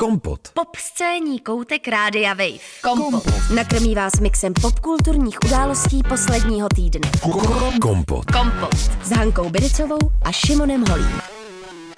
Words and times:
Kompot. 0.00 0.40
Pop 0.54 0.76
scéní 0.76 1.40
koutek 1.40 1.88
Rádia 1.88 2.34
Wave. 2.34 2.58
Kompot. 2.82 3.24
Nakrmí 3.54 3.94
vás 3.94 4.12
mixem 4.20 4.52
popkulturních 4.62 5.38
událostí 5.46 6.00
posledního 6.08 6.68
týdne. 6.76 7.10
Kompot. 7.80 8.24
Kompot. 8.30 8.74
S 9.02 9.10
Hankou 9.10 9.50
Biricovou 9.50 9.98
a 10.22 10.32
Šimonem 10.32 10.84
Holím. 10.90 11.20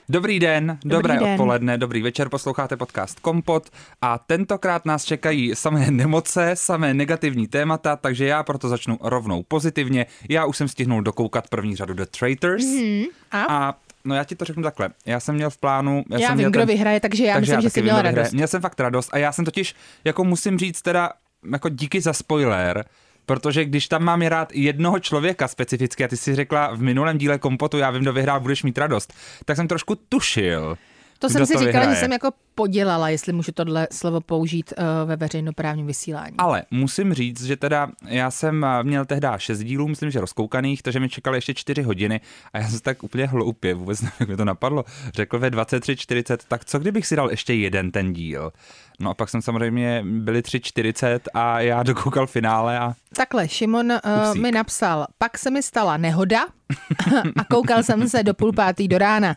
Dobrý 0.09 0.41
den, 0.41 0.79
dobré 0.85 1.19
den. 1.19 1.33
odpoledne, 1.33 1.79
dobrý 1.79 2.03
večer, 2.03 2.29
posloucháte 2.29 2.77
podcast 2.77 3.21
Kompot 3.21 3.71
a 4.03 4.19
tentokrát 4.19 4.87
nás 4.87 5.05
čekají 5.05 5.55
samé 5.55 5.91
nemoce, 5.91 6.51
samé 6.55 6.95
negativní 6.95 7.49
témata, 7.49 7.97
takže 7.97 8.27
já 8.27 8.43
proto 8.43 8.69
začnu 8.69 8.99
rovnou 9.03 9.43
pozitivně. 9.43 10.07
Já 10.29 10.45
už 10.47 10.57
jsem 10.57 10.69
stihnul 10.69 11.03
dokoukat 11.03 11.49
první 11.49 11.77
řadu 11.77 11.95
The 11.95 12.07
Traitors 12.19 12.65
Mhm. 12.65 13.05
A? 13.31 13.43
a 13.69 13.75
no 14.05 14.15
já 14.15 14.25
ti 14.25 14.37
to 14.37 14.45
řeknu 14.45 14.63
takhle, 14.63 14.89
já 15.07 15.21
jsem 15.21 15.35
měl 15.35 15.51
v 15.51 15.59
plánu... 15.59 16.05
Já, 16.11 16.19
jsem 16.19 16.29
vím, 16.29 16.37
měl 16.37 16.51
kdo 16.51 16.67
vyhraje, 16.67 17.01
takže 17.01 17.25
já 17.25 17.41
myslím, 17.41 17.61
že 17.61 17.69
taky 17.69 17.71
jsi 17.71 17.83
vyhraje. 17.83 18.15
radost. 18.15 18.33
Měl 18.33 18.49
jsem 18.49 18.61
fakt 18.61 18.81
radost 18.81 19.11
a 19.13 19.19
já 19.19 19.33
jsem 19.33 19.45
totiž, 19.45 19.75
jako 20.05 20.25
musím 20.25 20.59
říct 20.59 20.83
teda, 20.83 21.13
jako 21.53 21.69
díky 21.69 22.01
za 22.01 22.13
spoiler, 22.13 22.85
Protože 23.27 23.65
když 23.65 23.89
tam 23.89 24.03
mám 24.03 24.23
rád 24.23 24.53
jednoho 24.53 24.99
člověka 24.99 25.49
specificky, 25.49 26.05
a 26.05 26.09
ty 26.09 26.17
si 26.17 26.35
řekla 26.35 26.75
v 26.75 26.83
minulém 26.83 27.19
díle 27.19 27.39
kompotu, 27.39 27.79
já 27.79 27.91
vím, 27.91 28.03
kdo 28.03 28.13
vyhrál, 28.13 28.41
budeš 28.41 28.63
mít 28.63 28.79
radost, 28.79 29.15
tak 29.45 29.57
jsem 29.57 29.69
trošku 29.69 29.95
tušil. 29.95 30.79
To 31.19 31.29
jsem 31.29 31.47
si 31.47 31.53
to 31.53 31.59
říkala, 31.59 31.73
vyhraje. 31.73 31.95
že 31.95 32.01
jsem 32.01 32.13
jako 32.13 32.31
podělala, 32.55 33.09
jestli 33.09 33.33
můžu 33.33 33.53
tohle 33.53 33.89
slovo 33.93 34.21
použít 34.21 34.75
uh, 34.79 35.09
ve 35.09 35.17
veřejnoprávním 35.17 35.87
vysílání. 35.87 36.35
Ale 36.39 36.63
musím 36.71 37.15
říct, 37.15 37.45
že 37.45 37.57
teda 37.57 37.89
já 38.07 38.31
jsem 38.31 38.65
eh, 38.65 38.83
měl 38.83 39.05
tehdy 39.05 39.29
šest 39.37 39.65
dílů, 39.65 39.89
myslím, 39.89 40.11
že 40.11 40.21
rozkoukaných, 40.21 40.83
takže 40.83 41.01
mi 41.01 41.09
čekaly 41.09 41.37
ještě 41.37 41.55
čtyři 41.55 41.83
hodiny 41.83 42.21
a 42.53 42.59
já 42.59 42.65
jsem 42.65 42.77
se 42.77 42.83
tak 42.83 43.03
úplně 43.03 43.27
hloupě, 43.27 43.75
vůbec 43.75 44.03
nevím, 44.03 44.17
jak 44.21 44.29
mi 44.29 44.37
to 44.37 44.45
napadlo, 44.45 44.85
řekl 45.15 45.39
ve 45.39 45.51
23.40, 45.51 46.39
tak 46.49 46.65
co 46.65 46.79
kdybych 46.79 47.07
si 47.07 47.17
dal 47.17 47.31
ještě 47.31 47.55
jeden 47.55 47.91
ten 47.91 48.13
díl? 48.13 48.53
No 49.01 49.11
a 49.11 49.15
pak 49.15 49.29
jsem 49.29 49.43
samozřejmě 49.43 50.05
byli 50.07 50.41
3.40 50.41 51.21
a 51.35 51.61
já 51.61 51.83
dokoukal 51.93 52.27
finále 52.27 52.79
a 52.79 52.95
Takhle, 53.17 53.49
Šimon 53.49 53.93
uh, 53.93 54.35
mi 54.35 54.53
napsal, 54.53 55.07
pak 55.19 55.39
se 55.39 55.51
mi 55.51 55.63
stala 55.63 55.97
nehoda 55.97 56.47
a 57.37 57.45
koukal 57.45 57.83
jsem 57.83 58.09
se 58.09 58.23
do 58.23 58.35
půl 58.35 58.53
pátý 58.53 58.89
do 58.89 58.99
rána. 58.99 59.37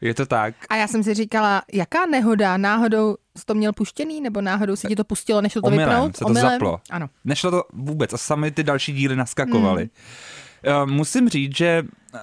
je 0.00 0.14
to 0.14 0.26
tak. 0.26 0.54
A 0.68 0.76
já 0.76 0.86
jsem 0.86 1.02
si 1.02 1.14
říkala, 1.14 1.62
jaká 1.72 2.06
nehoda, 2.06 2.43
náhodou 2.56 3.16
jsi 3.38 3.44
to 3.44 3.54
měl 3.54 3.72
puštěný, 3.72 4.20
nebo 4.20 4.40
náhodou 4.40 4.76
si 4.76 4.88
ti 4.88 4.96
to 4.96 5.04
pustilo, 5.04 5.40
nešlo 5.40 5.62
to 5.62 5.66
Omylem 5.66 5.88
vypnout? 5.88 6.16
se 6.16 6.24
to 6.24 6.34
zaplo. 6.34 6.80
Ano. 6.90 7.10
Nešlo 7.24 7.50
to 7.50 7.64
vůbec 7.72 8.12
a 8.12 8.16
sami 8.16 8.50
ty 8.50 8.62
další 8.62 8.92
díly 8.92 9.16
naskakovaly. 9.16 9.90
Hmm. 10.64 10.94
Musím 10.94 11.28
říct, 11.28 11.56
že 11.56 11.82
eh, 12.14 12.18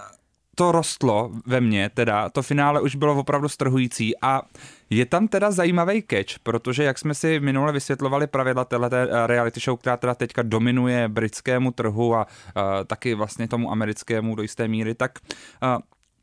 to 0.56 0.72
rostlo 0.72 1.32
ve 1.46 1.62
mně, 1.62 1.90
teda 1.90 2.30
to 2.30 2.42
finále 2.42 2.82
už 2.82 2.96
bylo 2.96 3.20
opravdu 3.20 3.50
strhující 3.50 4.14
a 4.22 4.42
je 4.90 5.06
tam 5.06 5.28
teda 5.28 5.52
zajímavý 5.52 6.04
catch, 6.10 6.40
protože 6.44 6.84
jak 6.84 7.00
jsme 7.00 7.14
si 7.14 7.40
minule 7.40 7.72
vysvětlovali 7.72 8.28
pravidla 8.28 8.66
této 8.66 8.88
reality 9.28 9.60
show, 9.60 9.80
která 9.80 9.98
teda 9.98 10.16
teďka 10.16 10.42
dominuje 10.42 11.08
britskému 11.08 11.72
trhu 11.72 12.16
a 12.16 12.26
uh, 12.26 12.64
taky 12.88 13.14
vlastně 13.14 13.48
tomu 13.48 13.72
americkému 13.72 14.36
do 14.36 14.42
jisté 14.42 14.68
míry, 14.68 14.96
tak 14.96 15.20
uh, 15.64 15.82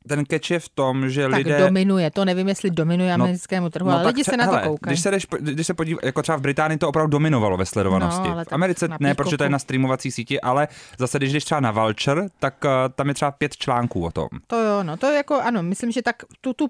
ten 0.08 0.24
catch 0.26 0.50
je 0.50 0.60
v 0.60 0.68
tom, 0.68 1.10
že 1.10 1.22
Tak 1.28 1.38
lidé... 1.38 1.58
dominuje, 1.58 2.10
to 2.10 2.24
nevím, 2.24 2.48
jestli 2.48 2.70
dominuje 2.70 3.18
No, 3.18 3.24
americkému 3.24 3.70
trhu, 3.70 3.90
ale 3.90 4.04
tak 4.04 4.14
lidi 4.14 4.24
se 4.24 4.36
na 4.36 4.46
to 4.46 4.50
hele, 4.52 4.62
koukají. 4.68 4.92
Když 4.92 5.00
se, 5.00 5.10
jdeš, 5.10 5.26
když 5.40 5.66
se 5.66 5.74
podív, 5.74 5.98
jako 6.02 6.22
třeba 6.22 6.38
v 6.38 6.40
Británii 6.40 6.78
to 6.78 6.88
opravdu 6.88 7.10
dominovalo 7.10 7.56
ve 7.56 7.66
sledovanosti. 7.66 8.28
No, 8.28 8.34
ale 8.34 8.44
v 8.44 8.52
Americe 8.52 8.88
ne, 9.00 9.14
protože 9.14 9.36
to 9.36 9.44
je 9.44 9.50
na 9.50 9.58
streamovací 9.58 10.10
síti, 10.10 10.40
ale 10.40 10.68
zase, 10.98 11.18
když 11.18 11.32
jdeš 11.32 11.44
třeba 11.44 11.60
na 11.60 11.70
Vulture, 11.70 12.26
tak 12.38 12.54
uh, 12.64 12.70
tam 12.94 13.08
je 13.08 13.14
třeba 13.14 13.30
pět 13.30 13.56
článků 13.56 14.04
o 14.04 14.10
tom. 14.10 14.28
To 14.46 14.62
jo, 14.62 14.82
no 14.82 14.96
to 14.96 15.06
je 15.06 15.16
jako, 15.16 15.40
ano, 15.40 15.62
myslím, 15.62 15.92
že 15.92 16.02
tak 16.02 16.16
tu, 16.40 16.52
tu 16.52 16.68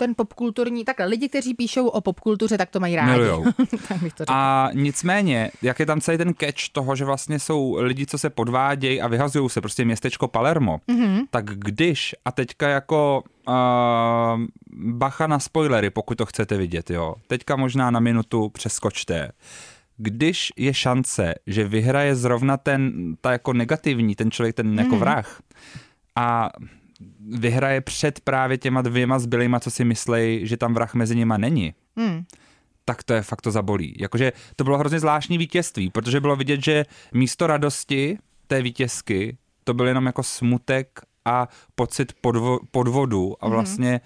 ten 0.00 0.14
popkulturní, 0.16 0.84
takhle 0.84 1.06
lidi, 1.06 1.28
kteří 1.28 1.54
píšou 1.54 1.86
o 1.88 2.00
popkultuře, 2.00 2.58
tak 2.58 2.70
to 2.70 2.80
mají 2.80 2.96
rádi. 2.96 3.22
Tak 3.88 4.02
bych 4.02 4.12
to 4.12 4.22
řekla. 4.24 4.64
A 4.64 4.70
nicméně, 4.72 5.50
jak 5.62 5.80
je 5.80 5.86
tam 5.86 6.00
celý 6.00 6.18
ten 6.18 6.34
catch 6.40 6.68
toho, 6.72 6.96
že 6.96 7.04
vlastně 7.04 7.38
jsou 7.38 7.76
lidi, 7.80 8.06
co 8.06 8.18
se 8.18 8.30
podvádějí 8.30 9.00
a 9.00 9.08
vyhazují 9.08 9.50
se, 9.50 9.60
prostě 9.60 9.84
městečko 9.84 10.28
Palermo, 10.28 10.80
Mhm. 10.88 11.00
mm-hmm. 11.00 11.24
tak 11.30 11.44
když, 11.44 12.14
a 12.24 12.32
teďka 12.32 12.68
jako 12.68 13.22
uh, 13.48 13.54
bacha 14.72 15.26
na 15.26 15.38
spoilery, 15.38 15.90
pokud 15.90 16.18
to 16.18 16.26
chcete 16.26 16.56
vidět, 16.56 16.90
jo, 16.90 17.14
teďka 17.26 17.56
možná 17.56 17.90
na 17.90 18.00
minutu 18.00 18.48
přeskočte, 18.48 19.32
když 19.96 20.52
je 20.56 20.74
šance, 20.74 21.34
že 21.46 21.64
vyhraje 21.68 22.14
zrovna 22.16 22.56
ten, 22.56 22.92
ta 23.20 23.32
jako 23.32 23.52
negativní, 23.52 24.14
ten 24.14 24.30
člověk, 24.30 24.56
ten 24.56 24.78
jako 24.78 24.96
vrah, 24.96 25.40
a 26.16 26.50
vyhraje 27.28 27.80
před 27.80 28.20
právě 28.20 28.58
těma 28.58 28.82
dvěma 28.82 29.18
zbylejma, 29.18 29.60
co 29.60 29.70
si 29.70 29.84
myslej, 29.84 30.46
že 30.46 30.56
tam 30.56 30.74
vrah 30.74 30.94
mezi 30.94 31.16
nima 31.16 31.36
není, 31.36 31.74
Hmm. 31.96 32.24
tak 32.84 33.02
to 33.02 33.14
je 33.14 33.22
fakt 33.22 33.40
to 33.42 33.50
zabolí. 33.50 33.96
Jakože 33.98 34.32
to 34.56 34.64
bylo 34.64 34.78
hrozně 34.78 35.00
zvláštní 35.00 35.38
vítězství, 35.38 35.90
protože 35.90 36.20
bylo 36.20 36.36
vidět, 36.36 36.64
že 36.64 36.84
místo 37.14 37.46
radosti 37.46 38.18
té 38.46 38.62
vítězky 38.62 39.36
to 39.64 39.74
byl 39.74 39.86
jenom 39.88 40.06
jako 40.06 40.22
smutek 40.22 41.00
a 41.24 41.48
pocit 41.74 42.12
podvo- 42.22 42.58
podvodu 42.70 43.36
a 43.40 43.48
vlastně 43.48 44.00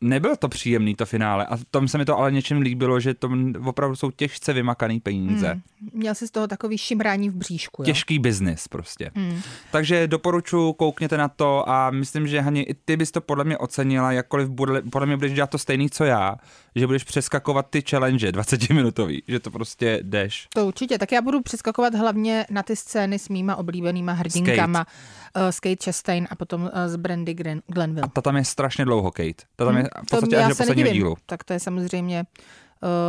nebyl 0.00 0.36
to 0.36 0.48
příjemný 0.48 0.94
to 0.94 1.06
finále 1.06 1.46
a 1.46 1.56
tam 1.70 1.88
se 1.88 1.98
mi 1.98 2.04
to 2.04 2.18
ale 2.18 2.32
něčím 2.32 2.60
líbilo, 2.60 3.00
že 3.00 3.14
to 3.14 3.30
opravdu 3.64 3.96
jsou 3.96 4.10
těžce 4.10 4.52
vymakaný 4.52 5.00
peníze. 5.00 5.48
Hmm. 5.48 5.62
Měl 5.92 6.14
jsi 6.14 6.28
z 6.28 6.30
toho 6.30 6.46
takový 6.46 6.78
šimrání 6.78 7.28
v 7.28 7.34
bříšku, 7.34 7.82
jo? 7.82 7.86
Těžký 7.86 8.18
biznis 8.18 8.68
prostě. 8.68 9.10
Hmm. 9.14 9.40
Takže 9.70 10.08
doporučuji, 10.08 10.72
koukněte 10.72 11.16
na 11.16 11.28
to 11.28 11.68
a 11.68 11.90
myslím, 11.90 12.26
že 12.26 12.40
Hani, 12.40 12.60
i 12.60 12.74
ty 12.74 12.96
bys 12.96 13.10
to 13.10 13.20
podle 13.20 13.44
mě 13.44 13.58
ocenila, 13.58 14.12
jakkoliv 14.12 14.48
bude, 14.48 14.82
podle 14.82 15.06
mě 15.06 15.16
budeš 15.16 15.32
dělat 15.32 15.50
to 15.50 15.58
stejný, 15.58 15.90
co 15.90 16.04
já, 16.04 16.36
že 16.74 16.86
budeš 16.86 17.04
přeskakovat 17.04 17.66
ty 17.70 17.82
challenge 17.90 18.30
20-minutový, 18.30 19.22
že 19.28 19.40
to 19.40 19.50
prostě 19.50 20.00
jdeš. 20.02 20.48
To 20.54 20.66
určitě. 20.66 20.98
Tak 20.98 21.12
já 21.12 21.22
budu 21.22 21.42
přeskakovat 21.42 21.94
hlavně 21.94 22.46
na 22.50 22.62
ty 22.62 22.76
scény 22.76 23.18
s 23.18 23.28
mýma 23.28 23.56
oblíbenýma 23.56 24.12
hrdinkama. 24.12 24.84
Skate, 24.84 25.44
uh, 25.44 25.50
Skate 25.50 25.84
Chastain 25.84 26.28
a 26.30 26.36
potom 26.36 26.62
uh, 26.62 26.68
z 26.86 26.96
Brandy 26.96 27.34
Glen- 27.34 27.62
Glenville. 27.66 28.04
A 28.04 28.08
ta 28.08 28.20
tam 28.22 28.36
je 28.36 28.44
strašně 28.44 28.84
dlouho, 28.84 29.10
Kate. 29.10 29.44
Ta 29.56 29.64
tam 29.64 29.76
je 29.76 29.87
v. 29.96 30.00
To 30.00 30.16
podstatě 30.16 30.34
já 30.36 30.42
až 30.42 30.48
do 30.48 30.54
se 30.54 30.62
posledního 30.62 30.84
nedivím. 30.84 31.02
dílu. 31.02 31.16
Tak 31.26 31.44
to 31.44 31.52
je 31.52 31.60
samozřejmě 31.60 32.24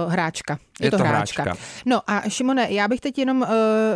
uh, 0.06 0.12
hráčka. 0.12 0.58
Je, 0.82 0.88
Je 0.88 0.92
to, 0.92 0.98
to 0.98 1.04
hráčka. 1.04 1.44
hráčka. 1.44 1.64
No 1.86 2.02
a 2.08 2.30
Šimone, 2.30 2.68
já 2.72 2.88
bych 2.88 3.00
teď 3.02 3.18
jenom 3.18 3.42
uh, 3.42 3.48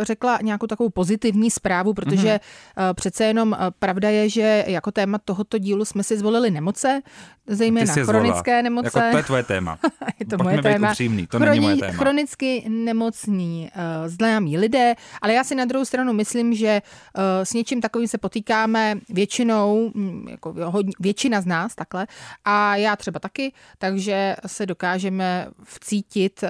řekla 0.02 0.40
nějakou 0.42 0.68
takovou 0.68 0.90
pozitivní 0.90 1.52
zprávu, 1.52 1.94
protože 1.94 2.14
Mhm. 2.28 2.38
mm-hmm. 2.38 2.90
uh, 2.90 2.94
přece 2.94 3.24
jenom 3.26 3.52
uh, 3.52 3.58
pravda 3.80 4.10
je, 4.10 4.30
že 4.30 4.64
jako 4.68 4.92
téma 4.92 5.18
tohoto 5.26 5.58
dílu 5.58 5.86
jsme 5.86 6.04
si 6.04 6.18
zvolili 6.18 6.52
nemoce, 6.52 7.02
zejména 7.48 7.82
je 7.98 8.04
zvolila. 8.04 8.24
chronické 8.24 8.64
nemoce. 8.64 9.00
Jako 9.00 9.12
to 9.12 9.18
je 9.18 9.24
tvoje 9.24 9.44
téma. 9.44 9.80
je 10.20 10.26
to 10.26 10.38
Pojďme 10.38 10.44
moje 10.52 10.62
téma. 10.62 10.90
upřímný, 10.90 11.28
to 11.28 11.40
není 11.40 11.60
moje 11.60 11.76
téma. 11.76 11.94
Chronicky 11.94 12.66
nemocní 12.70 13.70
uh, 13.76 13.82
známí 14.08 14.58
lidé, 14.58 14.96
ale 15.22 15.34
já 15.34 15.44
si 15.44 15.56
na 15.56 15.66
druhou 15.66 15.86
stranu 15.86 16.14
myslím, 16.14 16.54
že 16.56 16.82
uh, 17.18 17.24
s 17.44 17.54
něčím 17.54 17.82
takovým 17.82 18.08
se 18.08 18.18
potýkáme 18.18 18.96
většinou, 19.10 19.92
mm, 19.94 20.28
jako 20.30 20.54
hodně, 20.64 20.92
většina 21.00 21.42
z 21.42 21.46
nás 21.46 21.76
takhle, 21.76 22.08
a 22.46 22.76
já 22.76 22.96
třeba 22.96 23.20
taky, 23.20 23.54
takže 23.78 24.36
se 24.48 24.66
dokážeme 24.66 25.48
vcítit 25.66 26.44
uh, 26.44 26.50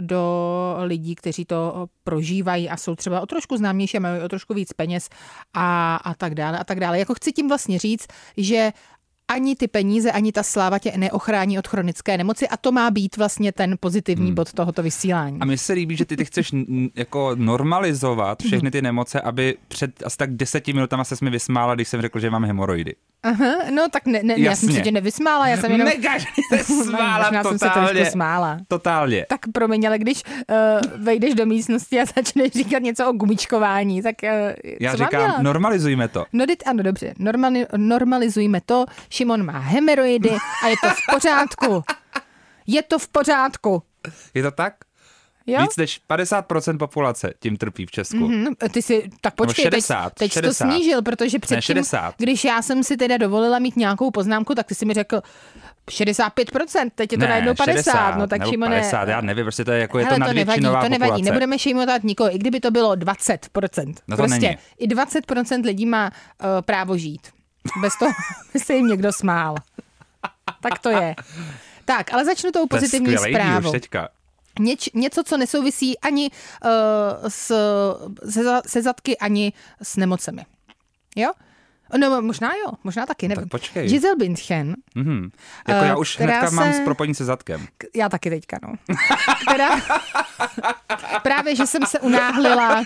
do 0.00 0.76
lidí, 0.82 1.14
kteří 1.14 1.44
to 1.44 1.86
prožívají 2.04 2.68
a 2.68 2.76
jsou 2.76 2.94
třeba 2.94 3.20
o 3.20 3.26
trošku 3.26 3.56
známější 3.56 3.96
a 3.96 4.00
mají 4.00 4.22
o 4.22 4.28
trošku 4.28 4.54
víc 4.54 4.72
peněz 4.72 5.08
a, 5.54 5.96
a 5.96 6.14
tak 6.14 6.34
dále 6.34 6.58
a 6.58 6.64
tak 6.64 6.80
dále. 6.80 6.98
Jako 6.98 7.14
chci 7.14 7.32
tím 7.32 7.48
vlastně 7.48 7.78
říct, 7.78 8.06
že 8.36 8.72
ani 9.28 9.56
ty 9.56 9.68
peníze, 9.68 10.12
ani 10.12 10.32
ta 10.32 10.42
sláva 10.42 10.78
tě 10.78 10.92
neochrání 10.96 11.58
od 11.58 11.68
chronické 11.68 12.18
nemoci 12.18 12.48
a 12.48 12.56
to 12.56 12.72
má 12.72 12.90
být 12.90 13.16
vlastně 13.16 13.52
ten 13.52 13.76
pozitivní 13.80 14.26
hmm. 14.26 14.34
bod 14.34 14.52
tohoto 14.52 14.82
vysílání. 14.82 15.40
A 15.40 15.44
mně 15.44 15.58
se 15.58 15.72
líbí, 15.72 15.96
že 15.96 16.04
ty, 16.04 16.16
ty 16.16 16.24
chceš 16.24 16.52
n- 16.52 16.88
jako 16.94 17.30
normalizovat 17.34 18.42
všechny 18.42 18.70
ty 18.70 18.82
nemoce, 18.82 19.20
aby 19.20 19.56
před 19.68 20.02
asi 20.02 20.16
tak 20.16 20.32
deseti 20.36 20.72
minutama 20.72 21.04
se 21.04 21.14
mi 21.22 21.30
vysmála, 21.30 21.74
když 21.74 21.88
jsem 21.88 22.00
řekl, 22.00 22.20
že 22.20 22.30
mám 22.30 22.44
hemoroidy. 22.44 22.94
Aha, 23.22 23.54
no 23.70 23.88
tak 23.88 24.06
ne, 24.06 24.20
ne, 24.22 24.34
já 24.36 24.56
jsem 24.56 24.72
se 24.72 24.80
tě 24.80 24.90
nevysmála, 24.92 25.48
já 25.48 25.56
jsem 25.56 25.72
jenom... 25.72 25.88
Negaž, 25.88 26.26
se 26.48 26.64
smála 26.64 27.18
Možná 27.24 27.42
jsem 27.42 27.58
se 27.58 27.64
totálně. 27.68 27.88
trošku 27.88 28.12
smála. 28.12 28.58
Totálně. 28.68 29.26
Tak 29.28 29.40
promiň, 29.52 29.86
ale 29.86 29.98
když 29.98 30.22
uh, 30.26 31.04
vejdeš 31.04 31.34
do 31.34 31.46
místnosti 31.46 32.00
a 32.00 32.04
začneš 32.16 32.52
říkat 32.52 32.82
něco 32.82 33.08
o 33.08 33.12
gumičkování, 33.12 34.02
tak 34.02 34.14
uh, 34.22 34.28
Já 34.80 34.92
co 34.92 34.98
mám 34.98 35.06
říkám, 35.08 35.20
dělat? 35.26 35.42
normalizujme 35.42 36.08
to. 36.08 36.24
No, 36.32 36.46
dit, 36.46 36.62
ano, 36.66 36.82
dobře, 36.82 37.14
Normali, 37.18 37.66
normalizujme 37.76 38.60
to. 38.66 38.84
Šimon 39.10 39.42
má 39.42 39.58
hemeroidy 39.58 40.30
a 40.64 40.68
je 40.68 40.76
to 40.82 40.88
v 40.90 41.14
pořádku. 41.14 41.84
Je 42.66 42.82
to 42.82 42.98
v 42.98 43.08
pořádku. 43.08 43.82
Je 44.34 44.42
to 44.42 44.50
tak? 44.50 44.74
Jo? 45.46 45.62
Víc 45.62 45.76
než 45.76 46.00
50% 46.10 46.78
populace 46.78 47.34
tím 47.40 47.56
trpí 47.56 47.86
v 47.86 47.90
Česku. 47.90 48.16
Mm-hmm. 48.16 48.70
Ty 48.70 48.82
si, 48.82 49.10
tak 49.20 49.34
počkej, 49.34 49.62
60, 49.62 50.04
teď, 50.04 50.14
teď 50.18 50.32
60. 50.32 50.64
to 50.66 50.72
snížil, 50.72 51.02
protože 51.02 51.38
předtím, 51.38 51.62
60. 51.62 52.14
když 52.18 52.44
já 52.44 52.62
jsem 52.62 52.84
si 52.84 52.96
teda 52.96 53.16
dovolila 53.16 53.58
mít 53.58 53.76
nějakou 53.76 54.10
poznámku, 54.10 54.54
tak 54.54 54.66
ty 54.66 54.74
si 54.74 54.84
mi 54.86 54.94
řekl 54.94 55.20
65%, 55.90 56.90
teď 56.94 57.12
je 57.12 57.18
to 57.18 57.22
ne, 57.22 57.28
najednou 57.28 57.54
50, 57.54 57.72
60, 57.74 58.16
no 58.16 58.26
tak 58.26 58.48
Šimone... 58.48 58.76
50, 58.76 59.08
já 59.08 59.20
nevím, 59.20 59.44
prostě 59.44 59.64
to 59.64 59.72
je 59.72 59.80
jako 59.80 59.98
je 59.98 60.04
to 60.06 60.14
to 60.14 60.18
nevadí, 60.18 60.60
to 60.60 60.70
nevadí, 60.70 60.98
populace. 60.98 61.22
nebudeme 61.24 61.58
šejmovat 61.58 62.04
nikoho, 62.04 62.34
i 62.34 62.38
kdyby 62.38 62.60
to 62.60 62.70
bylo 62.70 62.94
20%. 62.94 63.94
No 64.08 64.16
to 64.16 64.22
prostě 64.22 64.46
není. 64.46 64.58
i 64.78 64.88
20% 64.88 65.64
lidí 65.64 65.86
má 65.86 66.10
uh, 66.10 66.48
právo 66.60 66.96
žít. 66.96 67.28
Bez 67.80 67.98
toho 67.98 68.12
by 68.52 68.60
se 68.60 68.74
jim 68.74 68.86
někdo 68.86 69.12
smál. 69.12 69.54
Tak 70.60 70.78
to 70.78 70.90
je. 70.90 71.14
Tak, 71.84 72.14
ale 72.14 72.24
začnu 72.24 72.50
tou 72.50 72.66
To 72.66 72.76
je 72.76 72.80
pozitivní 72.80 73.06
skvělej 73.06 73.32
díl 73.32 73.40
zprávou. 73.40 73.68
už 73.68 73.72
teďka. 73.72 74.08
Něč, 74.60 74.88
něco, 74.94 75.24
co 75.24 75.36
nesouvisí 75.36 75.98
ani 75.98 76.30
uh, 76.64 76.70
s, 77.28 77.52
se, 78.30 78.40
se 78.66 78.82
zadky, 78.82 79.18
ani 79.18 79.52
s 79.82 79.96
nemocemi. 79.96 80.46
Jo? 81.16 81.32
No, 81.98 82.22
možná 82.22 82.50
jo, 82.66 82.72
možná 82.84 83.06
taky, 83.06 83.28
nevím. 83.28 83.42
Tak 83.44 83.50
počkej. 83.50 83.88
Giselle 83.88 84.16
Bündchen, 84.16 84.74
Mhm. 84.94 85.30
Jako 85.68 85.84
Eh, 85.84 85.88
já 85.88 85.96
už 85.96 86.18
hnedka 86.18 86.50
mám 86.50 86.72
se- 86.72 86.78
spropojení 86.80 87.14
se 87.14 87.24
zadkem. 87.24 87.66
k- 87.78 87.84
já 87.96 88.08
taky 88.08 88.30
teďka, 88.30 88.58
no. 88.62 88.74
Která, 89.42 89.80
právě, 91.22 91.56
že 91.56 91.66
jsem 91.66 91.86
se 91.86 92.00
unáhlila, 92.00 92.82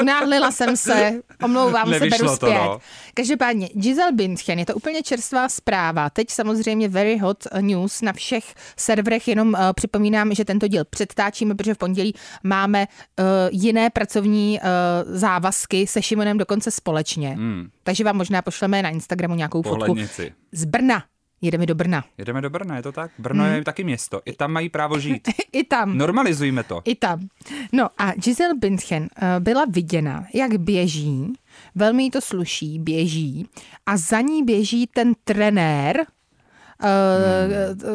unáhlila 0.00 0.50
jsem 0.52 0.76
se, 0.76 1.12
omlouvám 1.42 1.90
Nevyšlo 1.90 2.18
se, 2.18 2.22
beru 2.24 2.28
to, 2.38 2.46
zpět. 2.46 2.58
no. 2.58 2.78
Každopádně, 3.14 3.68
Giselle 3.74 4.12
Bündchen, 4.12 4.58
je 4.58 4.66
to 4.66 4.74
úplně 4.74 5.02
čerstvá 5.02 5.48
zpráva. 5.48 6.10
Teď 6.10 6.30
samozřejmě 6.30 6.88
very 6.88 7.18
hot 7.18 7.44
news 7.60 8.00
na 8.02 8.12
všech 8.12 8.54
serverech, 8.76 9.28
jenom 9.28 9.48
uh, 9.48 9.54
připomínám, 9.74 10.34
že 10.34 10.44
tento 10.44 10.68
díl 10.68 10.84
předtáčíme, 10.84 11.54
protože 11.54 11.74
v 11.74 11.78
pondělí 11.78 12.14
máme 12.42 12.86
uh, 13.18 13.24
jiné 13.50 13.90
pracovní 13.90 14.60
uh, 14.62 14.66
závazky 15.16 15.86
se 15.86 16.02
Šimonem 16.02 16.38
dokonce 16.38 16.70
společně. 16.70 17.28
Hmm. 17.28 17.68
Takže 17.92 18.04
vám 18.04 18.16
možná 18.16 18.42
pošleme 18.42 18.82
na 18.82 18.88
Instagramu 18.90 19.34
nějakou 19.34 19.62
fotku 19.62 19.78
Pohlednici. 19.86 20.32
z 20.52 20.64
Brna. 20.64 21.04
Jedeme 21.42 21.66
do 21.66 21.74
Brna. 21.74 22.04
Jedeme 22.18 22.40
do 22.40 22.50
Brna, 22.50 22.76
je 22.76 22.82
to 22.82 22.92
tak? 22.92 23.10
Brno 23.18 23.44
Hmm. 23.44 23.54
je 23.54 23.64
taky 23.64 23.84
město. 23.84 24.20
I 24.24 24.32
tam 24.32 24.52
mají 24.52 24.68
právo 24.68 24.98
žít. 24.98 25.28
I 25.52 25.64
tam. 25.64 25.98
Normalizujme 25.98 26.62
to. 26.62 26.82
I 26.84 26.94
tam. 26.94 27.28
No 27.72 27.88
a 27.98 28.12
Giselle 28.12 28.54
Bündchen 28.54 29.08
eh, 29.16 29.40
byla 29.40 29.64
viděna, 29.68 30.24
jak 30.34 30.54
běží, 30.58 31.32
velmi 31.74 32.02
jí 32.02 32.10
to 32.10 32.20
sluší, 32.20 32.78
běží 32.78 33.46
a 33.86 33.96
za 33.96 34.20
ní 34.20 34.42
běží 34.44 34.86
ten 34.86 35.12
trenér, 35.24 36.06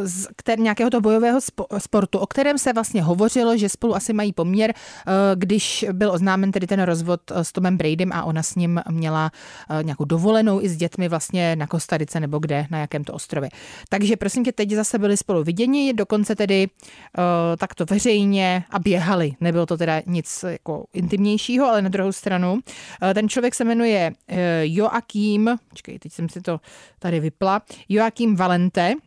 z 0.03 0.27
který, 0.35 0.61
nějakého 0.63 0.89
toho 0.89 1.01
bojového 1.01 1.39
spo- 1.39 1.79
sportu, 1.79 2.19
o 2.19 2.27
kterém 2.27 2.57
se 2.57 2.73
vlastně 2.73 3.03
hovořilo, 3.03 3.57
že 3.57 3.69
spolu 3.69 3.95
asi 3.95 4.13
mají 4.13 4.33
poměr, 4.33 4.73
eh, 4.73 5.11
když 5.35 5.85
byl 5.93 6.11
oznámen 6.11 6.51
tedy 6.51 6.67
ten 6.67 6.81
rozvod 6.81 7.21
eh, 7.31 7.43
s 7.43 7.51
Tomem 7.51 7.77
Bradym 7.77 8.11
a 8.13 8.23
ona 8.23 8.43
s 8.43 8.55
ním 8.55 8.81
měla 8.91 9.31
eh, 9.69 9.83
nějakou 9.83 10.05
dovolenou 10.05 10.61
i 10.61 10.69
s 10.69 10.77
dětmi 10.77 11.09
vlastně 11.09 11.55
na 11.55 11.67
Kostarice 11.67 12.19
nebo 12.19 12.39
kde, 12.39 12.67
na 12.71 12.79
jakém 12.79 13.03
to 13.03 13.13
ostrově. 13.13 13.49
Takže 13.89 14.17
prosím 14.17 14.43
tě, 14.45 14.51
teď 14.51 14.71
zase 14.71 14.99
byli 14.99 15.17
spolu 15.17 15.43
viděni, 15.43 15.93
dokonce 15.93 16.35
tedy 16.35 16.67
eh, 16.67 17.57
takto 17.57 17.85
veřejně 17.85 18.63
a 18.69 18.79
běhali. 18.79 19.31
Nebylo 19.41 19.65
to 19.65 19.77
teda 19.77 20.01
nic 20.05 20.45
jako 20.47 20.85
intimnějšího, 20.93 21.67
ale 21.67 21.81
na 21.81 21.89
druhou 21.89 22.11
stranu. 22.11 22.59
eh, 23.01 23.13
Ten 23.13 23.29
člověk 23.29 23.55
se 23.55 23.63
jmenuje 23.63 24.11
eh, 24.27 24.61
Joachim, 24.63 25.49
počkej, 25.69 25.99
teď 25.99 26.11
jsem 26.11 26.29
si 26.29 26.41
to 26.41 26.59
tady 26.99 27.19
vypla, 27.19 27.61
Joachim 27.89 28.35
Valente, 28.77 29.01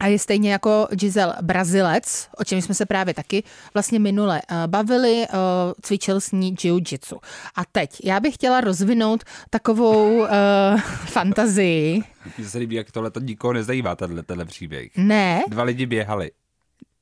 a 0.00 0.06
je 0.06 0.18
stejně 0.18 0.52
jako 0.52 0.88
Giselle 0.90 1.36
Brazilec, 1.42 2.28
o 2.38 2.44
čem 2.44 2.62
jsme 2.62 2.74
se 2.74 2.86
právě 2.86 3.14
taky 3.14 3.42
vlastně 3.74 3.98
minule 3.98 4.42
eh, 4.48 4.66
bavili, 4.66 5.26
eh, 5.28 5.28
cvičil 5.82 6.20
s 6.20 6.32
ní 6.32 6.54
jiu-jitsu. 6.54 7.18
A 7.56 7.64
teď 7.72 7.98
já 8.04 8.20
bych 8.20 8.34
chtěla 8.34 8.60
rozvinout 8.60 9.24
takovou 9.50 10.18
uh, 10.18 10.28
fantazii. 11.06 12.02
Mně 12.38 12.48
se 12.48 12.58
líbí, 12.58 12.74
jak 12.74 12.90
tohle 12.90 13.10
to 13.10 13.20
nikoho 13.20 13.52
nezajímá, 13.52 13.96
tenhle, 13.96 14.22
tenhle 14.22 14.44
příběh. 14.44 14.90
Ne, 14.96 15.42
Dva 15.48 15.62
lidi 15.62 15.86
běhali. 15.86 16.30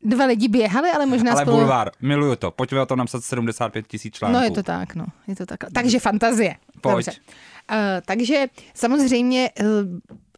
dva 0.02 0.24
lidi 0.24 0.48
běhali, 0.48 0.90
ale 0.90 1.06
možná 1.06 1.32
Ale 1.32 1.42
spolu... 1.42 1.56
bulvár, 1.56 1.90
miluju 2.00 2.36
to. 2.36 2.50
Pojďme 2.50 2.80
o 2.80 2.86
tom 2.86 2.98
napsat 2.98 3.24
75 3.24 3.86
tisíc 3.86 4.14
článků. 4.14 4.38
No 4.38 4.44
je 4.44 4.50
to 4.50 4.62
tak, 4.62 4.94
no. 4.94 5.06
Je 5.26 5.36
to 5.36 5.46
tak. 5.46 5.58
Takže 5.74 6.00
fantazie. 6.00 6.56
Pojď. 6.80 7.06
Dobře. 7.06 7.20
Uh, 7.70 7.76
takže 8.06 8.46
samozřejmě 8.74 9.50
uh, 9.60 9.66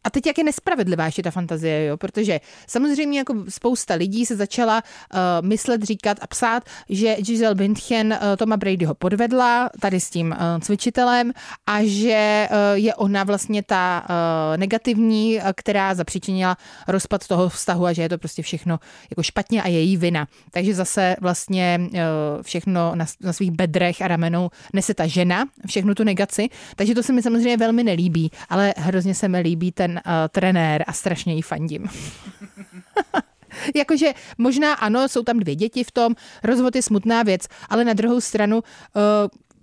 a 0.03 0.09
teď 0.09 0.27
jak 0.27 0.37
je 0.37 0.43
nespravedlivá 0.43 1.05
ještě 1.05 1.23
ta 1.23 1.31
fantazie, 1.31 1.85
jo? 1.85 1.97
protože 1.97 2.39
samozřejmě 2.67 3.17
jako 3.19 3.35
spousta 3.49 3.93
lidí 3.93 4.25
se 4.25 4.35
začala 4.35 4.83
uh, 4.83 5.19
myslet, 5.47 5.83
říkat 5.83 6.17
a 6.21 6.27
psát, 6.27 6.63
že 6.89 7.15
Giselle 7.15 7.55
Bündchen 7.55 8.19
uh, 8.21 8.35
Toma 8.37 8.57
Bradyho 8.57 8.93
podvedla 8.95 9.69
tady 9.79 9.99
s 9.99 10.09
tím 10.09 10.27
uh, 10.31 10.61
cvičitelem 10.61 11.31
a 11.67 11.79
že 11.83 12.47
uh, 12.51 12.57
je 12.73 12.95
ona 12.95 13.23
vlastně 13.23 13.63
ta 13.63 14.05
uh, 14.09 14.57
negativní, 14.57 15.37
uh, 15.37 15.43
která 15.55 15.95
zapříčinila 15.95 16.57
rozpad 16.87 17.27
toho 17.27 17.49
vztahu 17.49 17.85
a 17.85 17.93
že 17.93 18.01
je 18.01 18.09
to 18.09 18.17
prostě 18.17 18.41
všechno 18.41 18.79
jako 19.09 19.23
špatně 19.23 19.63
a 19.63 19.67
její 19.67 19.97
vina. 19.97 20.27
Takže 20.51 20.73
zase 20.73 21.15
vlastně 21.21 21.79
uh, 21.81 21.97
všechno 22.41 22.95
na, 22.95 23.05
na 23.21 23.33
svých 23.33 23.51
bedrech 23.51 24.01
a 24.01 24.07
ramenou 24.07 24.49
nese 24.73 24.93
ta 24.93 25.07
žena, 25.07 25.45
všechnu 25.67 25.95
tu 25.95 26.03
negaci. 26.03 26.49
Takže 26.75 26.95
to 26.95 27.03
se 27.03 27.13
mi 27.13 27.21
samozřejmě 27.21 27.57
velmi 27.57 27.83
nelíbí, 27.83 28.31
ale 28.49 28.73
hrozně 28.77 29.15
se 29.15 29.27
mi 29.27 29.39
líbí 29.39 29.71
ten 29.71 29.92
uh, 30.05 30.11
trenér 30.29 30.83
a 30.87 30.93
strašně 30.93 31.33
jí 31.33 31.41
fandím. 31.41 31.87
Jakože 33.75 34.13
možná 34.37 34.73
ano, 34.73 35.09
jsou 35.09 35.23
tam 35.23 35.39
dvě 35.39 35.55
děti 35.55 35.83
v 35.83 35.91
tom, 35.91 36.15
rozvod 36.43 36.75
je 36.75 36.81
smutná 36.81 37.23
věc, 37.23 37.47
ale 37.69 37.85
na 37.85 37.93
druhou 37.93 38.21
stranu 38.21 38.57
uh, 38.57 38.61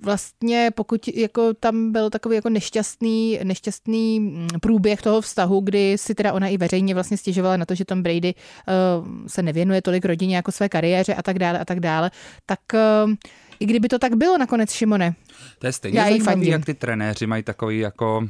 vlastně 0.02 0.70
pokud 0.74 1.08
jako 1.08 1.54
tam 1.54 1.92
byl 1.92 2.10
takový 2.10 2.36
jako 2.36 2.48
nešťastný, 2.48 3.40
nešťastný 3.44 4.20
mm, 4.20 4.48
průběh 4.60 5.02
toho 5.02 5.20
vztahu, 5.20 5.60
kdy 5.60 5.98
si 5.98 6.14
teda 6.14 6.32
ona 6.32 6.48
i 6.48 6.56
veřejně 6.56 6.94
vlastně 6.94 7.16
stěžovala 7.16 7.56
na 7.56 7.66
to, 7.66 7.74
že 7.74 7.84
Tom 7.84 8.02
Brady 8.02 8.34
uh, 8.34 9.26
se 9.26 9.42
nevěnuje 9.42 9.82
tolik 9.82 10.04
rodině 10.04 10.36
jako 10.36 10.52
své 10.52 10.68
kariéře 10.68 11.14
a 11.14 11.22
tak 11.22 11.38
dále 11.38 11.58
a 11.58 11.64
tak 11.64 11.80
dále, 11.80 12.10
tak 12.46 12.60
uh, 13.04 13.14
i 13.60 13.66
kdyby 13.66 13.88
to 13.88 13.98
tak 13.98 14.14
bylo 14.14 14.38
nakonec, 14.38 14.72
Šimone, 14.72 15.14
To 15.58 15.66
je 15.66 15.72
stejně 15.72 15.98
Já 15.98 16.08
jí 16.08 16.20
zajímavý, 16.20 16.48
jak 16.48 16.64
ty 16.64 16.74
trenéři 16.74 17.26
mají 17.26 17.42
takový 17.42 17.78
jako 17.78 18.28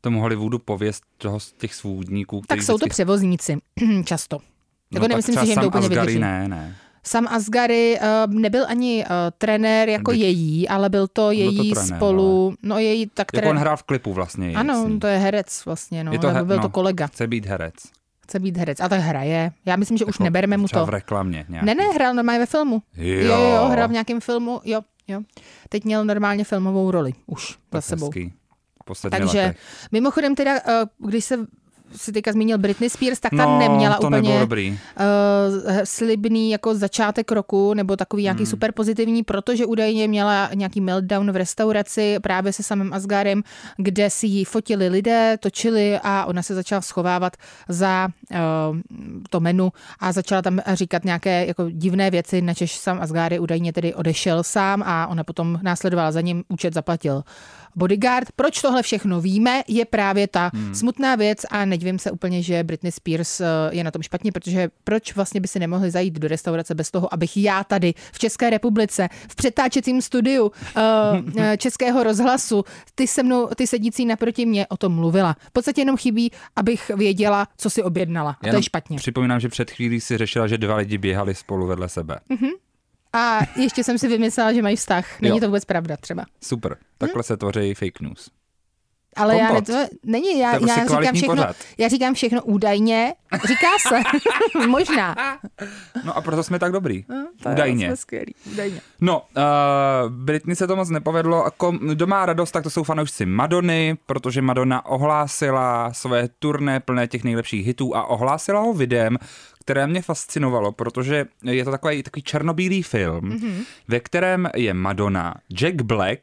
tomu 0.00 0.20
Hollywoodu 0.20 0.58
pověst 0.58 1.02
toho 1.18 1.40
z 1.40 1.52
těch 1.52 1.74
svůdníků. 1.74 2.42
tak 2.46 2.62
jsou 2.62 2.72
to 2.72 2.76
vždycky- 2.76 2.90
převozníci 2.90 3.56
často. 4.04 4.38
No, 4.38 4.96
Jako 4.96 5.04
tak 5.04 5.08
nemyslím 5.10 5.38
si, 5.38 5.46
že 5.46 5.52
jim 5.52 5.60
to 5.60 5.66
úplně 5.68 5.86
Asghari 5.86 6.00
vydrží. 6.00 6.18
Ne, 6.18 6.48
ne. 6.48 6.76
Sam 7.02 7.26
Asgary 7.28 7.98
uh, 8.26 8.34
nebyl 8.34 8.64
ani 8.68 9.04
uh, 9.04 9.10
trenér 9.38 9.88
jako 9.88 10.10
Byť- 10.10 10.14
její, 10.14 10.68
ale 10.68 10.88
byl 10.88 11.06
to 11.06 11.12
to 11.12 11.30
její 11.30 11.72
trenér, 11.72 11.96
spolu, 11.96 12.54
no 12.62 12.78
její 12.78 13.06
tak 13.14 13.26
Jako 13.34 13.46
tre- 13.46 13.50
on 13.50 13.56
hrál 13.58 13.76
v 13.76 13.82
klipu 13.82 14.12
vlastně. 14.12 14.52
Ano, 14.54 14.74
jasný. 14.74 15.00
to 15.00 15.06
je 15.06 15.18
herec 15.18 15.64
vlastně, 15.64 16.04
no, 16.04 16.12
Je 16.12 16.18
to 16.18 16.26
nebo 16.26 16.38
he- 16.38 16.44
byl 16.44 16.56
no. 16.56 16.62
to 16.62 16.68
kolega, 16.68 17.06
Chce 17.06 17.26
být 17.26 17.46
herec. 17.46 17.74
chce 18.24 18.38
být 18.38 18.56
herec. 18.56 18.80
A 18.80 18.88
tak 18.88 19.00
hraje. 19.00 19.52
Já 19.66 19.76
myslím, 19.76 19.98
že 19.98 20.04
už 20.04 20.14
Jako 20.14 20.24
nebereme 20.24 20.56
mu 20.56 20.64
třeba 20.66 20.82
to. 20.82 20.86
v 20.86 20.88
reklamě 20.88 21.44
nějaký. 21.48 21.66
Ne, 21.66 21.74
ne, 21.74 21.84
hrál 21.94 22.14
normálně 22.14 22.38
ve 22.38 22.46
filmu. 22.46 22.82
Jo. 22.96 23.14
jo, 23.26 23.40
jo, 23.54 23.68
hrál 23.68 23.88
v 23.88 23.92
nějakém 23.92 24.20
filmu, 24.20 24.60
jo, 24.64 24.80
jo. 25.08 25.20
Teď 25.68 25.84
měl 25.84 26.04
normálně 26.04 26.44
filmovou 26.44 26.90
roli 26.90 27.12
už 27.26 27.58
za 27.74 27.80
sebou. 27.80 28.06
hezký. 28.06 28.32
Posledních 28.90 29.20
Takže 29.20 29.38
letech. 29.38 29.56
mimochodem 29.92 30.34
teda, 30.34 30.56
eh, 30.56 30.84
když 30.98 31.24
se 31.24 31.36
si 31.96 32.12
teďka 32.12 32.32
zmínil 32.32 32.58
Britney 32.58 32.90
Spears, 32.90 33.20
tak 33.20 33.30
ta 33.36 33.44
no, 33.46 33.58
neměla 33.58 33.98
to 33.98 34.06
úplně 34.06 34.38
dobrý. 34.38 34.70
uh, 34.70 34.76
slibný 35.84 36.50
jako 36.50 36.74
začátek 36.74 37.32
roku 37.32 37.74
nebo 37.74 37.96
takový 37.96 38.22
nějaký 38.22 38.42
Hmm. 38.42 38.50
super 38.50 38.72
pozitivní, 38.72 39.22
protože 39.22 39.66
údajně 39.66 40.08
měla 40.08 40.50
nějaký 40.54 40.80
meltdown 40.80 41.32
v 41.32 41.36
restauraci 41.36 42.16
právě 42.22 42.52
se 42.52 42.62
samým 42.62 42.92
Asgarem, 42.94 43.42
kde 43.76 44.10
si 44.10 44.26
ji 44.26 44.44
fotili 44.44 44.88
lidé, 44.88 45.36
točili 45.40 45.98
a 46.02 46.24
ona 46.24 46.42
se 46.42 46.54
začala 46.54 46.80
schovávat 46.80 47.36
za 47.68 48.08
uh, 48.30 48.36
to 49.30 49.40
menu 49.40 49.72
a 50.00 50.12
začala 50.12 50.42
tam 50.42 50.60
říkat 50.72 51.04
nějaké 51.04 51.46
jako 51.46 51.70
divné 51.70 52.10
věci, 52.10 52.42
načež 52.42 52.76
sam 52.76 53.00
Asgary 53.00 53.38
údajně 53.38 53.72
tedy 53.72 53.94
odešel 53.94 54.42
sám 54.42 54.82
a 54.86 55.06
ona 55.06 55.24
potom 55.24 55.58
následovala 55.62 56.12
za 56.12 56.20
ním, 56.20 56.44
účet 56.48 56.74
zaplatil 56.74 57.22
bodyguard. 57.76 58.28
Proč 58.36 58.60
tohle 58.62 58.82
všechno 58.82 59.20
víme, 59.20 59.62
je 59.68 59.84
právě 59.84 60.28
ta 60.28 60.50
hmm. 60.54 60.74
smutná 60.74 61.16
věc 61.16 61.38
a 61.50 61.64
nedivím 61.64 61.98
se 61.98 62.10
úplně, 62.10 62.42
že 62.42 62.64
Britney 62.64 62.92
Spears 62.92 63.40
eh, 63.40 63.46
je 63.70 63.84
na 63.84 63.90
tom 63.90 64.02
špatně, 64.02 64.32
protože 64.32 64.70
proč 64.84 65.14
vlastně 65.14 65.40
by 65.40 65.48
si 65.48 65.58
nemohli 65.58 65.90
zajít 65.90 66.18
do 66.18 66.28
restaurace 66.28 66.74
bez 66.74 66.90
toho, 66.90 67.14
abych 67.14 67.36
já 67.36 67.64
tady 67.64 67.94
v 68.12 68.18
České 68.18 68.50
republice, 68.50 69.08
v 69.28 69.34
přetáčecím 69.36 70.02
studiu 70.02 70.52
eh, 70.76 71.56
Českého 71.56 72.02
rozhlasu, 72.02 72.64
ty 72.94 73.06
se 73.06 73.22
mnou, 73.22 73.48
ty 73.56 73.66
sedící 73.66 74.06
naproti 74.06 74.46
mě 74.46 74.66
o 74.66 74.76
tom 74.76 74.94
mluvila. 74.94 75.36
V 75.40 75.52
podstatě 75.52 75.80
jenom 75.80 75.96
chybí, 75.96 76.30
abych 76.56 76.90
věděla, 76.96 77.48
co 77.56 77.70
si 77.70 77.82
objednala. 77.82 78.36
A 78.40 78.50
to 78.50 78.56
je 78.56 78.62
špatně. 78.62 78.96
Připomínám, 78.96 79.40
že 79.40 79.48
před 79.48 79.70
chvílí 79.70 80.00
si 80.00 80.16
řešila, 80.16 80.46
že 80.46 80.58
dva 80.58 80.76
lidi 80.76 80.98
běhali 80.98 81.34
spolu 81.34 81.66
vedle 81.66 81.88
sebe. 81.88 82.20
A 83.12 83.38
ještě 83.56 83.84
jsem 83.84 83.98
si 83.98 84.08
vymyslela, 84.08 84.52
že 84.52 84.62
mají 84.62 84.76
vztah. 84.76 85.20
Není 85.20 85.36
Jo. 85.36 85.40
to 85.40 85.46
vůbec 85.46 85.64
pravda 85.64 85.96
třeba. 85.96 86.24
Super. 86.42 86.76
Takhle 86.98 87.22
se 87.22 87.36
tvoří 87.36 87.74
fake 87.74 88.00
news. 88.00 88.30
Ale 89.16 89.36
já 89.38 89.44
ne, 89.44 89.48
Kompot. 89.48 89.66
to 89.66 89.96
není, 90.04 90.38
já, 90.38 90.50
To 90.50 90.54
je 90.56 90.60
prostě 90.60 90.80
já 90.80 90.86
říkám 91.00 91.14
všechno, 91.14 91.34
pořad. 91.36 91.56
já 91.78 91.88
říkám 91.88 92.14
všechno 92.14 92.42
údajně, 92.42 93.14
říká 93.48 93.66
se, 93.88 94.00
možná. 94.66 95.14
No 96.04 96.16
a 96.16 96.20
proto 96.20 96.42
jsme 96.42 96.58
tak 96.58 96.72
dobrý. 96.72 97.02
To 97.42 97.48
je- 97.48 97.54
Údajně. 97.54 97.86
jsme 97.86 97.96
skvělí, 97.96 98.34
údajně. 98.52 98.80
No, 99.00 99.22
uh, 99.36 100.12
Britney 100.12 100.56
se 100.56 100.66
to 100.66 100.76
moc 100.76 100.90
nepovedlo. 100.90 101.44
Ako, 101.44 101.70
kdo 101.72 102.06
má 102.06 102.26
radost, 102.26 102.50
tak 102.50 102.62
to 102.62 102.70
jsou 102.70 102.82
fanoušci 102.82 103.26
Madony, 103.26 103.96
protože 104.06 104.42
Madonna 104.42 104.86
ohlásila 104.86 105.92
své 105.92 106.28
turné 106.38 106.80
plné 106.80 107.08
těch 107.08 107.24
nejlepších 107.24 107.66
hitů 107.66 107.96
a 107.96 108.06
ohlásila 108.06 108.60
ho 108.60 108.72
videem, 108.74 109.16
které 109.70 109.86
mě 109.86 110.02
fascinovalo, 110.02 110.72
protože 110.72 111.26
je 111.42 111.64
to 111.64 111.70
takový, 111.70 112.02
takový 112.02 112.22
černobílý 112.22 112.82
film, 112.82 113.30
mm-hmm. 113.30 113.64
ve 113.88 114.00
kterém 114.00 114.48
je 114.56 114.74
Madonna, 114.74 115.34
Jack 115.60 115.82
Black, 115.82 116.20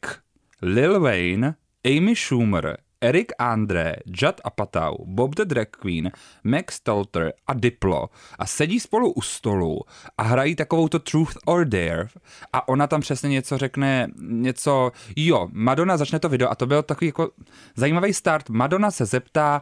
Lil 0.62 1.00
Wayne, 1.00 1.56
Amy 1.86 2.16
Schumer, 2.16 2.78
Eric 3.02 3.28
Andre, 3.40 3.96
Judd 4.06 4.42
Apatow, 4.44 4.96
Bob 5.06 5.36
the 5.36 5.46
Drag 5.46 5.68
Queen, 5.70 6.12
Max 6.44 6.76
Stelter 6.76 7.34
a 7.48 7.54
Diplo 7.54 8.10
a 8.40 8.46
sedí 8.46 8.80
spolu 8.80 9.12
u 9.12 9.22
stolu 9.22 9.82
a 10.18 10.24
hrají 10.24 10.56
takovou 10.56 10.88
to 10.88 11.00
Truth 11.00 11.38
or 11.46 11.66
Dare 11.66 12.08
a 12.54 12.68
ona 12.68 12.88
tam 12.88 13.02
přesně 13.02 13.30
něco 13.30 13.58
řekne, 13.58 14.08
něco, 14.22 14.92
jo, 15.16 15.48
Madonna 15.52 15.98
začne 15.98 16.20
to 16.20 16.30
video 16.30 16.50
a 16.50 16.56
to 16.56 16.66
byl 16.66 16.84
takový 16.84 17.08
jako 17.08 17.30
zajímavý 17.76 18.14
start. 18.14 18.50
Madonna 18.50 18.92
se 18.92 19.06
zeptá 19.06 19.62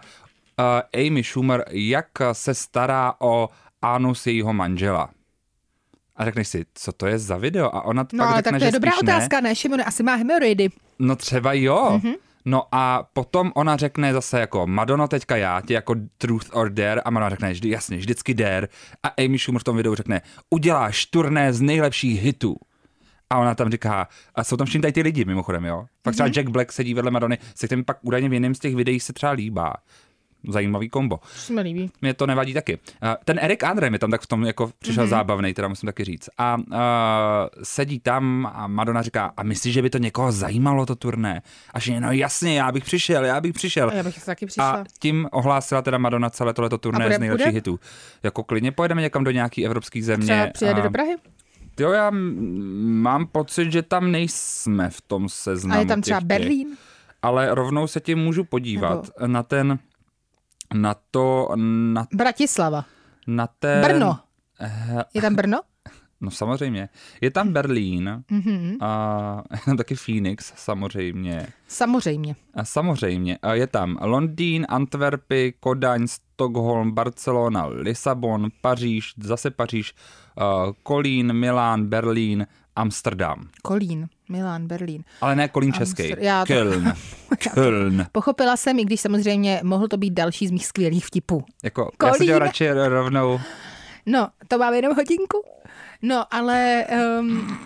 uh, 0.60 1.02
Amy 1.08 1.24
Schumer, 1.24 1.66
jak 1.72 2.08
se 2.32 2.54
stará 2.54 3.14
o 3.20 3.50
anus 3.94 4.28
jejího 4.28 4.54
manžela. 4.54 5.10
A 6.16 6.26
řekneš 6.26 6.48
si, 6.48 6.66
co 6.74 6.92
to 6.92 7.08
je 7.08 7.20
za 7.20 7.38
video? 7.38 7.76
A 7.76 7.82
ona 7.82 8.08
No 8.14 8.18
pak 8.18 8.28
ale 8.28 8.38
řekne, 8.38 8.52
tak 8.52 8.60
to 8.60 8.66
je 8.66 8.72
dobrá 8.72 8.92
otázka, 8.98 9.42
ne? 9.42 9.56
Šimone, 9.56 9.84
asi 9.84 10.04
má 10.04 10.16
hemoroidy. 10.16 10.70
No 11.00 11.16
třeba 11.16 11.54
jo. 11.54 12.00
Mm-hmm. 12.04 12.16
No 12.46 12.64
a 12.72 13.10
potom 13.14 13.52
ona 13.56 13.78
řekne 13.78 14.14
zase 14.14 14.40
jako 14.40 14.68
Madonna 14.68 15.08
teďka 15.08 15.36
já 15.36 15.62
ti 15.62 15.74
jako 15.74 15.96
truth 16.18 16.50
or 16.52 16.70
dare 16.70 17.02
a 17.02 17.10
Madonna 17.10 17.30
řekne 17.30 17.52
vždy, 17.52 17.70
jasně, 17.70 17.98
vždycky 17.98 18.34
dare 18.34 18.68
a 19.04 19.08
Amy 19.08 19.40
Schumer 19.40 19.62
v 19.62 19.64
tom 19.64 19.78
videu 19.78 19.96
řekne 19.96 20.22
uděláš 20.50 21.06
turné 21.06 21.54
z 21.54 21.62
nejlepších 21.62 22.22
hitů. 22.22 22.56
A 23.30 23.38
ona 23.38 23.56
tam 23.56 23.72
říká, 23.72 24.08
a 24.36 24.44
jsou 24.44 24.58
tam 24.58 24.68
všim 24.68 24.82
tady 24.82 24.92
ty 24.92 25.02
lidi 25.02 25.26
mimochodem, 25.26 25.66
jo. 25.66 25.86
Pak 26.02 26.14
třeba 26.14 26.30
Jack 26.30 26.50
Black 26.50 26.72
sedí 26.72 26.94
vedle 26.94 27.12
Madony, 27.12 27.38
se 27.56 27.68
kterým 27.68 27.86
pak 27.86 27.98
údajně 28.02 28.30
v 28.30 28.34
jiném 28.34 28.56
z 28.56 28.60
těch 28.60 28.76
videí 28.76 29.00
se 29.00 29.14
třeba 29.14 29.32
líbá. 29.32 29.74
Zajímavý 30.50 30.90
kombo. 30.90 31.20
To 31.48 31.54
mi 31.54 31.62
líbí. 31.62 31.92
Mě 32.02 32.14
to 32.14 32.28
nevadí 32.28 32.54
taky. 32.54 32.80
A 33.02 33.18
Ten 33.26 33.40
Erik 33.42 33.64
Andre 33.64 33.90
mi 33.90 34.00
tam 34.00 34.12
tak 34.12 34.22
v 34.22 34.28
tom 34.28 34.46
jako 34.46 34.72
přišel 34.80 35.06
mm-hmm. 35.06 35.10
zábavný, 35.10 35.54
teda 35.54 35.68
musím 35.68 35.88
taky 35.88 36.04
říct. 36.04 36.30
A 36.38 36.58
uh, 36.58 36.74
sedí 37.64 38.00
tam 38.00 38.52
a 38.56 38.68
Madonna 38.68 39.02
říká, 39.02 39.34
a 39.38 39.44
myslíš, 39.44 39.74
že 39.74 39.82
by 39.82 39.90
to 39.90 39.98
někoho 39.98 40.32
zajímalo 40.32 40.86
to 40.86 40.96
turné? 40.96 41.42
A 41.74 41.80
že 41.80 42.00
no 42.00 42.12
jasně, 42.12 42.58
já 42.60 42.72
bych 42.72 42.84
přišel, 42.84 43.26
já 43.26 43.42
bych 43.42 43.54
přišel. 43.54 43.90
A 43.90 43.94
já 43.94 44.04
bych 44.04 44.26
taky 44.26 44.46
přišla. 44.46 44.72
A 44.72 44.84
tím 45.00 45.28
ohlásila 45.32 45.82
teda 45.82 45.98
Madonna 45.98 46.30
celé 46.30 46.54
tohleto 46.54 46.78
turné 46.78 47.06
bude- 47.06 47.16
z 47.16 47.20
nejlepších 47.20 47.46
bude? 47.48 47.58
hitů. 47.58 47.80
Jako 48.24 48.44
klidně 48.44 48.72
pojedeme 48.72 49.02
někam 49.02 49.24
do 49.24 49.32
nějaký 49.32 49.66
evropský 49.66 50.02
země. 50.02 50.26
Třeba 50.26 50.48
přijede 50.48 50.82
a... 50.82 50.84
do 50.84 50.90
Prahy? 50.92 51.16
Jo, 51.80 51.92
já 51.92 52.12
mám 52.82 53.28
pocit, 53.28 53.72
že 53.72 53.82
tam 53.82 54.12
nejsme 54.12 54.90
v 54.90 55.02
tom 55.02 55.30
seznamu. 55.30 55.78
A 55.78 55.82
je 55.82 55.86
tam 55.86 56.02
třeba 56.02 56.20
těch- 56.20 56.28
Berlín? 56.28 56.68
Ale 57.22 57.56
rovnou 57.56 57.88
se 57.88 58.00
tím 58.00 58.20
můžu 58.20 58.44
podívat 58.44 59.10
na 59.26 59.44
ten, 59.44 59.80
na 60.74 60.94
to, 60.94 61.54
na, 61.60 62.08
Bratislava. 62.10 62.86
na 63.28 63.48
ten... 63.48 63.82
Brno. 63.84 64.18
Je 65.14 65.22
tam 65.22 65.36
Brno? 65.36 65.62
No 66.22 66.32
samozřejmě. 66.32 66.90
Je 67.22 67.32
tam 67.32 67.54
Berlín 67.54 68.24
Mhm. 68.32 68.78
a 68.82 69.44
taky 69.78 69.96
Phoenix 69.96 70.54
samozřejmě. 70.56 71.48
Samozřejmě. 71.68 72.36
A 72.54 72.66
samozřejmě. 72.66 73.38
A 73.42 73.54
je 73.54 73.68
tam 73.68 73.98
Londýn, 74.02 74.66
Antwerpy, 74.70 75.54
Kodaň, 75.60 76.08
Stockholm, 76.08 76.92
Barcelona, 76.92 77.66
Lisabon, 77.66 78.48
Paříž, 78.62 79.14
zase 79.24 79.52
Paříž, 79.52 79.94
uh, 80.38 80.74
Kolín, 80.84 81.34
Milán, 81.34 81.86
Berlín, 81.86 82.48
Amsterdam. 82.76 83.48
Kolín, 83.64 84.08
Milán, 84.30 84.68
Berlín. 84.68 85.04
Ale 85.22 85.36
ne 85.36 85.48
Kolín 85.48 85.72
Amster- 85.72 85.78
český. 85.78 86.14
já 86.26 86.46
to- 86.46 86.54
Köln. 86.54 86.94
Köln. 87.54 88.06
Pochopila 88.12 88.58
jsem, 88.58 88.80
i 88.80 88.86
když 88.86 89.02
samozřejmě 89.02 89.60
mohl 89.64 89.88
to 89.88 89.98
být 89.98 90.14
další 90.14 90.48
z 90.48 90.52
mých 90.52 90.66
skvělých 90.66 91.06
vtipů. 91.06 91.44
Jako, 91.64 91.92
já 92.04 92.12
se 92.14 92.18
Kolín. 92.18 92.36
radši 92.36 92.72
rovnou. 92.72 93.40
No, 94.06 94.28
to 94.48 94.58
máme 94.58 94.76
jenom 94.76 94.96
hodinku. 94.96 95.44
No, 96.08 96.26
ale 96.32 96.86
um, 97.20 97.58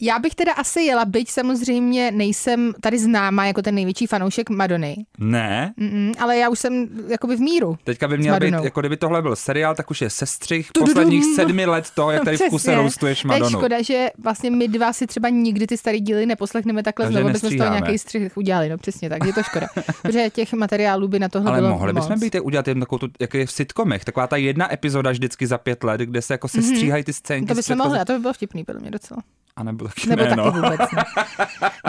já 0.00 0.18
bych 0.18 0.34
teda 0.34 0.52
asi 0.52 0.80
jela, 0.80 1.04
byť 1.04 1.30
samozřejmě 1.30 2.10
nejsem 2.10 2.72
tady 2.80 2.98
známa 2.98 3.46
jako 3.46 3.62
ten 3.62 3.74
největší 3.74 4.06
fanoušek 4.06 4.50
Madony, 4.50 4.96
Ne, 5.18 5.74
Mm-mm, 5.80 6.14
ale 6.18 6.36
já 6.36 6.48
už 6.48 6.58
jsem 6.58 6.88
jakoby 7.08 7.36
v 7.36 7.40
míru. 7.40 7.76
teďka 7.84 8.08
by 8.08 8.18
měl 8.18 8.40
být, 8.40 8.54
jako 8.62 8.80
kdyby 8.80 8.96
tohle 8.96 9.22
byl 9.22 9.36
seriál, 9.36 9.74
tak 9.74 9.90
už 9.90 10.00
je 10.00 10.10
sestřih 10.10 10.72
Tududum. 10.72 10.94
posledních 10.94 11.24
sedmi 11.36 11.66
let 11.66 11.90
toho, 11.94 12.10
jak 12.10 12.24
tady 12.24 12.36
v 12.36 12.42
kuse 12.50 12.74
roustuješ 12.74 13.22
To 13.22 13.28
je 13.32 13.40
Madonu. 13.40 13.58
škoda, 13.58 13.82
že 13.82 14.08
vlastně 14.22 14.50
my 14.50 14.68
dva 14.68 14.92
si 14.92 15.06
třeba 15.06 15.28
nikdy 15.28 15.66
ty 15.66 15.76
staré 15.76 16.00
díly 16.00 16.26
neposlechneme 16.26 16.82
takhle 16.82 17.06
Takže 17.06 17.18
znovu, 17.18 17.32
bychom 17.32 17.50
z 17.50 17.56
toho 17.56 17.70
nějaký 17.70 17.98
střih 17.98 18.36
udělali, 18.36 18.68
no 18.68 18.78
přesně 18.78 19.08
tak, 19.08 19.24
je 19.26 19.32
to 19.32 19.42
škoda. 19.42 19.66
Protože 20.02 20.30
těch 20.30 20.52
materiálů 20.52 21.08
by 21.08 21.18
na 21.18 21.28
tohle 21.28 21.50
Ale 21.50 21.58
bylo 21.60 21.70
mohli 21.72 21.92
moc. 21.92 22.04
bychom 22.06 22.20
být 22.20 22.36
udělat 22.42 22.68
jen 22.68 22.80
takovou, 22.80 22.98
tu, 22.98 23.08
jak 23.20 23.34
je 23.34 23.46
v 23.46 23.52
sitcomech, 23.52 24.04
taková 24.04 24.26
ta 24.26 24.36
jedna 24.36 24.72
epizoda 24.74 25.10
vždycky 25.10 25.46
za 25.46 25.58
pět 25.58 25.84
let, 25.84 26.00
kde 26.00 26.22
se 26.22 26.34
jako 26.34 26.48
se 26.48 26.62
stříhají 26.62 27.04
ty 27.04 27.12
scénky. 27.12 27.46
To 27.48 27.54
z 27.54 27.56
bychom 27.56 27.77
předchozí- 27.78 27.88
mohli, 27.88 28.00
a 28.00 28.04
to 28.04 28.12
by 28.12 28.18
bylo 28.18 28.32
vtipný 28.32 28.64
podle 28.64 28.80
mě 28.80 28.90
docela. 28.90 29.22
A 29.58 29.62
nebo 29.64 29.84
taky 29.84 30.08
Nebo 30.08 30.22
ne, 30.22 30.28
taky 30.28 30.40
no. 30.40 30.52
vůbec 30.52 30.80
ne. 30.80 31.04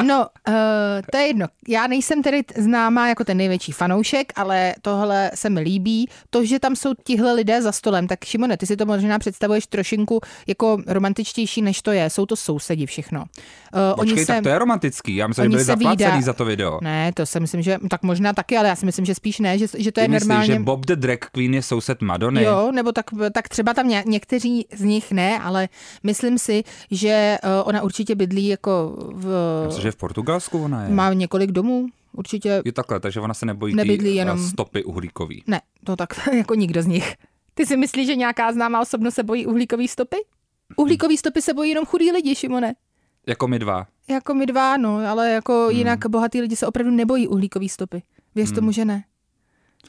No, 0.04 0.28
uh, 0.48 0.54
to 1.12 1.18
je 1.18 1.28
jedno. 1.28 1.48
Já 1.68 1.88
nejsem 1.88 2.24
tedy 2.24 2.44
známá 2.58 3.08
jako 3.08 3.24
ten 3.24 3.38
největší 3.38 3.72
fanoušek, 3.72 4.34
ale 4.36 4.74
tohle 4.82 5.32
se 5.36 5.50
mi 5.50 5.60
líbí. 5.60 6.10
To, 6.30 6.46
že 6.46 6.60
tam 6.60 6.76
jsou 6.76 6.94
tihle 7.04 7.34
lidé 7.34 7.62
za 7.62 7.72
stolem, 7.72 8.08
tak 8.08 8.26
Šimone, 8.26 8.58
ty 8.58 8.66
si 8.66 8.78
to 8.78 8.86
možná 8.86 9.20
představuješ 9.20 9.68
trošinku 9.68 10.22
jako 10.48 10.78
romantičtější, 10.88 11.62
než 11.62 11.82
to 11.82 11.92
je. 11.92 12.10
Jsou 12.10 12.26
to 12.26 12.36
sousedi 12.36 12.86
všechno. 12.86 13.20
Uh, 13.20 13.96
Počkej, 13.96 14.26
tak 14.26 14.44
to 14.44 14.50
je 14.50 14.60
romantický. 14.60 15.16
Já 15.16 15.28
myslím, 15.28 15.44
že 15.44 15.48
oni 15.48 15.52
byli 15.52 15.64
se 15.64 15.66
zaplacený 15.66 16.22
za 16.22 16.34
to 16.34 16.46
video. 16.46 16.80
Ne, 16.82 17.12
to 17.14 17.26
si 17.26 17.40
myslím, 17.40 17.62
že 17.62 17.78
tak 17.90 18.04
možná 18.04 18.34
taky, 18.34 18.58
ale 18.58 18.68
já 18.68 18.76
si 18.76 18.86
myslím, 18.86 19.06
že 19.06 19.16
spíš 19.16 19.40
ne, 19.40 19.58
že, 19.58 19.68
že 19.78 19.92
to 19.92 20.00
je 20.00 20.06
Ty 20.06 20.12
myslíš, 20.12 20.28
normálně... 20.28 20.54
že 20.54 20.60
Bob 20.60 20.86
the 20.86 20.96
Drag 20.96 21.20
Queen 21.20 21.54
je 21.54 21.62
soused 21.62 22.02
Madony? 22.02 22.44
Jo, 22.44 22.72
nebo 22.72 22.92
tak, 22.92 23.06
tak 23.34 23.50
třeba 23.50 23.74
tam 23.74 23.88
ně, 23.88 24.04
někteří 24.06 24.66
z 24.74 24.82
nich 24.82 25.12
ne, 25.12 25.40
ale 25.40 25.70
myslím 26.04 26.38
si, 26.38 26.64
že 26.92 27.38
uh, 27.44 27.50
ona 27.66 27.82
určitě 27.82 28.16
bydlí 28.16 28.48
jako 28.48 28.96
v... 29.14 29.28
Myslím, 29.66 29.82
že 29.82 29.92
v 29.92 29.96
Portugalsku 29.96 30.64
ona 30.64 30.84
je. 30.84 30.90
Má 30.90 31.14
několik 31.14 31.52
domů, 31.52 31.88
určitě. 32.14 32.62
Je 32.66 32.72
takhle, 32.72 33.00
takže 33.00 33.20
ona 33.20 33.34
se 33.34 33.46
nebojí 33.46 33.76
Nebydlí 33.76 34.10
tý, 34.10 34.16
jenom- 34.16 34.40
eh, 34.40 34.48
stopy 34.50 34.84
uhlíkový. 34.84 35.44
Ne, 35.48 35.62
to 35.84 35.96
tak 35.96 36.10
jako 36.34 36.56
nikdo 36.56 36.82
z 36.82 36.86
nich. 36.86 37.16
Ty 37.54 37.66
si 37.66 37.78
myslíš, 37.78 38.08
že 38.08 38.16
nějaká 38.16 38.54
známá 38.54 38.82
osobnost 38.82 39.16
se 39.16 39.24
bojí 39.24 39.46
uhlíkový 39.46 39.88
stopy? 39.88 40.18
Uhlíkový 40.78 41.18
stopy 41.18 41.42
se 41.42 41.54
bojí 41.54 41.70
jenom 41.70 41.86
chudí 41.86 42.12
lidi, 42.12 42.36
Šimone. 42.36 42.74
Jako 43.28 43.48
my 43.48 43.60
dva. 43.60 43.88
Jako 44.10 44.34
my 44.34 44.46
dva, 44.46 44.78
no, 44.78 44.98
ale 45.10 45.32
jako 45.32 45.66
Hmm. 45.68 45.78
jinak 45.78 46.00
bohatý 46.08 46.42
lidi 46.42 46.56
se 46.56 46.68
opravdu 46.68 46.92
nebojí 46.92 47.28
uhlíkový 47.28 47.70
stopy. 47.70 48.02
Věř 48.36 48.52
tomu, 48.52 48.72
že 48.72 48.86
ne. 48.86 49.04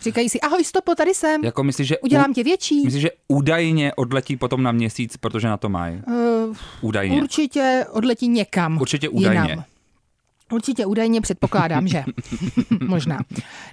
Říkají 0.02 0.28
si, 0.28 0.40
ahoj 0.40 0.64
stopo, 0.64 0.94
tady 0.94 1.14
jsem, 1.14 1.44
Jako 1.44 1.62
myslíš, 1.64 1.88
že, 1.88 1.98
udělám 1.98 2.32
tě 2.34 2.44
větší. 2.44 2.84
myslíš, 2.84 3.02
že 3.02 3.10
údajně 3.28 3.94
odletí 3.94 4.36
potom 4.36 4.62
na 4.62 4.72
měsíc, 4.72 5.16
protože 5.16 5.48
na 5.48 5.56
to 5.56 5.68
mají? 5.68 6.02
Uh, 6.06 6.56
Údajně. 6.80 7.22
určitě 7.22 7.86
odletí 7.92 8.28
někam. 8.28 8.80
Určitě 8.80 9.08
údajně. 9.08 9.40
Jinam. 9.50 9.64
Určitě 10.52 10.86
údajně 10.86 11.20
předpokládám, 11.20 11.88
že. 11.88 12.04
Možná. 12.80 13.18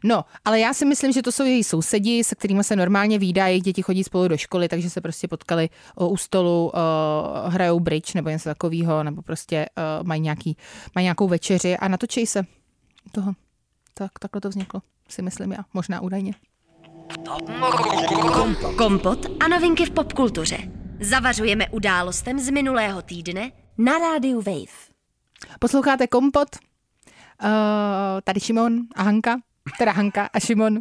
No, 0.04 0.26
ale 0.46 0.60
já 0.60 0.74
si 0.74 0.86
myslím, 0.86 1.12
že 1.12 1.22
to 1.22 1.32
jsou 1.32 1.44
její 1.44 1.64
sousedi, 1.64 2.24
se 2.24 2.36
kterými 2.36 2.64
se 2.64 2.76
normálně 2.76 3.20
výdají, 3.20 3.52
jejich 3.54 3.64
děti 3.64 3.82
chodí 3.82 4.04
spolu 4.04 4.28
do 4.28 4.38
školy, 4.38 4.68
takže 4.68 4.90
se 4.90 5.02
prostě 5.02 5.28
potkali 5.28 5.70
o, 5.96 6.10
u 6.10 6.18
stolu, 6.18 6.72
o, 6.74 7.50
hrajou 7.50 7.80
bridge 7.80 8.14
nebo 8.16 8.30
něco 8.30 8.50
takového, 8.50 9.04
nebo 9.04 9.22
prostě 9.22 9.66
o, 10.02 10.04
mají, 10.04 10.22
nějaký, 10.22 10.58
mají 10.96 11.04
nějakou 11.06 11.28
večeři 11.28 11.78
a 11.78 11.88
natočí 11.88 12.26
se 12.26 12.44
toho. 13.12 13.34
Tak, 13.94 14.12
takhle 14.20 14.42
to 14.42 14.50
vzniklo, 14.50 14.82
si 15.08 15.22
myslím 15.22 15.52
já, 15.52 15.60
možná 15.74 16.02
údajně. 16.02 16.34
Kompot 18.78 19.26
a 19.40 19.48
novinky 19.48 19.86
v 19.86 19.90
popkultuře. 19.92 20.58
Zavařujeme 21.00 21.70
událostem 21.70 22.40
z 22.40 22.50
minulého 22.50 23.02
týdne 23.02 23.52
na 23.78 23.98
rádiu 23.98 24.42
Wave. 24.42 24.88
Posloucháte 25.60 26.08
Kompot, 26.08 26.48
uh, 26.56 27.50
tady 28.24 28.40
Šimon 28.40 28.80
a 28.96 29.04
Hanka, 29.04 29.36
teda 29.78 29.92
Hanka 29.92 30.30
a 30.34 30.40
Šimon. 30.40 30.80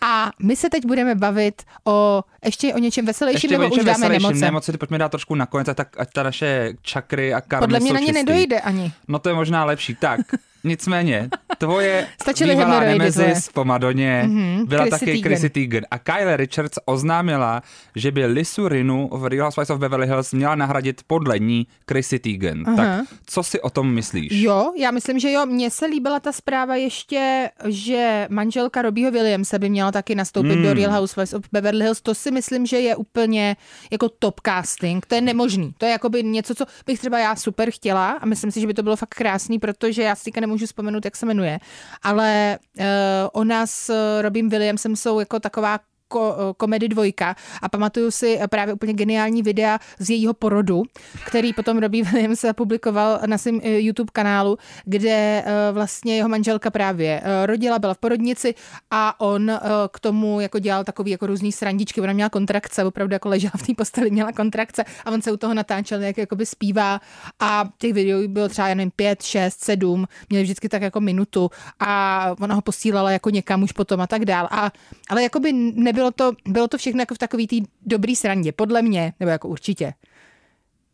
a 0.00 0.30
my 0.42 0.56
se 0.56 0.70
teď 0.70 0.86
budeme 0.86 1.14
bavit 1.14 1.62
o 1.84 2.24
ještě 2.44 2.74
o 2.74 2.78
něčem 2.78 3.06
veselějším, 3.06 3.50
nebo 3.50 3.64
už 3.64 3.76
dáme 3.76 3.84
veselějším. 3.92 4.22
nemoce. 4.28 4.44
nemoci. 4.44 4.72
ty 4.72 4.78
pojďme 4.78 4.98
dát 4.98 5.08
trošku 5.08 5.34
nakonec, 5.34 5.68
tak, 5.74 6.00
ať 6.00 6.12
ta 6.12 6.22
naše 6.22 6.72
čakry 6.82 7.34
a 7.34 7.40
karmy 7.40 7.62
Podle 7.62 7.80
mě 7.80 7.88
jsou 7.88 7.94
na 7.94 8.00
ně 8.00 8.06
čistý. 8.06 8.24
nedojde 8.24 8.60
ani. 8.60 8.92
No 9.08 9.18
to 9.18 9.28
je 9.28 9.34
možná 9.34 9.64
lepší. 9.64 9.94
Tak, 9.94 10.20
nicméně, 10.64 11.28
tvoje 11.58 12.06
Stačily 12.22 12.54
bývalá. 12.56 12.80
Nemesis 12.80 13.48
po 13.48 13.64
Madoně 13.64 14.22
Mhm, 14.26 14.66
byla 14.66 14.84
Chrissy 14.84 15.06
taky. 15.06 15.22
Chrissy 15.22 15.50
Teigen. 15.50 15.86
A 15.90 15.98
Kyle 15.98 16.36
Richards 16.36 16.78
oznámila, 16.84 17.62
že 17.96 18.10
by 18.12 18.26
Lisu 18.26 18.68
Rinu 18.68 19.08
v 19.12 19.26
Real 19.26 19.44
Housewives 19.44 19.70
of 19.70 19.78
Beverly 19.78 20.06
Hills 20.06 20.32
měla 20.32 20.54
nahradit 20.54 21.00
podle 21.06 21.38
ní 21.38 21.66
Chrissy 21.90 22.18
Teigen. 22.18 22.64
Aha. 22.66 22.76
Tak 22.76 23.06
co 23.26 23.42
si 23.42 23.60
o 23.60 23.70
tom 23.70 23.90
myslíš? 23.94 24.32
Jo, 24.32 24.72
já 24.76 24.90
myslím, 24.90 25.18
že 25.18 25.32
jo. 25.32 25.46
Mně 25.46 25.70
se 25.70 25.86
líbila 25.86 26.20
ta 26.20 26.32
zpráva 26.32 26.76
ještě, 26.76 27.50
že 27.64 28.26
manželka 28.30 28.82
Robbieho 28.82 29.10
Williamsa 29.12 29.58
by 29.58 29.70
měla 29.70 29.92
taky 29.92 30.14
nastoupit 30.14 30.52
Hmm. 30.52 30.62
do 30.62 30.74
Real 30.74 30.92
Housewives 30.92 31.32
of 31.34 31.44
Beverly 31.52 31.84
Hills. 31.84 32.00
To 32.00 32.14
si 32.14 32.30
myslím, 32.30 32.66
že 32.66 32.80
je 32.80 32.96
úplně 32.96 33.56
jako 33.90 34.08
top 34.08 34.40
casting. 34.46 35.06
To 35.06 35.14
je 35.14 35.20
nemožný. 35.20 35.74
To 35.78 35.84
je 35.86 35.92
jakoby 35.92 36.22
něco, 36.24 36.54
co 36.54 36.64
bych 36.86 36.98
třeba 36.98 37.18
já 37.18 37.36
super 37.36 37.70
chtěla 37.70 38.10
a 38.10 38.26
myslím 38.26 38.50
si, 38.50 38.60
že 38.60 38.66
by 38.66 38.74
to 38.74 38.82
bylo 38.82 38.96
fakt 38.96 39.14
krásný, 39.14 39.58
protože 39.58 40.02
já 40.02 40.14
si 40.14 40.32
nemůžu 40.46 40.66
vzpomenout, 40.66 41.04
jak 41.04 41.16
se 41.16 41.26
jmenuje. 41.26 41.58
Ale 42.02 42.58
uh, 42.78 42.84
ona 43.32 43.66
s 43.66 43.92
Robím 44.20 44.48
Williamsem 44.48 44.96
jsou 44.96 45.20
jako 45.20 45.40
taková 45.40 45.78
ko, 46.08 46.54
komedy 46.56 46.88
dvojka 46.88 47.36
a 47.62 47.68
pamatuju 47.68 48.10
si 48.10 48.38
právě 48.50 48.74
úplně 48.74 48.92
geniální 48.92 49.42
videa 49.42 49.78
z 49.98 50.10
jejího 50.10 50.34
porodu, 50.34 50.82
který 51.26 51.52
potom 51.52 51.78
Robbie 51.78 52.04
Williams 52.04 52.44
publikoval 52.52 53.20
na 53.26 53.38
svém 53.38 53.60
eh, 53.62 53.80
YouTube 53.80 54.10
kanálu, 54.12 54.58
kde 54.84 55.42
eh, 55.46 55.72
vlastně 55.72 56.16
jeho 56.16 56.28
manželka 56.28 56.70
právě 56.70 57.20
eh, 57.24 57.46
rodila, 57.46 57.78
byla 57.78 57.94
v 57.94 57.98
porodnici 57.98 58.54
a 58.90 59.20
on 59.20 59.52
k 59.90 60.00
tomu 60.00 60.40
jako 60.40 60.58
dělal 60.58 60.84
takový 60.84 61.10
jako 61.10 61.26
různý 61.26 61.52
srandičky, 61.52 62.00
ona 62.00 62.12
měla 62.12 62.28
kontrakce, 62.28 62.84
opravdu 62.84 63.12
jako 63.12 63.28
ležela 63.28 63.52
v 63.56 63.66
té 63.66 63.74
posteli, 63.74 64.10
měla 64.10 64.32
kontrakce 64.32 64.84
a 65.04 65.10
on 65.10 65.22
se 65.22 65.32
u 65.32 65.36
toho 65.36 65.54
natáčel, 65.54 66.02
jak 66.02 66.18
jakoby 66.18 66.46
zpívá 66.46 67.00
a 67.40 67.68
těch 67.78 67.92
videí 67.92 68.28
bylo 68.28 68.48
třeba, 68.48 68.68
jen 68.68 68.90
5, 68.96 69.22
6, 69.22 69.64
7, 69.64 70.06
měli 70.30 70.44
vždycky 70.44 70.68
tak 70.68 70.82
jako 70.82 71.00
minutu 71.00 71.50
a 71.80 72.30
ona 72.40 72.54
ho 72.54 72.62
posílala 72.62 73.10
jako 73.10 73.30
někam 73.30 73.62
už 73.62 73.72
potom 73.72 74.00
a 74.00 74.06
tak 74.06 74.24
dál. 74.24 74.48
A, 74.50 74.72
ale 75.08 75.22
jakoby 75.22 75.52
nebylo 75.96 76.10
to, 76.10 76.32
bylo 76.48 76.68
to 76.68 76.78
všechno 76.78 77.00
jako 77.02 77.14
v 77.14 77.18
takový 77.18 77.46
tý 77.46 77.62
dobrý 77.86 78.16
srandě, 78.16 78.52
podle 78.52 78.82
mě, 78.82 79.12
nebo 79.20 79.30
jako 79.30 79.48
určitě. 79.48 79.94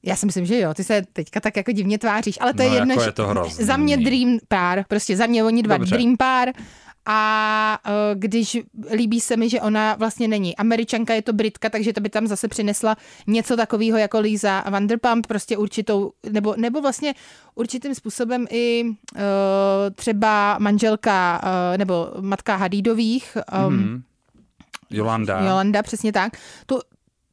Já 0.03 0.17
si 0.17 0.27
myslím, 0.27 0.47
že 0.47 0.61
jo, 0.61 0.75
ty 0.75 0.85
se 0.85 1.03
teďka 1.13 1.41
tak 1.41 1.57
jako 1.57 1.73
divně 1.73 1.99
tváříš, 1.99 2.39
ale 2.41 2.53
to 2.55 2.63
No, 2.63 2.69
je 2.69 2.75
jedno, 2.75 2.95
jako 2.95 3.05
je 3.05 3.13
to 3.13 3.27
hrozný. 3.27 3.65
za 3.65 3.77
mě 3.77 3.97
dream 3.97 4.39
pár, 4.49 4.85
prostě 4.89 5.17
za 5.17 5.27
mě 5.27 5.45
oni 5.45 5.63
dva 5.63 5.77
Dobře. 5.77 5.95
dream 5.97 6.17
pár 6.17 6.49
a 7.07 7.79
eh, 7.87 7.91
když 8.15 8.59
líbí 8.97 9.21
se 9.21 9.37
mi, 9.37 9.49
že 9.49 9.61
ona 9.61 9.95
vlastně 9.95 10.29
není 10.29 10.57
američanka, 10.57 11.15
je 11.15 11.23
to 11.23 11.33
britka, 11.33 11.71
takže 11.71 11.93
to 11.93 12.01
by 12.01 12.09
tam 12.09 12.27
zase 12.27 12.49
přinesla 12.49 12.97
něco 13.27 13.57
takového 13.57 13.99
jako 13.99 14.21
Lisa 14.21 14.65
Vanderpump, 14.71 15.27
prostě 15.27 15.57
určitou, 15.57 16.13
nebo, 16.31 16.55
nebo 16.57 16.81
vlastně 16.81 17.15
určitým 17.55 17.95
způsobem 17.95 18.47
i 18.51 18.85
uh, 18.85 19.21
třeba 19.95 20.59
manželka 20.59 21.41
uh, 21.45 21.79
nebo 21.79 22.09
matka 22.21 22.57
Hadidových, 22.57 23.37
um, 23.67 23.75
Mhm. 23.77 24.03
Jolanda. 24.93 25.41
Jolanda, 25.41 25.83
přesně 25.83 26.13
tak. 26.13 26.33
Tu, 26.67 26.79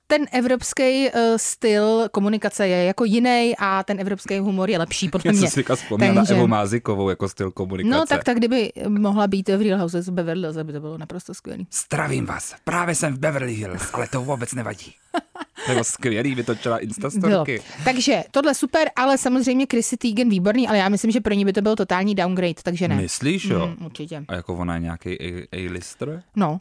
ten 0.07 0.25
evropský 0.31 1.09
uh, 1.09 1.11
styl 1.37 2.07
komunikace 2.11 2.67
je 2.67 2.83
jako 2.85 3.05
jiný 3.05 3.53
a 3.59 3.83
ten 3.83 3.99
evropský 3.99 4.39
humor 4.39 4.69
je 4.69 4.77
lepší 4.77 5.09
podle 5.09 5.29
Já 5.29 5.33
jsem 5.33 5.41
mě. 5.41 5.49
si 5.49 5.63
vzpomněl 5.75 6.13
na 6.13 6.23
Evu 6.29 6.47
Mázikovou 6.47 7.09
jako 7.09 7.29
styl 7.29 7.51
komunikace. 7.51 7.97
No 7.97 8.05
tak 8.05 8.23
tak, 8.23 8.37
kdyby 8.37 8.71
mohla 8.87 9.27
být 9.27 9.49
v 9.49 9.61
Real 9.61 9.79
Houses 9.79 10.09
Beverly 10.09 10.41
Hills, 10.41 10.57
by 10.57 10.73
to 10.73 10.79
bylo 10.79 10.97
naprosto 10.97 11.33
skvělý. 11.33 11.67
Zdravím 11.85 12.25
vás, 12.25 12.55
právě 12.63 12.95
jsem 12.95 13.13
v 13.13 13.19
Beverly 13.19 13.53
Hills, 13.53 13.89
ale 13.93 14.07
to 14.07 14.21
vůbec 14.21 14.53
nevadí. 14.53 14.93
To 15.65 15.71
bylo 15.71 15.83
skvělý, 15.83 16.35
vytočila. 16.35 16.77
Instastorky. 16.77 17.61
Takže 17.83 18.23
tohle 18.31 18.55
super, 18.55 18.89
ale 18.95 19.17
samozřejmě 19.17 19.65
Chrissy 19.71 19.97
Teigen 19.97 20.29
výborný, 20.29 20.67
ale 20.67 20.77
já 20.77 20.89
myslím, 20.89 21.11
že 21.11 21.21
pro 21.21 21.33
ní 21.33 21.45
by 21.45 21.53
to 21.53 21.61
byl 21.61 21.75
totální 21.75 22.15
downgrade, 22.15 22.53
takže 22.63 22.87
ne. 22.87 22.95
Myslíš, 22.95 23.45
jo? 23.45 23.67
Mm, 23.79 23.85
určitě. 23.85 24.25
A 24.27 24.33
jako 24.35 24.55
ona 24.55 24.73
je 24.73 24.79
nějaký 24.79 25.17
A-lister? 25.51 26.23
No, 26.35 26.59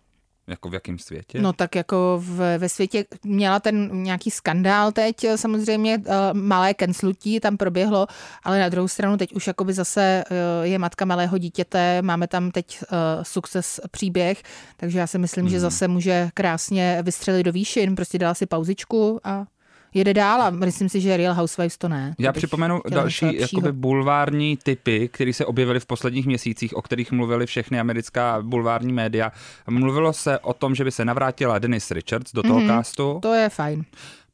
Jako 0.49 0.69
v 0.69 0.75
jakém 0.75 0.99
světě? 0.99 1.41
no 1.41 1.53
tak 1.53 1.75
jako 1.75 2.23
v, 2.25 2.59
ve 2.59 2.69
světě 2.69 3.05
měla 3.25 3.61
ten 3.61 4.03
nějaký 4.03 4.31
skandál 4.31 4.93
teď, 4.93 5.25
eh, 5.25 5.39
samozřejmě 5.39 6.03
eh, 6.07 6.11
malé 6.33 6.75
kenslutí 6.75 7.41
tam 7.41 7.57
proběhlo, 7.57 8.07
ale 8.45 8.61
na 8.61 8.69
druhou 8.69 8.89
stranu 8.89 9.17
teď 9.17 9.33
už 9.35 9.47
jakoby 9.47 9.73
zase 9.73 10.25
eh, 10.31 10.67
je 10.67 10.79
matka 10.79 11.05
malého 11.05 11.39
dítěte, 11.39 12.03
máme 12.03 12.29
tam 12.29 12.51
teď 12.51 12.81
success 13.23 13.81
příběh, 13.91 14.43
takže 14.77 14.99
já 14.99 15.07
si 15.07 15.19
myslím, 15.19 15.45
Mhm. 15.45 15.51
že 15.51 15.61
zase 15.61 15.89
může 15.89 16.31
krásně 16.35 16.99
vystřelit 17.03 17.45
do 17.47 17.53
výšin, 17.53 17.95
prostě 17.95 18.19
dala 18.19 18.35
si 18.35 18.47
pauzičku 18.47 19.21
a 19.25 19.47
jede 19.95 20.15
dál 20.15 20.43
a 20.43 20.51
myslím 20.51 20.89
si, 20.89 21.01
že 21.01 21.17
Real 21.17 21.35
Housewives 21.35 21.79
to 21.79 21.89
ne. 21.89 22.15
Já 22.19 22.33
připomenu 22.33 22.81
další 22.91 23.41
jakoby 23.41 23.73
bulvární 23.73 24.57
typy, 24.63 25.09
které 25.13 25.33
se 25.33 25.47
objevily 25.47 25.81
v 25.81 25.87
posledních 25.87 26.27
měsících, 26.27 26.77
o 26.77 26.83
kterých 26.83 27.13
mluvili 27.13 27.47
všechny 27.47 27.81
americká 27.81 28.39
bulvární 28.43 28.93
média. 28.93 29.33
Mluvilo 29.71 30.13
se 30.13 30.39
o 30.39 30.53
tom, 30.55 30.75
že 30.75 30.85
by 30.85 30.91
se 30.91 31.05
navrátila 31.05 31.59
Dennis 31.59 31.91
Richards 31.91 32.33
do 32.33 32.43
toho 32.43 32.61
mm-hmm. 32.61 32.79
castu, 32.79 33.19
To 33.23 33.35
je 33.35 33.49
fajn. 33.49 33.85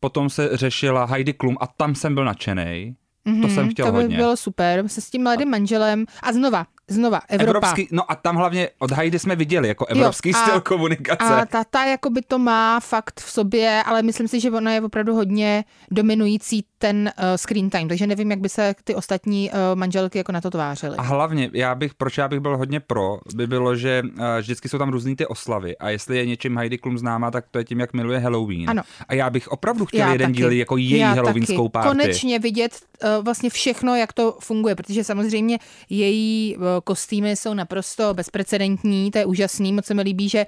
potom 0.00 0.30
se 0.30 0.50
řešila 0.52 1.04
Heidi 1.04 1.32
Klum 1.32 1.56
a 1.60 1.66
tam 1.66 1.94
jsem 1.94 2.14
byl 2.14 2.24
nadšenej. 2.24 2.94
Mm-hmm, 3.28 3.42
to 3.42 3.48
jsem 3.48 3.70
chtěl 3.70 3.86
Mhm, 3.86 3.92
to 3.94 3.96
by 3.98 4.02
hodně. 4.04 4.16
bylo 4.16 4.36
super, 4.36 4.88
se 4.88 5.00
s 5.00 5.10
tím 5.10 5.22
mladým 5.22 5.50
manželem 5.50 6.04
a 6.22 6.32
znova, 6.32 6.66
znova, 6.88 7.20
Evropa. 7.28 7.50
Evropský, 7.50 7.88
no 7.92 8.10
a 8.10 8.14
tam 8.14 8.36
hlavně 8.36 8.68
od 8.78 8.90
Heidi 8.92 9.18
jsme 9.18 9.36
viděli 9.36 9.68
jako 9.68 9.86
evropský 9.86 10.28
Jo, 10.28 10.34
a- 10.38 10.46
styl 10.46 10.60
komunikace. 10.60 11.24
A 11.24 11.46
ta, 11.46 11.64
ta 11.64 11.84
jako 11.84 12.10
by 12.10 12.22
to 12.22 12.38
má 12.38 12.80
fakt 12.80 13.20
v 13.20 13.30
sobě, 13.30 13.82
ale 13.86 14.02
myslím 14.02 14.28
si, 14.28 14.40
že 14.40 14.50
ona 14.50 14.72
je 14.72 14.80
opravdu 14.80 15.14
hodně 15.14 15.64
dominující 15.90 16.64
ten 16.78 17.12
uh, 17.18 17.24
screen 17.36 17.70
time, 17.70 17.88
takže 17.88 18.06
nevím, 18.06 18.30
jak 18.30 18.40
by 18.40 18.48
se 18.48 18.74
ty 18.84 18.94
ostatní 18.94 19.50
uh, 19.50 19.56
manželky 19.74 20.18
jako 20.18 20.32
na 20.32 20.40
to 20.40 20.50
tvářily. 20.50 20.96
A 20.96 21.02
hlavně, 21.02 21.50
já 21.52 21.74
bych, 21.74 21.94
proč 21.94 22.18
já 22.18 22.28
bych 22.28 22.40
byl 22.40 22.56
hodně 22.56 22.80
pro, 22.80 23.18
by 23.34 23.46
bylo, 23.46 23.76
že 23.76 24.02
uh, 24.04 24.10
vždycky 24.40 24.68
jsou 24.68 24.78
tam 24.78 24.88
různý 24.90 25.16
ty 25.16 25.26
oslavy 25.26 25.76
a 25.78 25.90
jestli 25.90 26.16
je 26.16 26.26
něčím 26.26 26.56
Heidi 26.58 26.78
Klum 26.78 26.98
známá, 26.98 27.30
tak 27.30 27.44
to 27.50 27.58
je 27.58 27.64
tím, 27.64 27.80
jak 27.80 27.92
miluje 27.92 28.18
Halloween. 28.18 28.70
Ano. 28.70 28.82
A 29.08 29.14
já 29.14 29.30
bych 29.30 29.48
opravdu 29.48 29.86
chtěl 29.86 30.00
Já 30.00 30.12
jeden 30.12 30.26
taky. 30.30 30.36
díl 30.36 30.52
jako 30.52 30.76
její 30.76 30.98
Já 30.98 31.12
halloweenskou 31.12 31.68
taky. 31.68 31.72
party. 31.72 31.88
Konečně 31.88 32.38
vidět 32.38 32.78
uh, 33.04 33.08
vlastně 33.22 33.50
všechno, 33.50 33.96
jak 33.96 34.12
to 34.12 34.36
funguje, 34.40 34.74
protože 34.74 35.04
samozřejmě 35.04 35.58
její 35.90 36.56
uh, 36.56 36.62
kostýmy 36.84 37.36
jsou 37.36 37.54
naprosto 37.54 38.14
bezprecedentní, 38.14 39.10
to 39.10 39.18
je 39.18 39.24
úžasný, 39.24 39.72
moc 39.72 39.84
se 39.84 39.94
mi 39.94 40.02
líbí, 40.02 40.28
že 40.28 40.46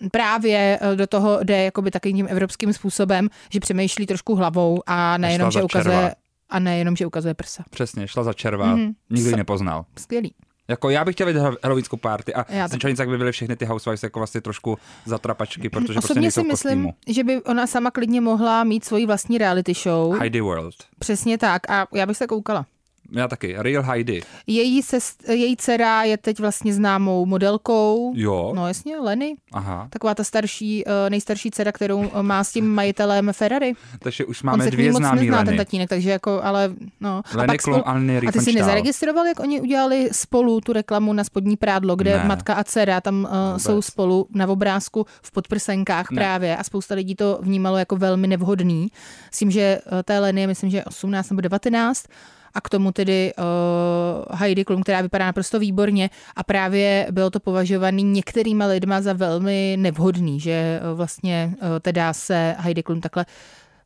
uh, 0.00 0.08
právě 0.08 0.80
do 0.94 1.06
toho 1.06 1.38
jde 1.42 1.64
jakoby 1.64 1.90
takovým 1.90 2.16
tím 2.16 2.26
evropským 2.30 2.72
způsobem, 2.72 3.28
že 3.52 3.60
přemýšlí 3.60 4.06
trošku 4.06 4.34
hlavou 4.34 4.82
a 4.86 5.18
nejenom, 5.18 5.50
že 5.50 5.62
ukazuje 5.62 6.14
a 6.50 6.58
nejenom, 6.58 6.96
že 6.96 7.06
ukazuje 7.06 7.34
prsa. 7.34 7.64
Přesně, 7.70 8.08
šla 8.08 8.24
za 8.24 8.32
červa, 8.32 8.76
mm-hmm. 8.76 8.94
nikdo 9.10 9.30
ji 9.30 9.36
nepoznal. 9.36 9.84
Skvělý. 9.98 10.34
Jako 10.68 10.90
já 10.90 11.04
bych 11.04 11.14
chtěl 11.14 11.26
vidět 11.26 11.42
halloweenskou 11.64 11.96
party 11.96 12.34
a 12.34 12.52
Já 12.52 12.68
jsem 12.68 12.80
čelnic, 12.80 12.98
jak 12.98 13.08
by 13.08 13.18
byly 13.18 13.32
všechny 13.32 13.56
ty 13.56 13.64
housewives 13.64 14.02
jako 14.02 14.20
vlastně 14.20 14.40
trošku 14.40 14.78
zatrapačky, 15.04 15.68
protože 15.68 15.92
prostě 15.92 16.06
Osobně 16.06 16.20
nejsou 16.22 16.40
si 16.40 16.46
myslím, 16.46 16.84
kostýmu. 16.84 16.94
že 17.14 17.24
by 17.24 17.42
ona 17.42 17.66
sama 17.66 17.90
klidně 17.90 18.20
mohla 18.20 18.64
mít 18.64 18.84
svoji 18.84 19.06
vlastní 19.06 19.38
reality 19.38 19.74
show. 19.74 20.18
Heidi 20.18 20.40
World. 20.40 20.74
Přesně 20.98 21.38
tak 21.38 21.70
a 21.70 21.86
já 21.94 22.06
bych 22.06 22.16
se 22.16 22.26
koukala. 22.26 22.66
Já 23.12 23.28
taky. 23.28 23.54
Real 23.58 23.82
Heidi. 23.82 24.22
Její, 24.46 24.82
sest, 24.82 25.28
její 25.28 25.56
dcera 25.56 26.02
je 26.02 26.16
teď 26.16 26.38
vlastně 26.40 26.74
známou 26.74 27.26
modelkou. 27.26 28.12
Jo. 28.16 28.52
No 28.56 28.68
jasně, 28.68 28.96
Lenny. 28.98 29.36
Aha. 29.52 29.86
Taková 29.90 30.14
ta 30.14 30.24
starší, 30.24 30.84
eh, 30.86 31.10
nejstarší 31.10 31.50
dcera, 31.50 31.72
kterou 31.72 32.04
eh, 32.14 32.22
má 32.22 32.44
s 32.44 32.52
tím 32.52 32.68
majitelem 32.68 33.30
Ferrari. 33.32 33.72
Takže 33.98 34.24
už 34.24 34.42
On 34.42 34.46
máme 34.46 34.64
ní 34.64 34.70
dvě 34.70 34.92
moc 34.92 35.00
známý 35.00 35.20
nezná, 35.20 35.38
ten 35.38 35.46
Leny. 35.46 35.56
tatínek, 35.58 35.88
takže 35.88 36.10
jako, 36.10 36.40
ale 36.42 36.70
no. 37.00 37.22
Lenny 37.34 37.56
a 37.84 37.92
Lenny 37.92 38.18
a 38.28 38.32
ty 38.32 38.40
si 38.40 38.52
nezaregistroval, 38.52 39.26
jak 39.26 39.40
oni 39.40 39.60
udělali 39.60 40.08
spolu 40.12 40.60
tu 40.60 40.72
reklamu 40.72 41.12
na 41.12 41.24
spodní 41.24 41.56
prádlo, 41.56 41.96
kde 41.96 42.16
Ne. 42.18 42.24
matka 42.24 42.54
a 42.54 42.64
dcera 42.64 43.00
tam 43.00 43.24
uh, 43.30 43.46
Vůbec. 43.48 43.62
jsou 43.62 43.82
spolu 43.82 44.26
na 44.34 44.46
obrázku 44.46 45.06
v 45.22 45.32
podprsenkách 45.32 46.10
Ne. 46.10 46.14
právě 46.20 46.56
a 46.56 46.64
spousta 46.64 46.94
lidí 46.94 47.14
to 47.14 47.38
vnímalo 47.42 47.76
jako 47.76 47.96
velmi 47.96 48.26
nevhodný. 48.26 48.88
S 49.30 49.38
tím, 49.38 49.50
že 49.50 49.78
té 50.04 50.18
Leny 50.18 50.40
je 50.40 50.46
myslím, 50.46 50.70
že 50.70 50.84
18 50.84 51.30
nebo 51.30 51.40
19 51.40 52.04
a 52.54 52.60
k 52.60 52.68
tomu 52.68 52.92
tedy 52.92 53.32
uh, 53.38 54.36
Heidi 54.38 54.64
Klum, 54.64 54.82
která 54.82 55.00
vypadá 55.00 55.26
naprosto 55.26 55.58
výborně 55.58 56.10
a 56.36 56.42
právě 56.42 57.06
bylo 57.10 57.30
to 57.30 57.40
považovaný 57.40 58.02
některýma 58.02 58.66
lidma 58.66 59.00
za 59.00 59.12
velmi 59.12 59.76
nevhodný, 59.78 60.40
že 60.40 60.80
uh, 60.92 60.96
vlastně 60.96 61.54
uh, 61.54 61.68
teda 61.80 62.12
se 62.12 62.56
Heidi 62.58 62.82
Klum 62.82 63.00
takhle 63.00 63.26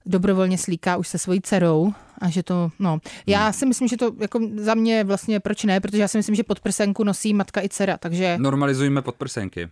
dobrovolně 0.07 0.59
slíká 0.59 0.97
už 0.97 1.09
se 1.09 1.19
svojí 1.19 1.41
dcerou 1.41 1.93
a 2.21 2.31
že 2.31 2.43
to, 2.43 2.71
no. 2.79 2.99
Já 3.27 3.53
si 3.53 3.67
myslím, 3.67 3.89
že 3.89 3.97
to 3.97 4.13
jako 4.21 4.41
za 4.57 4.75
mě 4.75 5.05
vlastně 5.05 5.41
proč 5.41 5.65
ne, 5.65 5.81
protože 5.81 6.03
já 6.03 6.09
si 6.09 6.19
myslím, 6.19 6.35
že 6.35 6.43
podprsenku 6.43 7.05
nosí 7.05 7.35
matka 7.35 7.63
i 7.63 7.69
dcera, 7.69 7.97
takže 7.97 8.37
Normalizujeme 8.41 9.03
podprsenky. 9.03 9.69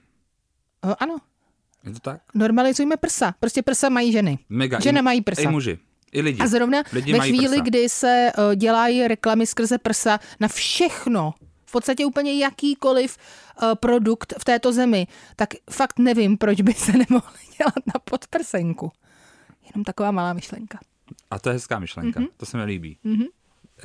uh, 0.84 0.92
ano, 1.00 1.16
Je 1.84 1.92
to 1.92 2.00
tak? 2.00 2.20
normalizujme 2.34 2.96
prsa. 2.96 3.34
Prostě 3.40 3.62
prsa 3.62 3.88
mají 3.88 4.12
ženy. 4.12 4.38
Mega. 4.48 4.80
Ženy 4.80 5.02
mají 5.02 5.20
prsa. 5.20 5.42
I 5.42 5.46
muži. 5.46 5.78
I 6.12 6.20
lidi. 6.20 6.42
A 6.42 6.46
zrovna 6.46 6.82
Lidi 6.92 7.12
ve 7.12 7.18
chvíli, 7.20 7.48
prsa. 7.48 7.62
kdy 7.62 7.88
se 7.88 8.32
uh, 8.38 8.54
dělají 8.54 9.08
reklamy 9.08 9.46
skrze 9.46 9.78
prsa 9.78 10.20
na 10.40 10.48
všechno, 10.48 11.34
v 11.66 11.72
podstatě 11.72 12.06
úplně 12.06 12.38
jakýkoliv 12.38 13.16
uh, 13.62 13.74
produkt 13.74 14.34
v 14.38 14.44
této 14.44 14.72
zemi, 14.72 15.06
tak 15.36 15.48
fakt 15.70 15.98
nevím, 15.98 16.38
proč 16.38 16.60
by 16.60 16.74
se 16.74 16.92
nemohli 17.10 17.38
dělat 17.58 17.86
na 17.94 18.00
podprsenku. 18.04 18.92
Jenom 19.74 19.84
taková 19.84 20.10
malá 20.10 20.32
myšlenka. 20.32 20.78
A 21.30 21.38
to 21.38 21.48
je 21.48 21.52
hezká 21.52 21.78
myšlenka. 21.78 22.20
Mhm. 22.20 22.28
Mm-hmm. 22.28 22.32
To 22.36 22.46
se 22.46 22.56
mi 22.56 22.64
líbí. 22.64 22.98
Mm-hmm. 23.04 23.26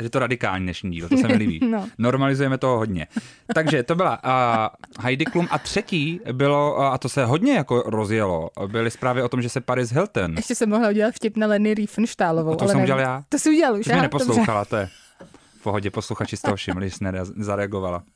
Je 0.01 0.09
to 0.09 0.19
radikální 0.19 0.65
dnešní 0.65 0.91
díl, 0.91 1.09
to 1.09 1.17
se 1.17 1.27
mi 1.27 1.33
líbí. 1.33 1.59
No. 1.67 1.87
Normalizujeme 1.97 2.57
toho 2.57 2.77
hodně. 2.77 3.07
Takže 3.53 3.83
to 3.83 3.95
byla 3.95 4.19
uh, 4.23 5.03
Heidi 5.05 5.25
Klum 5.25 5.47
a 5.51 5.59
třetí 5.59 6.19
bylo, 6.31 6.75
uh, 6.75 6.83
a 6.85 6.97
to 6.97 7.09
se 7.09 7.25
hodně 7.25 7.53
jako 7.53 7.83
rozjelo, 7.85 8.49
byly 8.67 8.91
zprávy 8.91 9.23
o 9.23 9.29
tom, 9.29 9.41
že 9.41 9.49
se 9.49 9.61
Paris 9.61 9.91
Hilton, 9.91 10.33
Ještě 10.35 10.55
jsem 10.55 10.69
mohla 10.69 10.89
udělat 10.89 11.15
vtip 11.15 11.37
na 11.37 11.47
Lenny 11.47 11.73
Riefenstahlovou. 11.73 12.51
A 12.51 12.55
to 12.55 12.61
ale 12.61 12.71
jsem 12.71 12.77
nevím. 12.77 12.93
udělal 12.95 13.13
já. 13.13 13.23
To 13.29 13.39
jsi 13.39 13.49
udělal 13.49 13.79
už, 13.79 13.85
ty 13.85 13.93
mě 13.93 14.01
neposlouchala, 14.01 14.65
to 14.65 14.75
je 14.75 14.89
v 15.59 15.63
pohodě, 15.63 15.91
posluchači 15.91 16.37
z 16.37 16.41
toho 16.41 16.55
všimli, 16.55 16.89
že 16.89 16.95
jsi 16.95 17.03
nere- 17.03 17.33
zareagovala. 17.43 18.03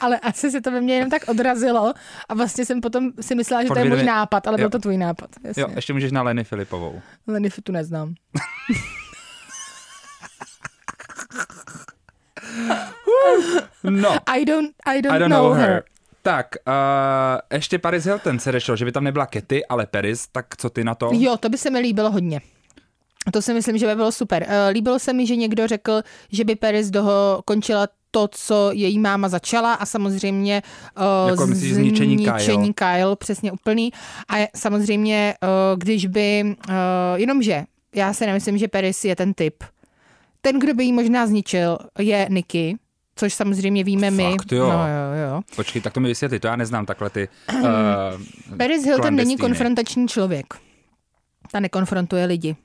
Ale 0.00 0.18
asi 0.18 0.50
se 0.50 0.60
to 0.60 0.70
ve 0.70 0.80
mně 0.80 0.94
jenom 0.94 1.10
tak 1.10 1.22
odrazilo 1.28 1.94
a 2.28 2.34
vlastně 2.34 2.64
jsem 2.64 2.80
potom 2.80 3.10
si 3.20 3.34
myslela, 3.34 3.62
že 3.62 3.68
to 3.68 3.78
je 3.78 3.84
můj 3.84 4.04
nápad, 4.04 4.46
ale 4.46 4.56
byl 4.56 4.64
Jo. 4.66 4.70
to 4.70 4.78
tvůj 4.78 4.96
nápad. 4.96 5.30
Jasně. 5.44 5.62
Jo, 5.62 5.68
ještě 5.76 5.92
můžeš 5.92 6.12
na 6.12 6.22
Leny 6.22 6.44
Filipovou. 6.44 7.00
Lenny 7.26 7.50
tu 7.50 7.72
neznám. 7.72 8.14
No, 13.82 14.16
I 14.26 14.44
don't, 14.44 14.70
I 14.86 15.02
don't, 15.02 15.16
I 15.16 15.18
don't 15.18 15.28
know 15.28 15.52
her. 15.52 15.82
Tak, 16.22 16.46
uh, 16.66 16.72
ještě 17.52 17.78
Paris 17.78 18.04
Hilton 18.04 18.38
se 18.38 18.52
řešilo, 18.52 18.76
že 18.76 18.84
by 18.84 18.92
tam 18.92 19.04
nebyla 19.04 19.26
Kety, 19.26 19.66
ale 19.66 19.86
Paris, 19.86 20.28
tak 20.32 20.56
co 20.56 20.70
ty 20.70 20.84
na 20.84 20.94
to? 20.94 21.10
Jo, 21.12 21.36
to 21.36 21.48
by 21.48 21.58
se 21.58 21.70
mi 21.70 21.78
líbilo 21.78 22.10
hodně. 22.10 22.40
To 23.32 23.42
si 23.42 23.54
myslím, 23.54 23.78
že 23.78 23.86
by 23.86 23.94
bylo 23.94 24.12
super. 24.12 24.46
Eh, 24.48 24.68
líbilo 24.70 24.98
se 24.98 25.12
mi, 25.12 25.26
že 25.26 25.36
někdo 25.36 25.66
řekl, 25.66 26.02
že 26.32 26.44
by 26.44 26.56
Paris 26.56 26.90
doho 26.90 27.42
končila 27.44 27.88
to, 28.10 28.28
co 28.28 28.70
její 28.72 28.98
máma 28.98 29.28
začala 29.28 29.74
a 29.74 29.86
samozřejmě 29.86 30.62
uh, 31.24 31.30
Jako 31.30 31.46
myslíš 31.46 31.74
zničení 31.74 32.16
Kyle? 32.16 32.38
zničení 32.38 32.74
Kyle, 32.74 33.16
přesně 33.16 33.52
úplný. 33.52 33.92
A 34.28 34.48
samozřejmě, 34.56 35.34
uh, 35.42 35.78
když 35.78 36.06
by, 36.06 36.56
uh, 36.68 36.74
jenomže 37.14 37.64
já 37.94 38.12
si 38.12 38.26
nemyslím, 38.26 38.58
že 38.58 38.68
Paris 38.68 39.04
je 39.04 39.16
ten 39.16 39.34
typ. 39.34 39.64
Ten, 40.46 40.58
kdo 40.58 40.74
by 40.74 40.84
jí 40.84 40.92
možná 40.92 41.26
zničil, 41.26 41.78
je 41.98 42.26
Nicky, 42.30 42.78
což 43.16 43.34
samozřejmě 43.34 43.84
víme 43.84 44.10
my. 44.10 44.30
Fakt, 44.30 44.52
jo. 44.52 44.66
No, 44.66 44.72
jo, 44.72 45.30
jo. 45.30 45.42
Počkej, 45.56 45.82
tak 45.82 45.92
to 45.92 46.00
mi 46.00 46.08
vysvětli, 46.08 46.40
to 46.40 46.46
já 46.46 46.56
neznám 46.56 46.86
takhle 46.86 47.10
ty 47.10 47.28
uh, 47.54 47.68
Paris 48.56 48.84
Hilton 48.84 49.14
není 49.14 49.36
konfrontační 49.36 50.08
člověk. 50.08 50.46
Ta 51.52 51.60
nekonfrontuje 51.60 52.24
lidi. 52.24 52.56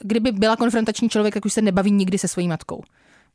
Kdyby 0.00 0.32
byla 0.32 0.56
konfrontační 0.56 1.08
člověk, 1.08 1.34
tak 1.34 1.44
už 1.44 1.52
se 1.52 1.62
nebaví 1.62 1.90
nikdy 1.90 2.18
se 2.18 2.28
svojí 2.28 2.48
matkou. 2.48 2.82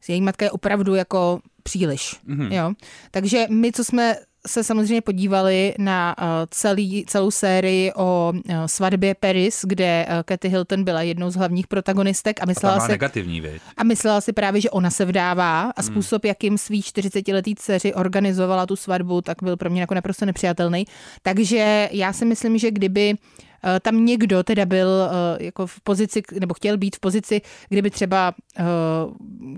Její 0.07 0.21
matka 0.21 0.45
je 0.45 0.51
opravdu 0.51 0.95
jako 0.95 1.39
příliš. 1.63 2.19
Mhm. 2.25 2.39
Mm-hmm. 2.39 2.53
Jo? 2.53 2.73
Takže 3.11 3.45
my, 3.49 3.71
co 3.71 3.83
jsme 3.83 4.15
se 4.45 4.63
samozřejmě 4.63 5.01
podívali 5.01 5.73
na 5.77 6.15
uh, 6.17 6.25
celý, 6.49 7.05
celou 7.07 7.31
sérii 7.31 7.93
o 7.93 8.33
uh, 8.33 8.41
svatbě 8.65 9.15
Paris, 9.15 9.61
kde 9.67 10.05
uh, 10.09 10.13
Kathy 10.25 10.49
Hilton 10.49 10.83
byla 10.83 11.01
jednou 11.01 11.29
z 11.29 11.35
hlavních 11.35 11.67
protagonistek 11.67 12.41
a 12.41 12.45
myslela 12.45 12.75
byla 12.75 12.85
si, 12.85 12.91
negativní, 12.91 13.41
viď? 13.41 13.61
a 13.77 13.83
myslela 13.83 14.21
si 14.21 14.33
právě, 14.33 14.61
že 14.61 14.69
ona 14.69 14.89
se 14.89 15.05
vdává 15.05 15.65
Hmm. 15.65 15.71
a 15.75 15.83
způsob, 15.83 16.25
jakým 16.25 16.57
svý 16.57 16.81
40-letý 16.81 17.55
dceři 17.55 17.93
organizovala 17.93 18.65
tu 18.65 18.75
svatbu, 18.75 19.21
tak 19.21 19.37
byl 19.43 19.57
pro 19.57 19.69
mě 19.69 19.81
jako 19.81 19.93
naprosto 19.93 20.25
nepřijatelný. 20.25 20.85
Takže 21.21 21.89
já 21.91 22.13
si 22.13 22.25
myslím, 22.25 22.57
že 22.57 22.71
kdyby 22.71 23.13
eh, 23.13 23.44
tam 23.81 24.05
někdo 24.05 24.43
teda 24.43 24.65
byl 24.65 24.87
eh, 24.89 25.43
jako 25.45 25.67
v 25.67 25.81
pozici, 25.81 26.21
nebo 26.39 26.53
chtěl 26.53 26.77
být 26.77 26.95
v 26.95 26.99
pozici, 26.99 27.41
kdyby 27.69 27.89
třeba 27.89 28.33
uh, 28.59 28.65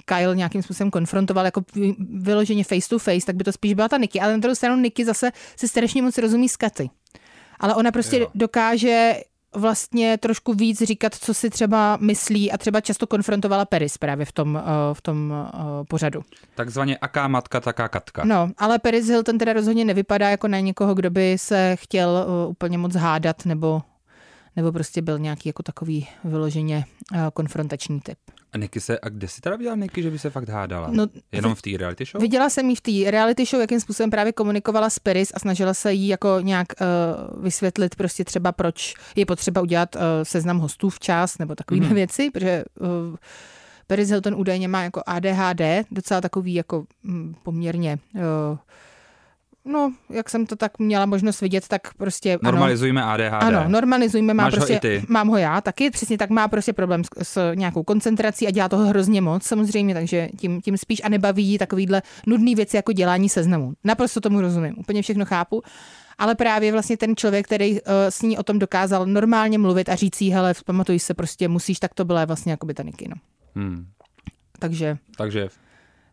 Kyle 0.05 0.35
nějakým 0.35 0.63
způsobem 0.63 0.91
konfrontoval 0.91 1.45
jako 1.45 1.61
vy- 1.75 1.95
vyloženě 2.09 2.63
face 2.63 2.89
to 2.89 2.99
face, 2.99 3.25
tak 3.25 3.35
by 3.35 3.43
to 3.43 3.51
spíš 3.51 3.73
byla 3.73 3.87
ta 3.87 3.97
Niky. 3.97 4.19
Ale 4.19 4.31
na 4.31 4.37
druhou 4.37 4.55
stranu 4.55 4.81
Niky 4.81 5.05
zase 5.05 5.31
si 5.55 5.67
strašně 5.67 6.01
moc 6.01 6.17
rozumí 6.17 6.49
s 6.49 6.57
Katy. 6.57 6.89
Ale 7.59 7.75
ona 7.75 7.91
prostě 7.91 8.17
Jo. 8.17 8.27
dokáže 8.35 9.13
vlastně 9.55 10.17
trošku 10.17 10.53
víc 10.53 10.81
říkat, 10.81 11.15
co 11.15 11.33
si 11.33 11.49
třeba 11.49 11.97
myslí 12.01 12.51
a 12.51 12.57
třeba 12.57 12.81
často 12.81 13.07
konfrontovala 13.07 13.65
Paris 13.65 13.97
právě 13.97 14.25
v 14.25 14.31
tom, 14.31 14.57
eh, 14.57 14.93
v 14.93 15.01
tom 15.01 15.33
eh, 15.33 15.51
pořadu. 15.89 16.21
Takzvaně 16.55 16.97
aká 16.97 17.27
matka, 17.27 17.59
taká 17.59 17.87
katka. 17.87 18.25
No, 18.25 18.49
ale 18.57 18.79
Paris 18.79 19.07
Hilton 19.07 19.37
teda 19.37 19.53
rozhodně 19.53 19.85
nevypadá 19.85 20.29
jako 20.29 20.47
na 20.47 20.59
někoho, 20.59 20.95
kdo 20.95 21.09
by 21.09 21.37
se 21.37 21.75
chtěl 21.79 22.17
eh, 22.17 22.47
úplně 22.47 22.77
moc 22.77 22.95
hádat 22.95 23.45
nebo 23.45 23.81
nebo 24.57 24.71
prostě 24.71 25.01
byl 25.01 25.19
nějaký 25.19 25.49
jako 25.49 25.63
takový 25.63 26.07
vyloženě 26.23 26.85
eh, 27.13 27.17
konfrontační 27.33 27.99
typ. 27.99 28.17
A 28.53 28.57
Niky 28.57 28.79
se, 28.79 28.99
a 28.99 29.09
kde 29.09 29.27
si 29.27 29.41
teda 29.41 29.55
viděla 29.55 29.75
Niky, 29.75 30.03
že 30.03 30.11
by 30.11 30.19
se 30.19 30.29
fakt 30.29 30.49
hádala? 30.49 30.89
No, 30.91 31.07
Jenom 31.31 31.55
v 31.55 31.61
té 31.61 31.69
reality 31.77 32.05
show? 32.05 32.21
Viděla 32.21 32.49
jsem 32.49 32.69
jí 32.69 32.75
v 32.75 32.81
té 32.81 33.11
reality 33.11 33.45
show, 33.45 33.61
jakým 33.61 33.79
způsobem 33.79 34.09
právě 34.09 34.33
komunikovala 34.33 34.89
s 34.89 34.99
Paris 34.99 35.31
a 35.33 35.39
snažila 35.39 35.73
se 35.73 35.93
jí 35.93 36.07
jako 36.07 36.39
nějak 36.41 36.67
uh, 36.81 37.43
vysvětlit 37.43 37.95
prostě 37.95 38.23
třeba, 38.23 38.51
proč 38.51 38.93
je 39.15 39.25
potřeba 39.25 39.61
udělat 39.61 39.95
uh, 39.95 40.01
seznam 40.23 40.59
hostů 40.59 40.89
včas 40.89 41.37
nebo 41.37 41.55
takové 41.55 41.81
mm-hmm. 41.81 41.93
věci, 41.93 42.31
protože 42.31 42.63
uh, 42.79 42.87
Paris 43.87 44.09
Hilton 44.09 44.35
údajně 44.35 44.67
má 44.67 44.83
jako 44.83 45.01
ADHD, 45.05 45.61
docela 45.91 46.21
takový 46.21 46.53
jako 46.53 46.85
mm, 47.03 47.35
poměrně 47.43 47.99
uh, 48.15 48.21
No, 49.67 49.93
jak 50.09 50.29
jsem 50.29 50.45
to 50.45 50.55
tak 50.55 50.79
měla 50.79 51.05
možnost 51.05 51.41
vidět, 51.41 51.67
tak 51.67 51.93
prostě 51.93 52.33
ano. 52.33 52.51
Normalizujme 52.51 53.03
ADHD. 53.03 53.43
Ano, 53.43 53.65
normalizujme, 53.67 54.33
má 54.33 54.43
Máš 54.43 54.53
ho 54.53 54.57
prostě, 54.57 54.75
i 54.75 54.79
ty. 54.79 55.03
mám 55.09 55.27
ho 55.27 55.37
já 55.37 55.61
taky, 55.61 55.89
přesně 55.89 56.17
tak 56.17 56.29
má 56.29 56.47
prostě 56.47 56.73
problém 56.73 57.03
s, 57.03 57.07
s 57.23 57.51
nějakou 57.55 57.83
koncentrací 57.83 58.47
a 58.47 58.51
dělá 58.51 58.69
toho 58.69 58.85
hrozně 58.85 59.21
moc 59.21 59.43
samozřejmě, 59.43 59.93
takže 59.93 60.29
tím, 60.37 60.61
tím 60.61 60.77
spíš 60.77 61.01
a 61.03 61.09
nebaví 61.09 61.45
jí 61.45 61.57
takovýhle 61.57 62.01
nudný 62.27 62.55
věci 62.55 62.75
jako 62.75 62.91
dělání 62.93 63.29
seznamu. 63.29 63.73
Naprosto 63.83 64.21
tomu 64.21 64.41
rozumím, 64.41 64.73
úplně 64.77 65.01
všechno 65.01 65.25
chápu. 65.25 65.61
Ale 66.17 66.35
právě 66.35 66.71
vlastně 66.71 66.97
ten 66.97 67.15
člověk, 67.15 67.45
který 67.45 67.71
uh, 67.71 67.79
s 68.09 68.21
ní 68.21 68.37
o 68.37 68.43
tom 68.43 68.59
dokázal 68.59 69.05
normálně 69.05 69.57
mluvit 69.57 69.89
a 69.89 69.95
říct 69.95 70.21
jí, 70.21 70.31
hele, 70.31 70.53
pamatuj 70.65 70.99
se, 70.99 71.13
prostě 71.13 71.47
musíš, 71.47 71.79
tak 71.79 71.93
to 71.93 72.05
byla 72.05 72.25
vlastně 72.25 72.51
jako 72.51 72.65
by 72.65 72.73
ta 72.73 72.83
Niky, 72.83 73.07
no. 73.07 73.15
Hmm. 73.55 73.87
Takže 74.59 74.97
Takže 75.17 75.49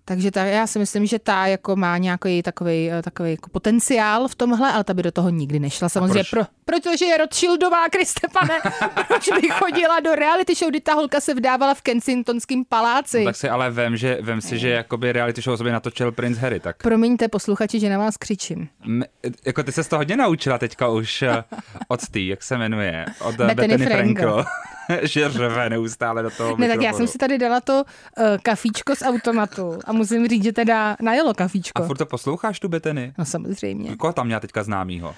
takže 0.05 0.31
ta, 0.31 0.45
já 0.45 0.67
si 0.67 0.79
myslím, 0.79 1.07
že 1.07 1.19
ta 1.19 1.47
jako 1.47 1.77
má 1.77 1.99
nějaký 1.99 2.43
takový, 2.43 2.91
takový 3.03 3.31
jako 3.31 3.51
potenciál 3.51 4.29
v 4.29 4.35
tomhle, 4.35 4.73
ale 4.73 4.85
ta 4.85 4.95
by 4.95 5.03
do 5.03 5.13
toho 5.13 5.31
nikdy 5.31 5.59
nešla. 5.61 5.89
Samozřejmě, 5.89 6.25
proč? 6.31 6.31
pro, 6.31 6.43
protože 6.65 7.05
je 7.05 7.17
Rothschildová, 7.17 7.89
Kriste 7.89 8.29
pane, 8.29 8.61
proč 9.09 9.29
by 9.41 9.49
chodila 9.49 10.01
do 10.01 10.15
reality 10.15 10.55
show, 10.55 10.71
kdy 10.71 10.81
ta 10.81 10.95
holka 10.95 11.21
se 11.21 11.35
vdávala 11.35 11.75
v 11.75 11.83
Kensingtonském 11.83 12.65
paláci. 12.69 13.19
no, 13.19 13.25
tak 13.25 13.37
si 13.37 13.49
ale 13.49 13.71
vem, 13.71 13.97
že, 13.97 14.19
vem 14.21 14.41
si, 14.41 14.59
že 14.59 14.69
jakoby 14.69 15.13
reality 15.13 15.43
show 15.43 15.57
sobě 15.57 15.73
natočil 15.73 16.13
Prince 16.13 16.41
Harry, 16.41 16.61
tak 16.61 16.77
Promiňte 16.83 17.29
posluchači, 17.29 17.81
že 17.81 17.91
na 17.91 17.99
vás 17.99 18.17
křičím. 18.17 18.69
M, 18.85 19.05
jako 19.47 19.63
ty 19.63 19.73
se 19.73 19.85
to 19.85 19.97
hodně 19.97 20.17
naučila 20.17 20.59
teďka 20.59 20.89
už 20.89 21.23
eh, 21.23 21.45
od 21.89 22.09
tý, 22.09 22.27
jak 22.27 22.43
se 22.43 22.59
jmenuje, 22.59 23.07
od 23.21 23.35
eh, 23.41 23.47
Bethany 23.47 23.55
Bethany 23.69 23.87
Frankel. 23.87 24.33
Frankel. 24.33 24.45
že 25.03 25.29
řve 25.29 25.71
neustále 25.71 26.23
do 26.23 26.31
toho 26.31 26.57
Ne, 26.57 26.69
tak 26.69 26.83
já 26.83 26.93
jsem 26.93 27.07
si 27.07 27.19
tady 27.19 27.39
dala 27.39 27.61
to 27.61 27.85
uh, 28.19 28.25
kafíčko 28.43 28.97
z 28.97 29.03
automatu 29.03 29.79
a 29.85 29.93
musím 29.93 30.29
říct, 30.29 30.45
že 30.45 30.53
teda 30.53 30.97
najelo 31.01 31.35
kafíčko. 31.35 31.83
A 31.83 31.87
furt 31.87 31.97
to 31.97 32.07
posloucháš 32.07 32.61
tu 32.61 32.69
Bethany? 32.69 33.13
No 33.19 33.25
samozřejmě. 33.25 33.97
Koho 33.97 34.13
tam 34.13 34.27
měla 34.27 34.41
teďka 34.41 34.63
známýho? 34.63 35.15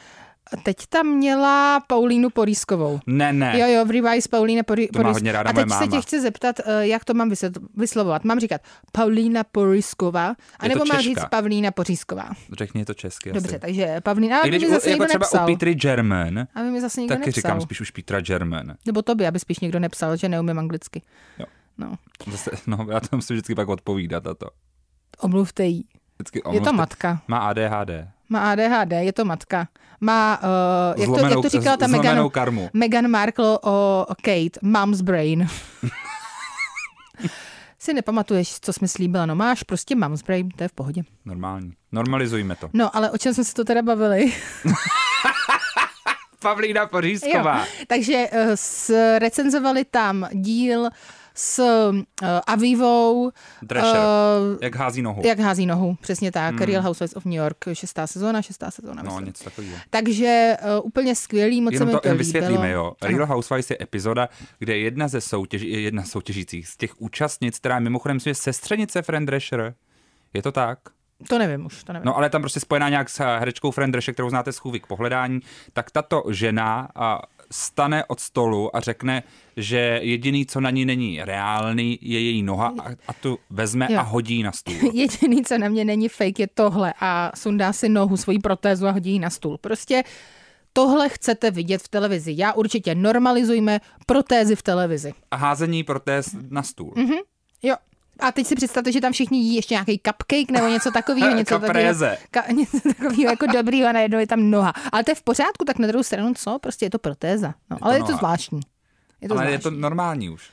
Teď 0.63 0.77
tam 0.89 1.07
měla 1.07 1.81
Paulínu 1.81 2.31
Porískovou. 2.31 3.01
Ne, 3.07 3.33
ne. 3.33 3.59
Jo, 3.61 3.67
jo, 3.67 3.85
v 3.85 3.91
Revise 3.91 4.29
Paulína 4.29 4.63
To 4.63 4.73
má 4.73 4.77
Poris- 5.03 5.13
hodně 5.13 5.33
ráda 5.33 5.51
A 5.51 5.53
teď 5.53 5.71
se 5.71 5.87
tě 5.89 6.01
chci 6.01 6.21
zeptat, 6.21 6.57
eh, 6.67 6.87
jak 6.87 7.05
to 7.05 7.15
mám 7.15 7.31
vyslovovat. 7.77 8.25
Mám 8.25 8.41
říkat 8.41 8.61
Paulína 8.93 9.45
Porisková, 9.45 10.35
anebo 10.59 10.85
mám 10.85 11.01
říct 11.01 11.25
Pavlína 11.31 11.71
Pořízková. 11.71 12.29
Řekni 12.59 12.85
to 12.85 12.95
česky 12.95 13.33
Dobře, 13.33 13.49
asi. 13.49 13.59
takže 13.59 14.01
Pavlína, 14.01 14.41
aby 14.41 14.49
když 14.49 14.63
mi 14.63 14.69
zase 14.71 14.91
jako 14.91 15.03
někdo 15.03 15.07
třeba 15.09 15.25
nepsal. 15.25 15.51
u 15.51 15.53
Petry 15.55 15.75
German, 15.75 16.47
Aby 16.55 16.71
mi 16.71 16.81
zase 16.81 17.01
někdo 17.01 17.15
taky 17.15 17.27
nepsal. 17.27 17.41
říkám 17.41 17.61
spíš 17.61 17.81
už 17.81 17.91
Petra 17.91 18.21
German. 18.21 18.75
Nebo 18.87 19.03
tobě, 19.03 19.29
aby 19.29 19.39
spíš 19.39 19.61
někdo 19.61 19.79
nepsal, 19.79 20.17
že 20.17 20.29
neumím 20.29 20.59
anglicky. 20.59 21.03
Jo. 21.39 21.47
No, 21.79 21.95
Zase, 22.31 22.51
no, 22.67 22.87
já 22.91 23.01
to 23.01 23.17
musím 23.17 23.37
vždycky 23.37 23.55
pak 23.55 23.69
odpovídat 23.69 24.25
na 24.25 24.35
to. 24.35 24.47
omluvte 25.21 25.65
jí. 25.65 25.85
Vždycky 26.19 26.39
Je 26.39 26.43
to 26.43 26.49
omluvte. 26.49 26.73
matka. 26.73 27.23
Má 27.29 27.39
ADHD. 27.39 27.91
Má 28.29 28.53
ADHD, 28.53 28.93
je 28.93 29.13
to 29.13 29.25
matka. 29.25 29.69
Má, 30.01 30.41
uh, 30.43 31.01
jak, 31.01 31.09
to, 31.09 31.17
jak 31.17 31.21
Zlomenou- 31.21 31.43
to 31.43 31.49
říkala 31.49 31.77
ta 31.77 31.89
zlomenou 31.89 32.13
Meghan, 32.13 32.31
karmu. 32.31 32.71
Meghan 32.73 33.09
Markle 33.09 33.59
o 33.63 34.07
Kate, 34.23 34.61
mom's 34.63 35.01
brain. 35.01 35.49
si 37.79 37.95
nepamatuješ, 37.95 38.61
co 38.61 38.73
jsi 38.73 38.89
slíbila, 38.89 39.27
no 39.27 39.35
máš 39.35 39.63
prostě 39.63 39.97
mom's 39.97 40.23
brain, 40.23 40.49
to 40.49 40.65
je 40.65 40.69
v 40.69 40.73
pohodě. 40.73 41.03
Normální. 41.25 41.73
Normalizujme 41.93 42.57
to. 42.57 42.71
No, 42.73 42.97
ale 42.97 43.11
o 43.11 43.19
čem 43.19 43.35
jsme 43.35 43.45
se 43.45 43.55
to 43.55 43.65
teda 43.65 43.83
bavili? 43.83 44.33
Pavlína 46.39 46.87
Pořízková. 46.87 47.65
Takže 47.87 48.27
uh, 48.33 48.99
recenzovali 49.19 49.85
tam 49.85 50.29
díl 50.33 50.89
s 51.39 51.59
uh, 51.59 51.97
Avivou, 52.47 53.31
Drescher. 53.63 53.97
uh, 54.01 54.59
Jak 54.63 54.75
hází 54.77 55.03
nohu. 55.03 55.23
jak 55.25 55.39
hází 55.39 55.67
nohu, 55.67 55.97
přesně 56.01 56.33
tak, 56.33 56.55
hmm. 56.55 56.63
Real 56.63 56.83
Housewives 56.83 57.17
of 57.17 57.25
New 57.25 57.35
York, 57.35 57.57
šestá 57.73 58.07
sezóna, 58.07 58.43
šestá 58.43 58.71
sezóna, 58.71 59.03
No, 59.03 59.11
myslím. 59.11 59.27
něco 59.27 59.45
takového. 59.45 59.77
Takže 59.91 60.57
uh, 60.81 60.87
úplně 60.87 61.15
skvělý, 61.15 61.61
moc 61.61 61.73
se 61.73 61.75
Jenom 61.77 61.89
mi 61.89 61.93
to 61.93 62.01
to 62.01 62.09
líbilo. 62.09 62.19
vysvětlíme, 62.19 62.71
jo. 62.71 62.93
Ano. 63.01 63.17
Real 63.17 63.27
Housewives 63.27 63.71
je 63.71 63.77
epizoda, 63.81 64.29
kde 64.59 64.79
jedna 64.79 65.09
ze 65.09 65.21
soutěží, 65.21 65.83
jedna 65.83 66.05
soutěžících, 66.05 66.69
z 66.69 66.77
těch 66.77 67.01
účastnic, 67.01 67.59
která 67.59 67.75
je 67.75 67.81
mimochodem 67.81 68.19
je 68.27 68.35
sestřenice 68.35 69.03
Fran 69.03 69.27
Drescher. 69.27 69.75
Je 70.35 70.43
to 70.43 70.53
tak? 70.53 70.79
To 71.29 71.39
nevím 71.39 71.67
už, 71.67 71.85
to 71.85 71.93
nevím. 71.93 72.07
No 72.07 72.17
ale 72.17 72.31
tam 72.31 72.43
prostě 72.43 72.61
spojená 72.61 72.89
nějak 72.89 73.11
s 73.11 73.19
herečkou 73.39 73.71
Fran 73.71 73.93
Drescher, 73.93 74.15
kterou 74.15 74.31
znáte 74.31 74.53
z 74.53 74.59
chůvy 74.59 74.81
k 74.81 74.87
pohledání, 74.87 75.41
tak 75.73 75.91
tato 75.91 76.23
žena 76.31 76.89
a 76.95 77.23
stane 77.53 78.05
od 78.05 78.21
stolu 78.21 78.77
a 78.77 78.81
řekne, 78.81 79.23
že 79.57 80.01
jediný, 80.03 80.47
co 80.47 80.61
na 80.61 80.71
ní 80.71 80.85
není 80.85 81.25
reálný, 81.25 81.99
je 82.03 82.21
její 82.21 82.43
noha 82.43 82.75
a, 82.85 82.89
a 83.09 83.13
tu 83.13 83.39
vezme 83.51 83.89
Jo. 83.91 83.99
a 83.99 84.03
hodí 84.03 84.43
na 84.43 84.53
stůl. 84.53 84.75
Jediný, 84.93 85.45
co 85.45 85.59
na 85.59 85.69
mě 85.69 85.85
není 85.85 86.09
fake, 86.09 86.39
je 86.39 86.47
tohle 86.55 86.95
a 87.01 87.33
sundá 87.35 87.73
si 87.73 87.89
nohu, 87.89 88.17
svoji 88.17 88.39
protézu 88.39 88.87
a 88.87 88.91
hodí 88.91 89.13
ji 89.13 89.19
na 89.19 89.31
stůl. 89.31 89.59
Prostě 89.59 90.05
tohle 90.73 91.09
chcete 91.09 91.51
vidět 91.51 91.83
v 91.83 91.89
televizi. 91.89 92.35
Já 92.37 92.53
určitě 92.53 92.95
normalizujme 92.95 93.81
protézy 94.07 94.57
v 94.57 94.63
televizi. 94.63 95.13
A 95.31 95.37
házení 95.37 95.85
protéz 95.85 96.37
na 96.51 96.63
stůl. 96.63 96.93
Mhm. 96.97 97.15
Jo. 97.63 97.77
A 98.21 98.33
teď 98.33 98.47
si 98.47 98.55
představte, 98.55 98.93
že 98.93 99.01
tam 99.01 99.13
všichni 99.13 99.39
jí 99.39 99.55
ještě 99.55 99.75
nějaký 99.75 100.01
cupcake 100.07 100.51
nebo 100.51 100.67
něco 100.69 100.91
takového, 100.91 101.31
něco 101.37 101.59
takového, 101.59 101.95
ka, 102.31 102.45
něco 102.53 102.81
takového 102.81 103.31
jako 103.31 103.47
dobrýho 103.47 103.89
a 103.89 103.93
najednou 103.93 104.19
je 104.19 104.27
tam 104.27 104.51
noha. 104.51 104.73
Ale 104.93 105.05
to 105.05 105.11
je 105.11 105.15
v 105.15 105.23
pořádku, 105.23 105.65
tak 105.65 105.79
na 105.79 105.87
druhou 105.87 106.03
stranu 106.03 106.33
co? 106.37 106.59
Prostě 106.59 106.87
je 106.87 106.91
to 106.91 106.99
protéza. 106.99 107.55
No, 107.71 107.79
to 107.79 107.85
ale 107.85 107.95
je 107.95 108.01
to 108.01 108.07
noha. 108.09 108.19
zvláštní. 108.19 108.61
Je 109.21 109.29
to 109.29 109.35
Ale 109.35 109.39
zvláštní. 109.41 109.53
je 109.53 109.59
to 109.59 109.71
normální 109.71 110.31
už. 110.31 110.51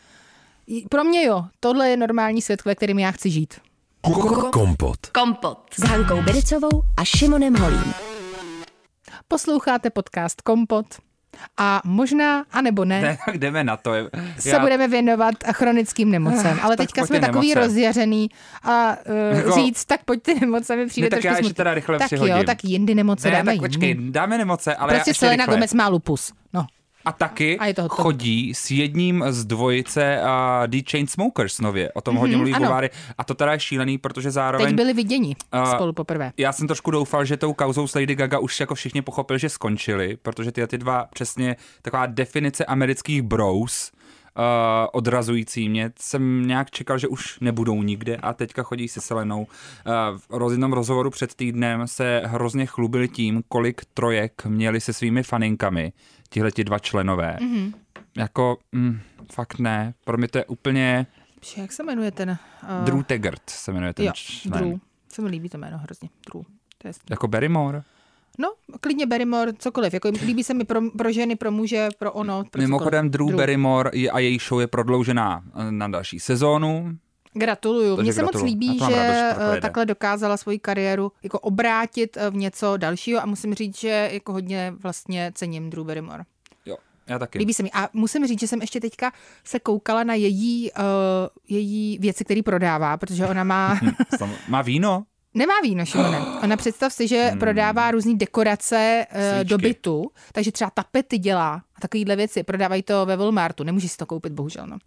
Pro 0.89 1.04
mě 1.04 1.23
jo, 1.26 1.45
tohle 1.60 1.89
je 1.89 1.97
normální 1.97 2.41
svět, 2.41 2.65
ve 2.65 2.76
kterém 2.76 2.99
já 2.99 3.12
chci 3.12 3.30
žít. 3.30 3.54
Kompot. 4.52 5.08
Kompot 5.08 5.60
s 5.76 5.84
Hankou 5.84 6.21
Bericovou 6.21 6.84
a 6.97 7.04
Šimonem 7.06 7.56
Holím. 7.56 7.93
Posloucháte 9.28 9.89
podcast 9.89 10.41
Kompot 10.41 10.86
a 11.57 11.81
možná, 11.85 12.45
anebo 12.51 12.85
ne, 12.85 13.01
Ne, 13.01 13.17
tak 13.25 13.37
jdeme 13.37 13.63
na 13.63 13.77
to. 13.77 13.91
se 14.39 14.49
já... 14.49 14.59
budeme 14.59 14.87
věnovat 14.87 15.35
chronickým 15.51 16.11
nemocem. 16.11 16.59
Ale 16.61 16.77
Tak 16.77 16.87
teďka 16.87 17.01
pojď 17.01 17.07
jsme 17.07 17.19
takový 17.19 17.49
nemoce. 17.49 17.67
rozjařený 17.67 18.29
a 18.63 18.97
uh, 19.31 19.37
Jako- 19.37 19.51
říct, 19.51 19.85
tak 19.85 20.03
pojď 20.03 20.23
ty 20.23 20.39
nemoce 20.39 20.75
mi 20.75 20.85
přijde 20.87 21.05
Ne, 21.05 21.09
tak 21.09 21.23
já 21.23 21.31
ještě 21.31 21.43
smutný. 21.43 21.53
teda 21.53 21.73
rychle 21.73 21.97
Tak 21.99 22.07
přihodím. 22.07 22.35
jo, 22.35 22.43
tak 22.43 22.63
jindy 22.63 22.95
nemoce 22.95 23.27
Ne, 23.27 23.37
dáme 23.37 23.51
tak 23.51 23.59
počkej, 23.61 23.89
jindy. 23.89 24.11
dáme 24.11 24.37
nemoce, 24.37 24.75
ale 24.75 24.93
Prostě 24.93 25.13
Selena. 25.13 25.45
Gomez 25.45 25.73
má 25.73 25.87
lupus. 25.87 26.31
No. 26.53 26.65
A 27.05 27.11
taky 27.11 27.59
A 27.59 27.65
je 27.65 27.73
to 27.73 27.89
chodí 27.89 28.53
s 28.53 28.71
jedním 28.71 29.23
z 29.29 29.45
dvojice 29.45 30.21
uh, 30.21 30.67
The 30.67 30.77
Chainsmokers 30.91 31.59
nově. 31.59 31.91
O 31.91 32.01
tom 32.01 32.15
hodně 32.15 32.37
mluví. 32.37 32.53
Bováry. 32.53 32.89
A 33.17 33.23
to 33.23 33.33
teda 33.33 33.53
je 33.53 33.59
šílený, 33.59 33.97
protože 33.97 34.31
zároveň... 34.31 34.67
Teď 34.67 34.75
byli 34.75 34.93
viděni 34.93 35.35
A- 35.51 35.65
spolu 35.65 35.93
poprvé. 35.93 36.31
Já 36.37 36.51
jsem 36.51 36.67
trošku 36.67 36.91
doufal, 36.91 37.25
že 37.25 37.37
tou 37.37 37.53
kauzou 37.53 37.87
s 37.87 37.95
Lady 37.95 38.15
Gaga 38.15 38.39
už 38.39 38.59
jako 38.59 38.75
všichni 38.75 39.01
pochopili, 39.01 39.39
že 39.39 39.49
skončili, 39.49 40.17
protože 40.21 40.51
ty, 40.51 40.67
ty 40.67 40.77
dva 40.77 41.05
přesně 41.13 41.55
taková 41.81 42.05
definice 42.05 42.65
amerických 42.65 43.21
bros, 43.21 43.91
uh, 44.37 44.43
odrazující 44.93 45.69
mě. 45.69 45.91
Jsem 45.99 46.47
nějak 46.47 46.71
čekal, 46.71 46.97
že 46.97 47.07
už 47.07 47.39
nebudou 47.39 47.83
nikde 47.83 48.15
a 48.15 48.33
teďka 48.33 48.63
chodí 48.63 48.87
se 48.87 49.01
Selenou. 49.01 49.47
Uh, 50.31 50.47
v 50.49 50.51
jednom 50.51 50.73
rozhovoru 50.73 51.09
před 51.09 51.35
týdnem 51.35 51.87
se 51.87 52.21
hrozně 52.25 52.65
chlubili 52.65 53.07
tím, 53.07 53.43
kolik 53.47 53.81
trojek 53.93 54.45
měli 54.45 54.81
se 54.81 54.93
svými 54.93 55.23
faninkami, 55.23 55.93
tihle 56.33 56.51
ti 56.51 56.63
dva 56.63 56.79
členové. 56.79 57.37
Mm-hmm. 57.41 57.73
Jako, 58.17 58.57
mm, 58.71 58.99
fakt 59.31 59.59
ne. 59.59 59.93
Pro 60.03 60.17
mě 60.17 60.27
to 60.27 60.37
je 60.37 60.45
úplně... 60.45 61.07
Že 61.41 61.61
Jak 61.61 61.71
se 61.71 61.83
jmenuje 61.83 62.11
ten? 62.11 62.29
Uh, 62.29 62.85
Drew 62.85 63.03
Taggart 63.03 63.49
se 63.49 63.71
jmenuje 63.71 63.93
ten 63.93 64.05
jo, 64.05 64.11
člen. 64.15 64.63
Drew. 64.63 64.77
Se 65.13 65.21
mi 65.21 65.29
líbí 65.29 65.49
to 65.49 65.57
jméno 65.57 65.77
hrozně. 65.77 66.09
Drew. 66.31 66.43
To 66.77 66.87
je 66.87 66.93
Jako 67.09 67.27
Barrymore. 67.27 67.83
No, 68.39 68.53
klidně 68.81 69.05
Barrymore, 69.05 69.53
cokoliv. 69.53 69.93
Jako 69.93 70.09
líbí 70.25 70.43
se 70.43 70.53
mi 70.53 70.63
pro, 70.63 70.81
pro 70.97 71.11
ženy, 71.11 71.35
pro 71.35 71.51
muže, 71.51 71.89
pro 71.99 72.11
ono. 72.11 72.43
Pro 72.51 72.61
Mimochodem 72.61 73.11
cokoliv. 73.11 73.29
Drew, 73.31 73.37
Barrymore 73.37 73.89
je, 73.93 74.11
a 74.11 74.19
její 74.19 74.39
show 74.39 74.61
je 74.61 74.67
prodloužená 74.67 75.43
eh, 75.55 75.71
na 75.71 75.87
další 75.87 76.19
sezónu. 76.19 76.97
Gratuluju. 77.33 77.97
Mně 77.97 78.13
se 78.13 78.23
moc 78.23 78.41
líbí, 78.41 78.79
že 78.79 79.31
to 79.35 79.41
eh, 79.57 79.61
takhle 79.61 79.85
dokázala 79.85 80.37
svoji 80.37 80.59
kariéru 80.59 81.11
jako 81.23 81.39
obrátit 81.39 82.17
eh, 82.17 82.29
v 82.29 82.35
něco 82.35 82.77
dalšího 82.77 83.21
a 83.23 83.25
musím 83.25 83.53
říct, 83.53 83.77
že 83.79 84.09
jako 84.11 84.33
hodně 84.33 84.73
vlastně 84.83 85.31
cením 85.35 85.69
Drew 85.69 85.85
Barrymore. 85.85 86.23
Jo, 86.65 86.77
já 87.07 87.19
taky. 87.19 87.37
Líbí 87.39 87.53
se 87.53 87.63
mi. 87.63 87.71
A 87.73 87.89
musím 87.93 88.27
říct, 88.27 88.39
že 88.39 88.47
jsem 88.47 88.61
ještě 88.61 88.79
teďka 88.79 89.11
se 89.43 89.59
koukala 89.59 90.03
na 90.03 90.13
její, 90.13 90.71
uh, 90.71 90.83
její 91.49 91.97
věci, 92.01 92.25
které 92.25 92.43
prodává, 92.43 92.97
protože 92.97 93.27
ona 93.27 93.43
má, 93.43 93.79
Má 94.47 94.61
víno? 94.61 95.03
Nemá 95.33 95.53
víno, 95.63 95.85
Šimone. 95.85 96.19
Ona 96.43 96.57
představ 96.57 96.93
si, 96.93 97.07
že 97.07 97.31
prodává 97.39 97.91
různé 97.91 98.15
dekorace 98.15 99.05
uh, 99.11 99.21
Svíčky. 99.37 99.49
do 99.49 99.57
bytu, 99.57 100.11
takže 100.31 100.51
třeba 100.51 100.69
tapety 100.69 101.17
dělá 101.17 101.53
a 101.75 101.81
takovýhle 101.81 102.15
věci. 102.15 102.43
Prodávají 102.43 102.83
to 102.83 103.05
ve 103.05 103.17
Walmartu, 103.17 103.63
nemůžeš 103.63 103.91
si 103.91 103.97
to 103.97 104.05
koupit, 104.05 104.33
bohužel. 104.33 104.67
No. 104.67 104.77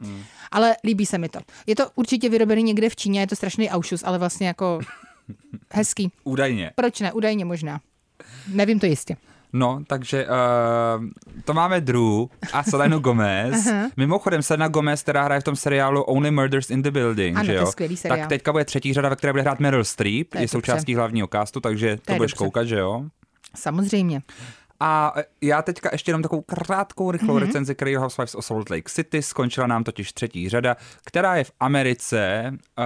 Ale 0.50 0.76
líbí 0.85 1.06
se 1.06 1.18
mi 1.18 1.28
to. 1.28 1.40
Je 1.66 1.76
to 1.76 1.90
určitě 1.94 2.28
vyrobený 2.28 2.62
někde 2.62 2.88
v 2.90 2.96
Číně, 2.96 3.20
je 3.20 3.26
to 3.26 3.37
strašný 3.37 3.70
aušus, 3.70 4.02
ale 4.04 4.18
vlastně 4.18 4.46
jako 4.46 4.80
hezký. 5.72 6.12
Údajně. 6.24 6.70
Proč 6.74 7.00
ne? 7.00 7.12
Údajně 7.12 7.44
možná. 7.44 7.80
Nevím 8.48 8.80
to 8.80 8.87
jistě. 8.87 9.16
No, 9.59 9.81
takže 9.87 10.27
uh, 10.27 11.05
to 11.45 11.55
máme 11.55 11.81
Drew 11.81 12.27
a 12.53 12.62
Selenu 12.62 12.99
Gomez. 12.99 13.69
Mimochodem, 13.97 14.42
Selena 14.42 14.69
Gomez, 14.69 15.03
která 15.03 15.25
hraje 15.25 15.40
v 15.40 15.45
tom 15.45 15.57
seriálu 15.57 16.03
Only 16.03 16.31
Murders 16.31 16.71
in 16.71 16.83
the 16.83 16.90
Building, 16.90 17.37
Ano, 17.37 17.45
že 17.47 17.53
to 17.53 17.57
je 17.59 17.61
jo? 17.61 17.66
skvělý 17.66 17.97
seriál. 17.97 18.19
Tak 18.19 18.29
teďka 18.29 18.53
bude 18.53 18.64
třetí 18.64 18.92
řada, 18.92 19.09
ve 19.09 19.16
které 19.16 19.33
bude 19.33 19.42
hrát 19.42 19.61
Meryl 19.61 19.85
Streep, 19.85 20.29
To 20.31 20.38
je, 20.38 20.45
je 20.45 20.49
součástí 20.49 20.95
hlavního 20.95 21.29
castu, 21.33 21.61
takže 21.61 21.97
to, 22.05 22.12
je 22.12 22.16
budeš 22.16 22.33
dobře. 22.33 22.45
koukat, 22.45 22.66
že 22.66 22.77
jo? 22.79 23.05
Samozřejmě. 23.55 24.23
A 24.81 25.12
e, 25.16 25.25
já 25.42 25.62
teďka 25.62 25.88
ještě 25.92 26.11
jenom 26.11 26.23
takovou 26.23 26.42
krátkou, 26.42 27.11
rychlou 27.11 27.35
Mhm. 27.35 27.42
mm-hmm. 27.42 27.47
recenzi 27.47 27.77
Real 27.81 28.01
Housewives 28.03 28.35
of 28.35 28.45
Salt 28.45 28.71
Lake 28.71 28.83
City. 28.90 29.23
Skončila 29.23 29.66
nám 29.66 29.85
totiž 29.85 30.12
třetí 30.12 30.49
řada, 30.49 30.77
která 31.05 31.37
je 31.37 31.45
v 31.45 31.53
Americe, 31.61 32.51
uh, 32.53 32.85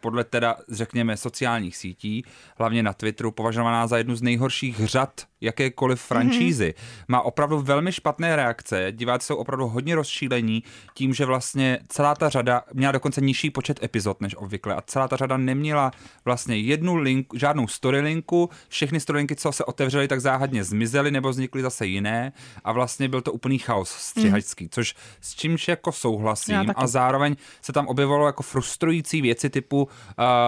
podle 0.00 0.24
teda, 0.24 0.56
řekněme, 0.70 1.16
sociálních 1.16 1.76
sítí, 1.76 2.24
hlavně 2.58 2.82
na 2.82 2.92
Twitteru, 2.92 3.30
považovaná 3.30 3.86
za 3.86 3.98
jednu 3.98 4.16
z 4.16 4.22
nejhorších 4.22 4.76
řad 4.86 5.20
jakékoliv 5.40 6.00
franšízy. 6.00 6.74
Mm-hmm. 6.76 7.04
Má 7.08 7.20
opravdu 7.20 7.60
velmi 7.60 7.92
špatné 7.92 8.36
reakce, 8.36 8.86
diváci 8.90 9.26
jsou 9.26 9.36
opravdu 9.36 9.66
hodně 9.66 9.94
rozšílení 9.94 10.62
tím, 10.94 11.14
že 11.14 11.24
vlastně 11.24 11.78
celá 11.88 12.14
ta 12.14 12.28
řada 12.28 12.62
měla 12.72 12.92
dokonce 12.92 13.20
nižší 13.20 13.50
počet 13.50 13.82
epizod 13.82 14.20
než 14.20 14.34
obvykle 14.36 14.74
a 14.74 14.82
celá 14.82 15.08
ta 15.08 15.16
řada 15.16 15.36
neměla 15.36 15.90
vlastně 16.24 16.56
jednu 16.56 16.94
link, 16.96 17.26
žádnou 17.34 17.68
storylinku, 17.68 18.50
všechny 18.68 19.00
storylinky, 19.00 19.36
co 19.36 19.52
se 19.52 19.64
otevřely, 19.64 20.08
tak 20.08 20.20
záhadně 20.20 20.64
zmizely 20.64 21.10
nebo 21.10 21.28
vznikly 21.28 21.62
zase 21.62 21.86
jiné 21.86 22.32
a 22.64 22.72
vlastně 22.72 23.08
byl 23.08 23.20
to 23.20 23.32
úplný 23.32 23.58
chaos 23.58 23.90
střihačský, 23.90 24.64
mm. 24.64 24.70
což 24.70 24.94
s 25.20 25.34
čímž 25.34 25.68
jako 25.68 25.92
souhlasím 25.92 26.72
a 26.76 26.86
zároveň 26.86 27.36
se 27.62 27.72
tam 27.72 27.86
objevovalo 27.86 28.26
jako 28.26 28.42
frustrující 28.42 29.22
věci 29.22 29.50
typu 29.50 29.82
uh, 29.82 29.88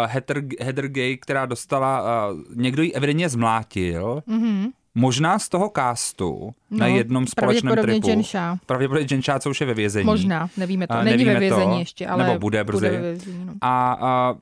Heather, 0.07 0.43
Heather 0.61 0.89
Gay, 0.89 1.17
která 1.17 1.47
dostala, 1.47 2.03
uh, 2.33 2.41
někdo 2.55 2.83
ji 2.83 2.93
evidentně 2.93 3.29
zmlátil, 3.29 4.23
mm-hmm. 4.29 4.73
Možná 4.99 5.39
z 5.39 5.49
toho 5.49 5.73
castu 5.77 6.55
no, 6.71 6.79
na 6.79 6.87
jednom 6.87 7.27
společném 7.27 7.73
pravděpodobně 7.73 8.01
tripu. 8.01 8.09
Jen 8.09 8.23
Shah. 8.23 8.59
Pravděpodobně 8.67 9.07
Jen 9.11 9.23
Shah, 9.23 9.41
co 9.41 9.51
už 9.51 9.61
je 9.61 9.67
ve 9.67 9.75
vězení. 9.75 10.07
Možná, 10.07 10.51
nevíme 10.57 10.87
to. 10.87 10.95
Není 10.95 11.11
nevíme 11.11 11.35
ve 11.35 11.41
vězení 11.41 11.73
to, 11.73 11.79
ještě, 11.79 12.07
ale 12.07 12.27
nebo 12.27 12.39
bude 12.39 12.65
brzy. 12.65 12.91
ve 12.91 13.01
vězení, 13.01 13.45
no. 13.45 13.53
A, 13.61 13.93
a 14.01 14.35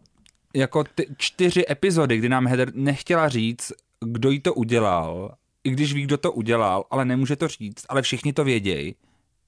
jako 0.54 0.84
ty 0.84 1.06
čtyři 1.18 1.64
epizody, 1.70 2.18
kdy 2.18 2.28
nám 2.28 2.46
Heather 2.46 2.74
nechtěla 2.74 3.28
říct, 3.28 3.72
kdo 4.04 4.30
jí 4.30 4.40
to 4.40 4.54
udělal, 4.54 5.34
i 5.64 5.70
když 5.70 5.94
ví, 5.94 6.02
kdo 6.02 6.16
to 6.16 6.32
udělal, 6.32 6.84
ale 6.90 7.04
nemůže 7.04 7.36
to 7.36 7.48
říct, 7.48 7.86
ale 7.88 8.02
všichni 8.02 8.32
to 8.32 8.44
vědějí, 8.44 8.94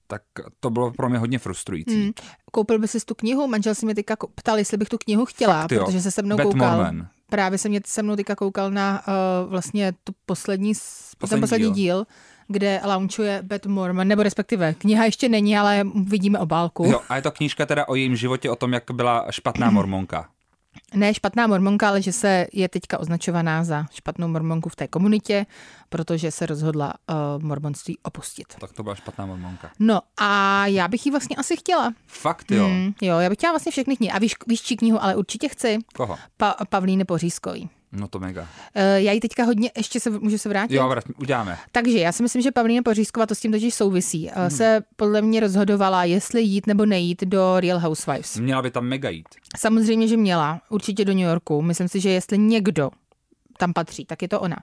tak 0.07 0.23
to 0.61 0.71
bylo 0.71 0.91
pro 0.91 1.09
mě 1.09 1.19
hodně 1.19 1.39
frustrující. 1.39 2.03
Hmm. 2.03 2.13
Koupil 2.53 2.79
by 2.79 2.89
si 2.89 3.01
tu 3.01 3.15
knihu? 3.15 3.47
Manžel 3.47 3.75
se 3.75 3.87
mě 3.87 3.95
teďka 3.95 4.17
ptal, 4.35 4.59
jestli 4.59 4.77
bych 4.77 4.89
tu 4.89 4.99
knihu 4.99 5.25
chtěla, 5.25 5.61
Fakt 5.61 5.73
jo. 5.73 5.85
protože 5.85 6.01
se 6.01 6.11
se 6.11 6.23
mnou 6.23 6.37
Beth 6.37 6.47
koukal. 6.47 6.77
Mormon. 6.77 7.07
Právě 7.31 7.59
se 7.59 7.69
mě 7.69 7.81
se 7.87 8.03
mnou 8.03 8.17
teďka 8.17 8.37
koukal 8.37 8.71
na 8.71 9.03
uh, 9.09 9.51
vlastně 9.51 9.93
tu 10.05 10.13
poslední, 10.27 10.73
Poslední 11.19 11.41
ten 11.41 11.41
poslední 11.41 11.65
díl. 11.67 11.75
díl. 11.75 12.07
kde 12.49 12.81
launchuje 12.85 13.41
Beth 13.43 13.67
Mormon, 13.67 14.09
nebo 14.09 14.23
respektive 14.23 14.75
kniha 14.75 15.05
ještě 15.05 15.29
není, 15.29 15.59
ale 15.59 15.85
vidíme 16.05 16.39
obálku. 16.39 16.85
Jo, 16.85 17.01
a 17.09 17.17
je 17.17 17.23
to 17.23 17.31
knížka 17.31 17.67
teda 17.67 17.89
o 17.89 17.95
jejím 17.95 18.17
životě, 18.17 18.51
o 18.51 18.57
tom, 18.57 18.73
jak 18.73 18.85
byla 18.93 19.27
špatná 19.31 19.71
mormonka. 19.77 20.29
Ne 20.95 21.15
špatná 21.15 21.47
mormonka, 21.47 21.89
ale 21.89 22.03
že 22.03 22.13
se 22.13 22.47
je 22.53 22.69
teďka 22.69 22.99
označovaná 22.99 23.65
za 23.65 23.87
špatnou 23.93 24.29
mormonku 24.29 24.69
v 24.69 24.77
té 24.77 24.89
komunitě, 24.89 25.47
protože 25.89 26.31
se 26.31 26.47
rozhodla 26.47 26.95
uh, 27.37 27.43
mormonství 27.43 27.99
opustit. 28.03 28.47
Tak 28.61 28.73
to 28.73 28.83
byla 28.83 28.95
špatná 28.95 29.27
mormonka. 29.27 29.71
No 29.79 30.01
a 30.17 30.67
já 30.67 30.89
bych 30.89 31.07
ji 31.07 31.13
vlastně 31.13 31.37
asi 31.37 31.57
chtěla. 31.57 31.93
Fakt 32.07 32.51
jo. 32.51 32.65
Hmm, 32.67 32.93
jo, 33.03 33.19
já 33.19 33.29
bych 33.29 33.39
chtěla 33.39 33.53
vlastně 33.53 33.73
všechny 33.73 33.97
knihy. 33.97 34.13
A 34.13 34.19
víš, 34.19 34.35
víš 34.47 34.63
čí 34.63 34.77
knihu, 34.77 35.03
ale 35.03 35.17
určitě 35.17 35.49
chci. 35.49 35.79
Koho? 35.95 36.17
Pa- 36.37 36.57
Pavlíny 36.69 37.05
Pořízkový. 37.05 37.71
No 37.93 38.09
to 38.09 38.19
mega. 38.19 38.43
Uh, 38.43 38.49
já 38.97 39.13
ji 39.13 39.21
teďka 39.21 39.45
hodně, 39.45 39.71
ještě 39.77 40.01
se, 40.01 40.11
můžu 40.11 40.39
se 40.39 40.49
vrátit? 40.49 40.75
Jo, 40.75 40.89
vrať, 40.89 41.05
uděláme. 41.21 41.59
Takže 41.73 41.99
já 41.99 42.13
si 42.13 42.23
myslím, 42.23 42.43
že 42.43 42.53
Pavlína 42.53 42.83
Pořízková, 42.83 43.27
to 43.27 43.35
s 43.35 43.41
tím 43.41 43.53
totiž 43.53 43.75
souvisí, 43.75 44.29
Hmm. 44.35 44.45
mm. 44.45 44.51
se 44.51 44.81
podle 44.97 45.23
mě 45.23 45.41
rozhodovala, 45.41 46.05
jestli 46.05 46.43
jít 46.43 46.67
nebo 46.67 46.87
nejít 46.87 47.23
do 47.25 47.61
Real 47.61 47.79
Housewives. 47.79 48.37
Měla 48.37 48.63
by 48.63 48.71
tam 48.71 48.85
mega 48.85 49.11
jít. 49.11 49.29
Samozřejmě, 49.59 50.09
že 50.09 50.17
měla, 50.17 50.61
určitě 50.69 51.05
do 51.05 51.13
New 51.13 51.23
Yorku. 51.25 51.63
Myslím 51.63 51.89
si, 51.89 52.01
že 52.01 52.11
jestli 52.11 52.39
někdo 52.39 52.91
tam 53.59 53.73
patří, 53.73 54.05
tak 54.05 54.23
je 54.23 54.29
to 54.29 54.41
ona. 54.41 54.57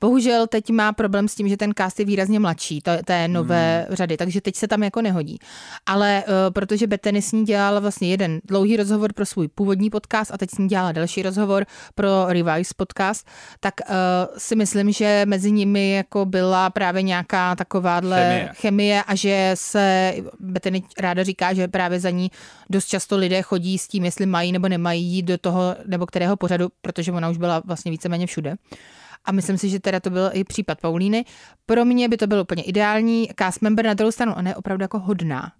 Bohužel 0.00 0.46
teď 0.46 0.70
má 0.70 0.92
problém 0.92 1.28
s 1.28 1.34
tím, 1.34 1.48
že 1.48 1.56
ten 1.56 1.72
cast 1.78 1.98
je 2.00 2.04
výrazně 2.04 2.40
mladší, 2.40 2.80
to, 2.80 2.90
té 3.04 3.28
nové 3.28 3.84
hmm. 3.86 3.96
řady, 3.96 4.16
takže 4.16 4.40
teď 4.40 4.56
se 4.56 4.68
tam 4.68 4.82
jako 4.82 5.02
nehodí. 5.02 5.38
Ale 5.86 6.24
uh, 6.26 6.34
protože 6.52 6.86
Bethany 6.86 7.22
s 7.22 7.32
ní 7.32 7.44
dělala 7.44 7.80
vlastně 7.80 8.10
jeden 8.10 8.40
dlouhý 8.44 8.76
rozhovor 8.76 9.12
pro 9.12 9.26
svůj 9.26 9.48
původní 9.48 9.90
podcast 9.90 10.30
a 10.34 10.38
teď 10.38 10.50
s 10.50 10.58
ní 10.58 10.68
dělala 10.68 10.92
další 10.92 11.22
rozhovor 11.22 11.66
pro 11.94 12.26
Revise 12.28 12.74
podcast, 12.76 13.26
tak 13.60 13.74
uh, 13.88 13.94
si 14.38 14.56
myslím, 14.56 14.92
že 14.92 15.22
mezi 15.26 15.52
nimi 15.52 15.92
jako 15.92 16.24
byla 16.24 16.70
právě 16.70 17.02
nějaká 17.02 17.56
takováhle 17.56 18.20
Chemie. 18.20 18.50
chemie 18.54 19.02
a 19.02 19.14
že 19.14 19.50
se 19.54 20.14
Bethany 20.40 20.82
ráda 20.98 21.22
říká, 21.22 21.54
že 21.54 21.68
právě 21.68 22.00
za 22.00 22.10
ní 22.10 22.30
dost 22.70 22.86
často 22.86 23.16
lidé 23.16 23.42
chodí 23.42 23.78
s 23.78 23.88
tím, 23.88 24.04
jestli 24.04 24.26
mají 24.26 24.52
nebo 24.52 24.68
nemají 24.68 25.04
jít 25.04 25.22
do 25.22 25.38
toho 25.38 25.76
nebo 25.86 26.06
kterého 26.06 26.36
pořadu, 26.36 26.68
protože 26.82 27.12
ona 27.12 27.28
už 27.28 27.38
byla 27.38 27.62
vlastně 27.64 27.90
víceméně 27.90 28.26
všude. 28.30 28.54
A 29.24 29.32
myslím 29.32 29.58
si, 29.58 29.68
že 29.68 29.80
teda 29.80 30.00
to 30.00 30.10
byl 30.10 30.30
i 30.32 30.44
případ 30.44 30.80
Paulíny. 30.80 31.24
Pro 31.66 31.84
mě 31.84 32.08
by 32.08 32.16
to 32.16 32.26
bylo 32.26 32.42
úplně 32.42 32.62
ideální. 32.62 33.28
Cast 33.38 33.62
member 33.62 33.84
na 33.86 33.94
druhou 33.94 34.12
stranu, 34.12 34.34
ona 34.34 34.50
je 34.50 34.56
opravdu 34.56 34.82
jako 34.84 34.98
hodná. 34.98 35.52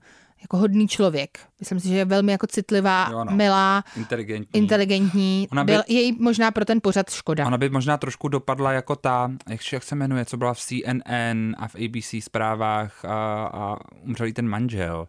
Jako 0.42 0.56
hodný 0.56 0.88
člověk. 0.88 1.38
Myslím 1.60 1.80
si, 1.80 1.88
že 1.88 1.94
je 1.94 2.04
velmi 2.04 2.32
jako 2.32 2.46
citlivá, 2.46 3.08
Jo, 3.10 3.24
no. 3.24 3.32
milá, 3.36 3.84
Inteligentní. 3.96 4.58
inteligentní. 4.60 5.48
Ona 5.52 5.64
by- 5.64 5.72
Byl 5.72 5.82
jej 5.88 6.12
možná 6.20 6.50
pro 6.50 6.64
ten 6.64 6.80
pořad 6.82 7.10
škoda. 7.10 7.46
Ona 7.46 7.58
by 7.58 7.68
možná 7.68 7.96
trošku 7.96 8.28
dopadla 8.28 8.72
jako 8.72 8.96
ta, 8.96 9.30
jak, 9.48 9.60
jak 9.72 9.82
se 9.82 9.94
jmenuje, 9.94 10.24
co 10.24 10.36
byla 10.36 10.54
v 10.54 10.58
CNN 10.60 11.54
a 11.58 11.68
v 11.68 11.74
ABC 11.74 12.14
zprávách 12.24 13.04
a, 13.04 13.44
a 13.44 13.76
umřel 14.02 14.32
ten 14.32 14.48
manžel. 14.48 15.08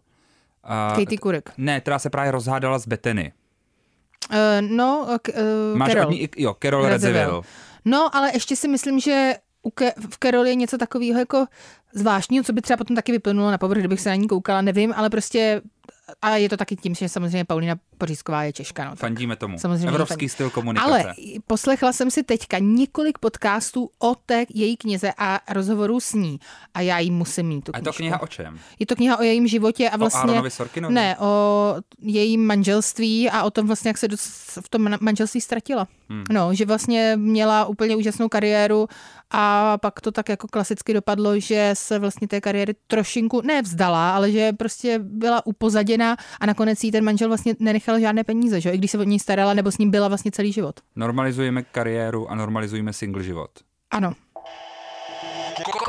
A, 0.64 0.92
Katie 0.98 1.18
Couric. 1.18 1.44
Ne, 1.56 1.80
která 1.80 1.98
se 1.98 2.10
právě 2.10 2.30
rozhádala 2.32 2.78
s 2.78 2.88
Bethany. 2.88 3.32
Uh, 4.30 4.36
no, 4.68 5.06
k, 5.22 5.28
uh, 5.72 5.78
Máš 5.78 5.92
Carol. 5.92 6.10
ní, 6.12 6.22
i- 6.22 6.42
jo, 6.42 6.56
Carol. 6.62 6.88
Radziwill. 6.88 7.42
No, 7.84 8.16
ale 8.16 8.30
ještě 8.34 8.56
si 8.56 8.68
myslím, 8.68 9.00
že 9.00 9.34
u 9.62 9.70
Ke- 9.70 9.92
v 10.10 10.18
Carol 10.18 10.46
je 10.46 10.54
něco 10.54 10.78
takového 10.78 11.18
jako 11.18 11.46
zvláštního, 11.94 12.44
co 12.44 12.52
by 12.52 12.60
třeba 12.62 12.76
potom 12.76 12.96
taky 12.96 13.12
vyplynulo 13.12 13.50
na 13.50 13.58
povrch, 13.58 13.78
kdybych 13.78 14.00
se 14.00 14.08
na 14.08 14.14
ní 14.14 14.28
koukala, 14.28 14.60
nevím, 14.62 14.92
ale 14.96 15.10
prostě 15.10 15.62
a 16.22 16.36
je 16.36 16.48
to 16.48 16.56
taky 16.56 16.76
tím, 16.76 16.94
že 16.94 17.08
samozřejmě 17.08 17.44
Paulina 17.44 17.74
Pořízková 18.02 18.42
je 18.44 18.52
Češka. 18.52 18.84
No. 18.84 18.96
Fandíme 18.96 19.36
tomu. 19.36 19.58
Samozřejmě 19.58 19.88
Evropský 19.88 20.28
styl 20.28 20.50
komunikace. 20.50 20.90
Ale 20.90 21.14
poslechla 21.46 21.92
jsem 21.92 22.10
si 22.10 22.22
teďka 22.22 22.58
několik 22.58 23.18
podcastů 23.18 23.90
o 23.98 24.14
té 24.26 24.44
její 24.54 24.76
knize 24.76 25.12
a 25.18 25.40
rozhovorů 25.50 26.00
s 26.00 26.12
ní. 26.12 26.40
A 26.74 26.80
já 26.80 26.98
jí 26.98 27.10
musím 27.10 27.46
mít 27.46 27.64
tu 27.64 27.72
a 27.74 27.78
je 27.78 27.82
to 27.82 27.92
kniha 27.92 28.22
o 28.22 28.26
čem? 28.26 28.58
Je 28.78 28.86
to 28.86 28.96
kniha 28.96 29.18
o 29.18 29.22
jejím 29.22 29.46
životě 29.46 29.90
a 29.90 29.96
vlastně... 29.96 30.42
Sorkinovi? 30.48 30.94
Ne, 30.94 31.16
o 31.18 31.74
jejím 32.00 32.46
manželství 32.46 33.30
a 33.30 33.42
o 33.42 33.50
tom 33.50 33.66
vlastně, 33.66 33.88
jak 33.88 33.98
se 33.98 34.08
v 34.60 34.68
tom 34.68 34.96
manželství 35.00 35.40
ztratila. 35.40 35.88
Hmm. 36.08 36.24
No, 36.30 36.54
že 36.54 36.66
vlastně 36.66 37.12
měla 37.16 37.64
úplně 37.64 37.96
úžasnou 37.96 38.28
kariéru 38.28 38.88
a 39.30 39.78
pak 39.78 40.00
to 40.00 40.12
tak 40.12 40.28
jako 40.28 40.48
klasicky 40.48 40.94
dopadlo, 40.94 41.40
že 41.40 41.70
se 41.74 41.98
vlastně 41.98 42.28
té 42.28 42.40
kariéry 42.40 42.74
trošinku 42.86 43.40
nevzdala, 43.40 44.14
ale 44.14 44.32
že 44.32 44.52
prostě 44.52 44.98
byla 44.98 45.46
upozaděna 45.46 46.16
a 46.40 46.46
nakonec 46.46 46.84
jí 46.84 46.92
ten 46.92 47.04
manžel 47.04 47.28
vlastně 47.28 47.54
nenechal 47.58 47.91
žádné 48.00 48.24
peníze, 48.24 48.60
že? 48.60 48.68
jo, 48.68 48.74
i 48.74 48.78
když 48.78 48.90
se 48.90 48.98
o 48.98 49.02
ní 49.02 49.18
starala 49.18 49.54
nebo 49.54 49.72
s 49.72 49.78
ním 49.78 49.90
byla 49.90 50.08
vlastně 50.08 50.30
celý 50.30 50.52
život. 50.52 50.80
Normalizujeme 50.96 51.62
kariéru 51.62 52.30
a 52.30 52.34
normalizujeme 52.34 52.92
single 52.92 53.22
život. 53.22 53.50
Ano. 53.90 54.12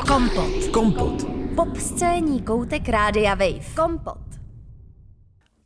Kompot. 0.08 0.68
Kompot. 0.72 1.26
Pop 1.56 1.78
scéní 1.78 2.42
koutek 2.42 2.90
Rádia 2.90 3.36
Wave. 3.36 3.76
Kompot. 3.76 4.18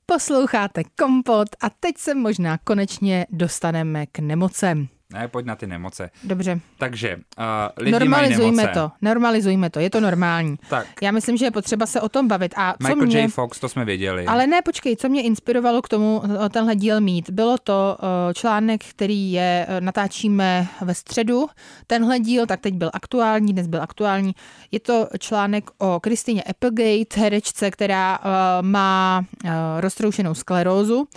Posloucháte 0.06 0.84
Kompot 0.84 1.47
a 1.62 1.69
teď 1.69 1.97
se 1.97 2.15
možná 2.15 2.58
konečně 2.58 3.26
dostaneme 3.30 4.06
k 4.06 4.19
nemocem. 4.19 4.88
Ne, 5.13 5.28
pojď 5.28 5.46
na 5.46 5.56
ty 5.56 5.67
nemoce. 5.67 6.10
Dobře, 6.24 6.60
Takže 6.78 7.15
uh, 7.15 7.43
lidi 7.78 7.91
normalizujme 7.91 8.43
mají 8.43 8.56
nemoce. 8.56 8.80
to, 8.80 8.91
normalizujme 9.02 9.70
to, 9.70 9.80
je 9.80 9.89
to 9.89 10.00
normální. 10.00 10.56
Tak. 10.70 10.88
Já 11.02 11.12
myslím, 11.12 11.38
že 11.38 11.46
je 11.46 11.52
potřeba 11.52 11.86
se 11.86 12.02
o 12.02 12.10
tom 12.10 12.28
bavit. 12.28 12.54
A 12.58 12.72
co 12.72 12.88
Michael 12.88 13.06
mě... 13.06 13.20
J. 13.20 13.28
Fox, 13.28 13.60
to 13.60 13.70
jsme 13.70 13.86
věděli. 13.86 14.26
Ale 14.26 14.48
ne, 14.48 14.62
počkej, 14.62 14.96
co 14.96 15.10
mě 15.10 15.22
inspirovalo 15.22 15.82
k 15.82 15.89
tomu 15.89 16.24
tenhle 16.52 16.76
díl 16.76 17.02
mít? 17.02 17.30
Bylo 17.30 17.58
to 17.58 17.98
eh, 18.00 18.34
článek, 18.34 18.84
který 18.86 19.32
je, 19.32 19.67
natáčíme 19.80 20.67
ve 20.82 20.93
středu. 20.96 21.48
Tenhle 21.88 22.20
díl, 22.20 22.46
tak 22.46 22.60
teď 22.60 22.74
byl 22.74 22.89
aktuální, 22.93 23.54
dnes 23.54 23.67
byl 23.67 23.82
aktuální. 23.82 24.36
Je 24.72 24.80
to 24.80 25.08
článek 25.20 25.70
o 25.78 26.00
Kristině 26.00 26.43
Applegate, 26.43 27.22
herečce, 27.22 27.72
která 27.72 28.20
eh, 28.22 28.28
má 28.62 29.26
eh, 29.46 29.52
roztroušenou 29.80 30.34
sklerózu 30.34 31.08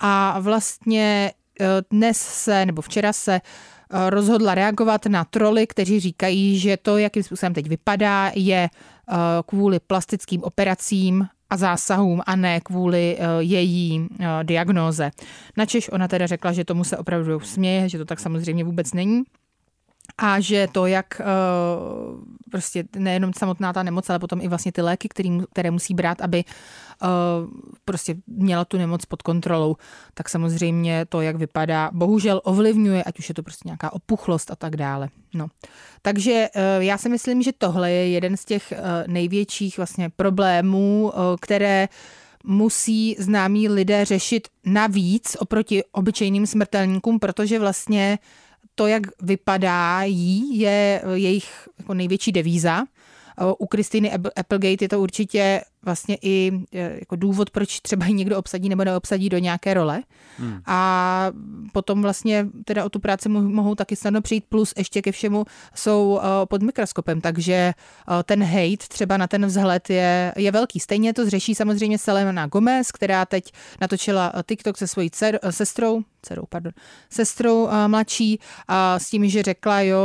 a 0.00 0.40
vlastně 0.40 1.32
dnes 1.90 2.18
se, 2.18 2.66
nebo 2.66 2.82
včera 2.82 3.12
se 3.12 3.34
eh, 3.34 4.10
rozhodla 4.10 4.54
reagovat 4.54 5.06
na 5.06 5.24
troly, 5.24 5.66
kteří 5.66 6.00
říkají, 6.00 6.58
že 6.58 6.76
to, 6.76 6.98
jakým 6.98 7.22
způsobem 7.22 7.54
teď 7.54 7.68
vypadá, 7.68 8.32
je 8.34 8.68
eh, 8.68 9.14
kvůli 9.46 9.80
plastickým 9.80 10.42
operacím 10.42 11.26
a 11.50 11.56
zásahům 11.56 12.22
a 12.26 12.36
ne 12.36 12.60
kvůli 12.60 13.18
její 13.38 14.08
diagnóze. 14.42 15.10
Načež 15.56 15.90
ona 15.92 16.08
teda 16.08 16.26
řekla, 16.26 16.52
že 16.52 16.64
tomu 16.64 16.84
se 16.84 16.96
opravdu 16.96 17.40
směje, 17.40 17.88
že 17.88 17.98
to 17.98 18.04
tak 18.04 18.20
samozřejmě 18.20 18.64
vůbec 18.64 18.92
není 18.92 19.22
a 20.18 20.40
že 20.40 20.68
to, 20.72 20.86
jak 20.86 21.20
uh, 21.20 22.20
prostě 22.50 22.84
nejenom 22.96 23.32
samotná 23.32 23.72
ta 23.72 23.82
nemoc, 23.82 24.10
ale 24.10 24.18
potom 24.18 24.40
i 24.40 24.48
vlastně 24.48 24.72
ty 24.72 24.82
léky, 24.82 25.08
který, 25.08 25.40
které 25.52 25.70
musí 25.70 25.94
brát, 25.94 26.20
aby 26.20 26.44
uh, 27.02 27.08
prostě 27.84 28.14
měla 28.26 28.64
tu 28.64 28.78
nemoc 28.78 29.04
pod 29.04 29.22
kontrolou, 29.22 29.76
tak 30.14 30.28
samozřejmě 30.28 31.06
to, 31.08 31.20
jak 31.20 31.36
vypadá, 31.36 31.90
bohužel 31.92 32.40
ovlivňuje, 32.44 33.04
ať 33.04 33.18
už 33.18 33.28
je 33.28 33.34
to 33.34 33.42
prostě 33.42 33.68
nějaká 33.68 33.92
opuchlost 33.92 34.50
a 34.50 34.56
tak 34.56 34.76
dále. 34.76 35.08
No. 35.34 35.46
Takže 36.02 36.48
uh, 36.56 36.82
já 36.82 36.98
si 36.98 37.08
myslím, 37.08 37.42
že 37.42 37.52
tohle 37.58 37.92
je 37.92 38.08
jeden 38.08 38.36
z 38.36 38.44
těch 38.44 38.72
uh, 38.72 39.12
největších 39.12 39.76
vlastně 39.76 40.10
problémů, 40.16 41.12
uh, 41.14 41.36
které 41.40 41.88
musí 42.44 43.16
známí 43.18 43.68
lidé 43.68 44.04
řešit 44.04 44.48
navíc 44.64 45.36
oproti 45.40 45.84
obyčejným 45.92 46.46
smrtelníkům, 46.46 47.18
protože 47.18 47.58
vlastně 47.58 48.18
to, 48.76 48.86
jak 48.86 49.02
vypadají, 49.22 50.58
je 50.58 51.02
jejich 51.14 51.68
jako 51.78 51.94
největší 51.94 52.32
devíza. 52.32 52.84
U 53.58 53.66
Kristýny 53.66 54.12
Applegate 54.36 54.84
je 54.84 54.88
to 54.88 55.00
určitě 55.00 55.60
vlastně 55.82 56.18
i 56.22 56.52
jako 56.72 57.16
důvod, 57.16 57.50
proč 57.50 57.80
třeba 57.80 58.06
ji 58.06 58.14
někdo 58.14 58.38
obsadí 58.38 58.68
nebo 58.68 58.84
neobsadí 58.84 59.28
do 59.28 59.38
nějaké 59.38 59.74
role. 59.74 60.02
Hmm. 60.38 60.60
A 60.66 61.30
potom 61.72 62.02
vlastně 62.02 62.46
teda 62.64 62.84
o 62.84 62.88
tu 62.88 62.98
práci 62.98 63.28
mohou 63.28 63.74
taky 63.74 63.96
snadno 63.96 64.22
přijít, 64.22 64.44
plus 64.48 64.74
ještě 64.76 65.02
ke 65.02 65.12
všemu 65.12 65.44
jsou 65.74 66.20
pod 66.48 66.62
mikroskopem, 66.62 67.20
takže 67.20 67.72
ten 68.24 68.42
hate 68.42 68.88
třeba 68.88 69.16
na 69.16 69.26
ten 69.26 69.46
vzhled 69.46 69.90
je, 69.90 70.32
je 70.36 70.50
velký. 70.52 70.80
Stejně 70.80 71.12
to 71.12 71.24
zřeší 71.24 71.54
samozřejmě 71.54 71.98
Selena 71.98 72.46
Gomez, 72.46 72.92
která 72.92 73.26
teď 73.26 73.52
natočila 73.80 74.32
TikTok 74.46 74.78
se 74.78 74.86
svojí 74.86 75.10
dcer, 75.10 75.38
sestrou, 75.50 76.02
dcerou, 76.22 76.42
pardon, 76.48 76.72
sestrou 77.10 77.68
mladší 77.86 78.40
a 78.68 78.98
s 78.98 79.10
tím, 79.10 79.28
že 79.28 79.42
řekla, 79.42 79.80
jo, 79.80 79.98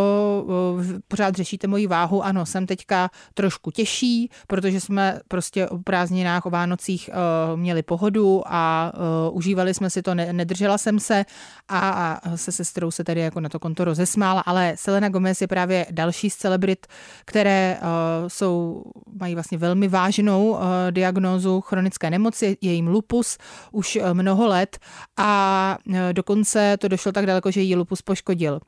pořád 1.07 1.35
řešíte 1.35 1.67
moji 1.67 1.87
váhu, 1.87 2.23
ano, 2.23 2.45
jsem 2.45 2.67
teďka 2.67 3.09
trošku 3.33 3.71
těžší, 3.71 4.29
protože 4.47 4.79
jsme 4.79 5.19
prostě 5.27 5.60
o 5.69 5.77
prázdninách, 5.77 6.45
o 6.45 6.49
Vánocích 6.49 7.09
uh, 7.13 7.59
měli 7.59 7.83
pohodu 7.83 8.41
a 8.45 8.93
uh, 9.29 9.37
užívali 9.37 9.73
jsme 9.73 9.89
si 9.89 10.01
to, 10.01 10.15
ne, 10.15 10.33
nedržela 10.33 10.77
jsem 10.77 10.99
se 10.99 11.25
a, 11.69 12.21
se 12.35 12.51
sestrou 12.51 12.91
se 12.91 13.03
tady 13.03 13.21
jako 13.21 13.39
na 13.39 13.49
to 13.49 13.59
konto 13.59 13.85
rozesmála, 13.85 14.41
ale 14.41 14.73
Selena 14.75 15.09
Gomez 15.09 15.41
je 15.41 15.47
právě 15.47 15.85
další 15.91 16.29
z 16.29 16.35
celebrit, 16.35 16.87
které 17.25 17.77
uh, 17.81 17.87
jsou, 18.27 18.83
mají 19.19 19.33
vlastně 19.33 19.57
velmi 19.57 19.87
vážnou 19.87 20.59
diagnózu 20.91 21.61
chronické 21.61 22.09
nemoci, 22.09 22.57
je 22.61 22.73
jim 22.73 22.87
lupus 22.87 23.37
už 23.71 23.99
mnoho 24.13 24.47
let 24.47 24.79
a 25.17 25.77
dokonce 26.11 26.77
to 26.77 26.87
došlo 26.87 27.11
tak 27.11 27.25
daleko, 27.25 27.51
že 27.51 27.61
jí 27.61 27.75
lupus 27.75 28.01
poškodil 28.01 28.59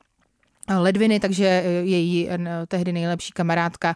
ledviny, 0.68 1.20
takže 1.20 1.44
její 1.82 2.28
tehdy 2.68 2.92
nejlepší 2.92 3.32
kamarádka 3.32 3.94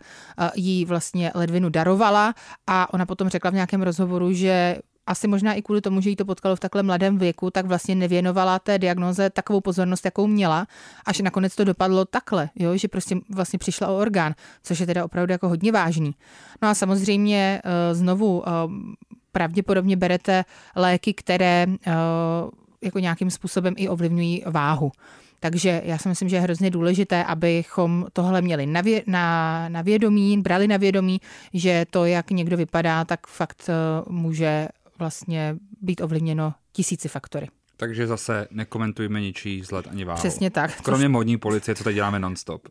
jí 0.54 0.84
vlastně 0.84 1.32
ledvinu 1.34 1.68
darovala 1.68 2.34
a 2.66 2.94
ona 2.94 3.06
potom 3.06 3.28
řekla 3.28 3.50
v 3.50 3.54
nějakém 3.54 3.82
rozhovoru, 3.82 4.32
že 4.32 4.78
asi 5.06 5.28
možná 5.28 5.54
i 5.54 5.62
kvůli 5.62 5.80
tomu, 5.80 6.00
že 6.00 6.10
jí 6.10 6.16
to 6.16 6.24
potkalo 6.24 6.56
v 6.56 6.60
takhle 6.60 6.82
mladém 6.82 7.18
věku, 7.18 7.50
tak 7.50 7.66
vlastně 7.66 7.94
nevěnovala 7.94 8.58
té 8.58 8.78
diagnoze 8.78 9.30
takovou 9.30 9.60
pozornost, 9.60 10.04
jakou 10.04 10.26
měla, 10.26 10.66
až 11.06 11.20
nakonec 11.20 11.54
to 11.56 11.64
dopadlo 11.64 12.04
takhle, 12.04 12.50
jo? 12.56 12.76
že 12.76 12.88
prostě 12.88 13.16
vlastně 13.30 13.58
přišla 13.58 13.88
o 13.88 13.98
orgán, 13.98 14.34
což 14.62 14.80
je 14.80 14.86
teda 14.86 15.04
opravdu 15.04 15.32
jako 15.32 15.48
hodně 15.48 15.72
vážný. 15.72 16.14
No 16.62 16.68
a 16.68 16.74
samozřejmě 16.74 17.62
znovu 17.92 18.44
pravděpodobně 19.32 19.96
berete 19.96 20.44
léky, 20.76 21.14
které 21.14 21.66
jako 22.82 22.98
nějakým 22.98 23.30
způsobem 23.30 23.74
i 23.76 23.88
ovlivňují 23.88 24.42
váhu. 24.46 24.92
Takže 25.40 25.82
já 25.84 25.98
si 25.98 26.08
myslím, 26.08 26.28
že 26.28 26.36
je 26.36 26.40
hrozně 26.40 26.70
důležité, 26.70 27.24
abychom 27.24 28.06
tohle 28.12 28.42
měli 28.42 28.66
na, 28.66 28.80
vě, 28.80 29.02
na, 29.06 29.68
na 29.68 29.82
vědomí, 29.82 30.38
brali 30.38 30.68
na 30.68 30.76
vědomí, 30.76 31.20
že 31.54 31.86
to, 31.90 32.04
jak 32.04 32.30
někdo 32.30 32.56
vypadá, 32.56 33.04
tak 33.04 33.26
fakt 33.26 33.70
uh, 34.08 34.12
může 34.12 34.68
vlastně 34.98 35.56
být 35.80 36.00
ovlivněno 36.00 36.54
tisíci 36.72 37.08
faktory. 37.08 37.48
Takže 37.76 38.06
zase 38.06 38.48
nekomentujme 38.50 39.20
ničí 39.20 39.60
vzhled 39.60 39.86
ani 39.90 40.04
váhu. 40.04 40.18
Přesně 40.18 40.50
tak. 40.50 40.82
Kromě 40.82 41.08
modní 41.08 41.38
policie, 41.38 41.74
co 41.74 41.84
teď 41.84 41.94
děláme 41.94 42.18
nonstop. 42.18 42.68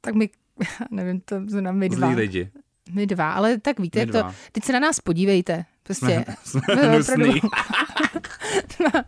Tak 0.00 0.14
my, 0.14 0.30
nevím, 0.90 1.20
to 1.20 1.40
znamená 1.46 1.72
my 1.72 1.88
dva. 1.88 2.06
Zlí 2.06 2.16
lidi. 2.16 2.50
My 2.92 3.06
dva, 3.06 3.32
ale 3.32 3.58
tak 3.58 3.80
víte, 3.80 4.06
to, 4.06 4.22
teď 4.52 4.64
se 4.64 4.72
na 4.72 4.80
nás 4.80 5.00
podívejte. 5.00 5.64
Prostě. 5.90 6.24
Jsme, 6.44 6.60
jsme 6.62 6.74
hnusný. 6.74 7.40
dva, 8.78 9.04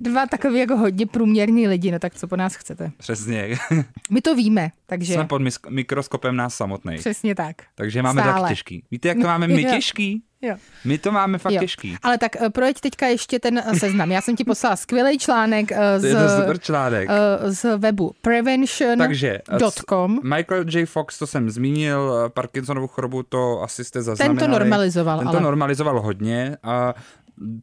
dva 0.00 0.26
takový 0.26 0.58
jako 0.58 0.76
hodně 0.76 1.06
průměrní 1.06 1.68
lidi, 1.68 1.90
no 1.90 1.98
tak 1.98 2.14
co 2.14 2.28
po 2.28 2.36
nás 2.36 2.54
chcete? 2.54 2.92
Přesně. 2.96 3.58
My 4.10 4.20
to 4.20 4.34
víme, 4.34 4.70
takže... 4.86 5.14
Jsme 5.14 5.24
pod 5.24 5.42
mikroskopem 5.68 6.36
nás 6.36 6.54
samotný. 6.54 6.96
Přesně 6.96 7.34
tak. 7.34 7.56
Takže 7.74 8.02
máme 8.02 8.22
Stále. 8.22 8.40
tak 8.40 8.48
těžký. 8.48 8.84
Víte, 8.90 9.08
jak 9.08 9.18
to 9.18 9.24
máme 9.24 9.46
my 9.46 9.64
těžký? 9.64 10.22
Jo. 10.42 10.56
My 10.84 10.98
to 10.98 11.12
máme 11.12 11.38
fakt 11.38 11.52
jo. 11.52 11.60
těžký. 11.60 11.96
Ale 12.02 12.18
tak 12.18 12.36
projeď 12.52 12.80
teďka 12.80 13.06
ještě 13.06 13.38
ten 13.38 13.62
seznam. 13.78 14.12
Já 14.12 14.20
jsem 14.20 14.36
ti 14.36 14.44
poslala 14.44 14.76
skvělý 14.76 15.18
článek 15.18 15.72
z, 15.98 16.04
je 16.04 16.14
to 16.14 16.40
super 16.40 16.58
článek. 16.58 17.08
z 17.44 17.78
webu 17.78 18.14
prevention.com. 18.20 20.20
Michael 20.22 20.64
J. 20.68 20.86
Fox, 20.86 21.18
to 21.18 21.26
jsem 21.26 21.50
zmínil, 21.50 22.30
Parkinsonovu 22.34 22.86
chorobu, 22.86 23.22
to 23.22 23.62
asi 23.62 23.84
jste 23.84 24.02
zaznamenali. 24.02 24.38
Ten 24.38 24.50
to 24.50 24.58
normalizoval. 24.58 25.05
Ten 25.18 25.26
to 25.26 25.32
ale... 25.32 25.40
normalizoval 25.40 26.00
hodně 26.00 26.56
a 26.62 26.94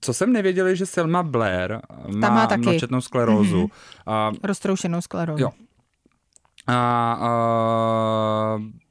co 0.01 0.13
jsem 0.13 0.33
nevěděl, 0.33 0.67
je, 0.67 0.75
že 0.75 0.85
Selma 0.85 1.23
Blair 1.23 1.79
má, 2.15 2.29
má 2.29 2.47
taky. 2.47 2.61
mlčetnou 2.61 3.01
sklerózu. 3.01 3.63
Mm-hmm. 3.65 3.69
A. 4.07 4.31
Roztroušenou 4.43 5.01
sklerózu. 5.01 5.43
Jo. 5.43 5.51
A, 6.67 6.73
a 7.21 7.29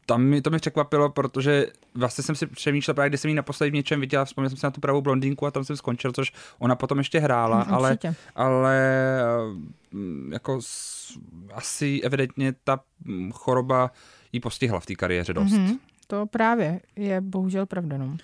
tam 0.06 0.22
mi 0.22 0.42
to 0.42 0.50
mě 0.50 0.58
překvapilo, 0.58 1.10
protože 1.10 1.66
vlastně 1.94 2.24
jsem 2.24 2.34
si 2.34 2.46
přemýšlel 2.46 2.94
právě, 2.94 3.08
když 3.10 3.20
jsem 3.20 3.28
ji 3.28 3.34
naposledy 3.34 3.70
v 3.70 3.74
něčem 3.74 4.00
viděla, 4.00 4.24
vzpomněl 4.24 4.50
jsem 4.50 4.56
si 4.58 4.66
na 4.66 4.70
tu 4.70 4.80
pravou 4.80 5.00
blondýnku 5.02 5.46
a 5.46 5.50
tam 5.50 5.64
jsem 5.64 5.76
skončil, 5.76 6.12
což 6.12 6.32
ona 6.58 6.74
potom 6.76 6.98
ještě 6.98 7.18
hrála, 7.20 7.64
Mm, 7.68 7.74
ale, 7.74 7.90
určitě. 7.90 8.14
ale 8.34 8.76
jako 10.32 10.58
s, 10.62 11.18
asi 11.54 12.00
evidentně 12.04 12.54
ta 12.64 12.80
mm, 13.04 13.32
choroba 13.32 13.90
jí 14.32 14.40
postihla 14.40 14.80
v 14.80 14.86
té 14.86 14.94
kariéře 14.94 15.34
dost. 15.34 15.52
Mhm, 15.52 15.78
to 16.12 16.26
právě 16.26 16.80
je 16.96 17.20
bohužel 17.20 17.66
pravda. 17.66 17.98
No. 17.98 18.16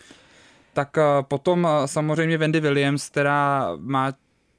Tak 0.72 0.98
eh, 0.98 1.02
potom 1.22 1.66
eh, 1.66 1.88
samozřejmě 1.88 2.38
Wendy 2.38 2.60
Williams, 2.60 3.08
která 3.08 3.72
má 3.76 4.12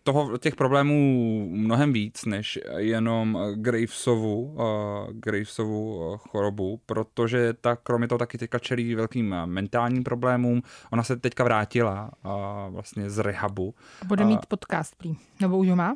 toho, 0.04 0.38
těch 0.38 0.56
problémů 0.56 1.50
mnohem 1.52 1.94
víc 1.94 2.26
než 2.26 2.60
jenom 2.78 3.38
eh, 3.42 3.56
Gravesovu, 3.56 4.42
uh, 4.42 4.64
Gravesovu 5.12 5.96
uh, 5.96 6.18
chorobu, 6.18 6.80
protože 6.86 7.54
ta 7.54 7.76
kromě 7.76 8.08
toho 8.08 8.20
taky 8.20 8.38
teďka 8.38 8.60
čelí 8.60 8.96
velkým 8.96 9.36
mentálním 9.46 10.04
problémům. 10.04 10.62
Ona 10.92 11.04
se 11.04 11.16
teďka 11.16 11.44
vrátila 11.44 12.12
uh, 12.26 12.32
vlastně 12.74 13.10
z 13.10 13.18
rehabu. 13.18 13.74
Bude 14.06 14.26
mít 14.26 14.46
podcast 14.46 14.96
prý. 14.96 15.16
Nebo 15.42 15.58
už 15.58 15.70
ho 15.70 15.76
má? 15.76 15.96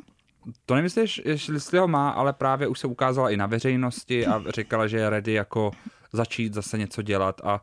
To 0.66 0.74
nemyslíš, 0.74 1.22
jestli 1.24 1.78
ho 1.78 1.88
má, 1.88 2.10
ale 2.10 2.32
právě 2.32 2.68
už 2.68 2.78
se 2.78 2.86
ukázala 2.86 3.30
i 3.30 3.36
na 3.36 3.46
veřejnosti 3.46 4.26
a 4.26 4.42
říkala, 4.54 4.86
že 4.86 4.96
je 4.96 5.10
ready 5.10 5.32
jako 5.32 5.70
začít 6.14 6.54
zase 6.54 6.78
něco 6.78 7.02
dělat 7.02 7.40
a 7.44 7.60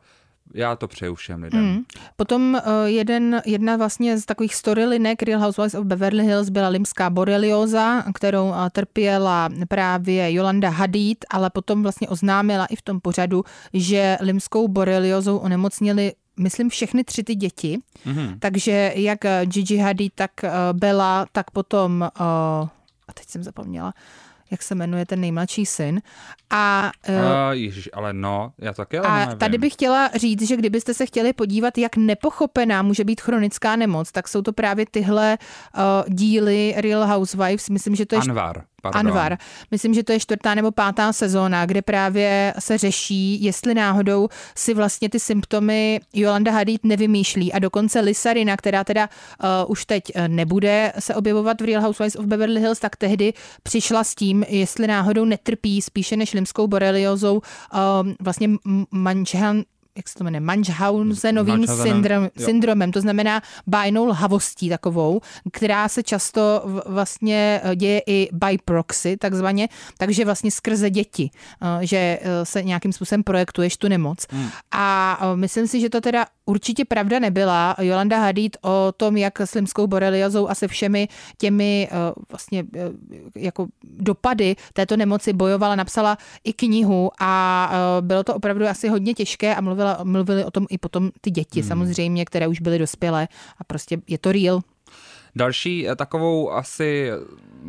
já 0.54 0.76
to 0.76 0.88
přeju 0.88 1.14
všem 1.14 1.42
lidem. 1.42 1.64
Mm. 1.64 1.82
Potom 2.16 2.54
uh, 2.54 2.72
jeden, 2.84 3.42
jedna 3.46 3.76
vlastně 3.76 4.18
z 4.18 4.24
takových 4.24 4.54
storylinek 4.54 5.22
Real 5.22 5.40
Housewives 5.40 5.74
of 5.74 5.86
Beverly 5.86 6.24
Hills 6.24 6.48
byla 6.48 6.68
limská 6.68 7.10
borelioza, 7.10 8.04
kterou 8.14 8.48
uh, 8.48 8.68
trpěla 8.72 9.48
právě 9.68 10.32
Jolanda 10.34 10.70
Hadid, 10.70 11.24
ale 11.30 11.50
potom 11.50 11.82
vlastně 11.82 12.08
oznámila 12.08 12.66
i 12.66 12.76
v 12.76 12.82
tom 12.82 13.00
pořadu, 13.00 13.44
že 13.72 14.18
limskou 14.20 14.68
boreliozou 14.68 15.36
onemocnili 15.36 16.12
myslím 16.36 16.70
všechny 16.70 17.04
tři 17.04 17.24
ty 17.24 17.34
děti, 17.34 17.78
Mm-hmm. 18.06 18.36
takže 18.38 18.92
jak 18.94 19.24
eh, 19.24 19.46
Gigi 19.46 19.76
Hadid, 19.76 20.12
tak 20.14 20.30
uh, 20.44 20.50
Bella, 20.78 21.26
tak 21.32 21.50
potom, 21.50 22.00
uh, 22.00 22.26
a 23.08 23.12
teď 23.14 23.28
jsem 23.28 23.42
zapomněla, 23.42 23.94
jak 24.52 24.62
se 24.62 24.74
jmenuje 24.74 25.06
ten 25.06 25.20
nejmladší 25.20 25.66
syn. 25.66 26.02
A 26.50 26.92
uh, 27.08 27.14
ježiš, 27.50 27.88
ale 27.92 28.12
no, 28.12 28.52
já 28.58 28.72
taky 28.72 28.98
ale 28.98 29.08
a 29.08 29.18
nevím. 29.18 29.38
tady 29.38 29.58
bych 29.58 29.72
chtěla 29.72 30.10
říct, 30.14 30.48
že 30.48 30.56
kdybyste 30.56 30.94
se 30.94 31.06
chtěli 31.06 31.32
podívat, 31.32 31.78
jak 31.78 31.96
nepochopená 31.96 32.82
může 32.82 33.04
být 33.04 33.20
chronická 33.20 33.76
nemoc, 33.76 34.12
tak 34.12 34.28
jsou 34.28 34.42
to 34.42 34.52
právě 34.52 34.86
tyhle 34.90 35.38
uh, 35.38 36.14
díly 36.14 36.74
Real 36.76 37.06
Housewives. 37.06 37.68
Myslím, 37.68 37.94
že 37.94 38.06
to 38.06 38.14
je 38.14 38.20
Anvar, 38.20 38.64
pardon. 38.82 39.06
Anvar. 39.06 39.38
Myslím, 39.70 39.94
že 39.94 40.02
to 40.02 40.12
je 40.12 40.20
čtvrtá 40.20 40.54
nebo 40.54 40.70
pátá 40.70 41.12
sezóna, 41.12 41.66
kde 41.66 41.82
právě 41.82 42.54
se 42.58 42.78
řeší, 42.78 43.44
jestli 43.44 43.74
náhodou 43.74 44.28
si 44.56 44.74
vlastně 44.74 45.08
ty 45.08 45.20
symptomy 45.20 46.00
Jolanda 46.12 46.52
Hadid 46.52 46.84
nevymýšlí. 46.84 47.52
A 47.52 47.58
dokonce 47.58 48.00
Lisarina, 48.00 48.56
která 48.56 48.84
teda 48.84 49.08
uh, 49.42 49.48
už 49.70 49.84
teď 49.84 50.02
uh, 50.16 50.28
nebude 50.28 50.92
se 50.98 51.14
objevovat 51.14 51.60
v 51.60 51.64
Real 51.64 51.82
Housewives 51.82 52.16
of 52.16 52.24
Beverly 52.26 52.60
Hills, 52.60 52.78
tak 52.78 52.96
tehdy 52.96 53.32
přišla 53.62 54.04
s 54.04 54.14
tím, 54.14 54.44
jestli 54.48 54.86
náhodou 54.86 55.24
netrpí 55.24 55.82
spíše 55.82 56.16
než 56.16 56.32
limskou 56.32 56.66
boreliozou 56.66 57.34
uh, 57.36 57.40
vlastně 58.20 58.48
m- 58.48 58.84
Manžhan 58.90 59.62
jak 59.96 60.08
se 60.08 60.14
to 60.18 60.24
jmenuje, 60.24 60.40
Munchausenovým 60.40 61.66
syndrom, 61.66 62.28
syndromem, 62.38 62.92
to 62.92 63.00
znamená 63.00 63.42
bájnou 63.66 64.06
lhavostí 64.06 64.68
takovou, 64.68 65.20
která 65.52 65.88
se 65.88 66.02
často 66.02 66.62
vlastně 66.86 67.60
eh, 67.64 67.76
děje 67.76 68.02
i 68.06 68.28
by 68.32 68.58
proxy, 68.64 69.16
takzvaně, 69.16 69.68
takže 69.98 70.24
vlastně 70.24 70.50
skrze 70.50 70.90
děti, 70.90 71.30
eh, 71.62 71.86
že 71.86 71.96
eh, 71.96 72.44
se 72.44 72.62
nějakým 72.62 72.92
způsobem 72.92 73.22
projektuješ 73.22 73.76
tu 73.76 73.88
nemoc. 73.88 74.26
Hmm. 74.30 74.48
A 74.70 75.18
myslím 75.34 75.66
si, 75.66 75.80
že 75.80 75.90
to 75.90 76.00
teda 76.00 76.26
určitě 76.46 76.84
pravda 76.84 77.18
nebyla. 77.18 77.76
Jolanda 77.80 78.18
Hadid 78.18 78.56
o 78.62 78.92
tom, 78.96 79.16
jak 79.16 79.40
s 79.40 79.54
limskou 79.54 79.86
boreliozou 79.86 80.48
a 80.48 80.54
se 80.54 80.68
všemi 80.68 81.08
těmi 81.38 81.88
vlastně 82.30 82.64
jako 83.36 83.66
dopady 83.84 84.56
této 84.72 84.96
nemoci 84.96 85.32
bojovala, 85.32 85.76
napsala 85.76 86.18
i 86.44 86.52
knihu 86.52 87.10
a 87.20 87.72
bylo 88.00 88.24
to 88.24 88.34
opravdu 88.34 88.66
asi 88.66 88.88
hodně 88.88 89.14
těžké 89.14 89.54
a 89.54 89.60
mluvila, 89.60 89.81
mluvili 90.04 90.44
o 90.44 90.50
tom 90.50 90.66
i 90.70 90.78
potom 90.78 91.10
ty 91.20 91.30
děti 91.30 91.60
Hmm. 91.60 91.68
samozřejmě, 91.68 92.24
které 92.24 92.48
už 92.48 92.60
byly 92.60 92.78
dospělé 92.78 93.28
a 93.58 93.64
prostě 93.64 93.98
je 94.08 94.18
to 94.18 94.32
real. 94.32 94.60
Další 95.36 95.88
eh, 95.88 95.96
takovou 95.96 96.52
asi 96.52 97.10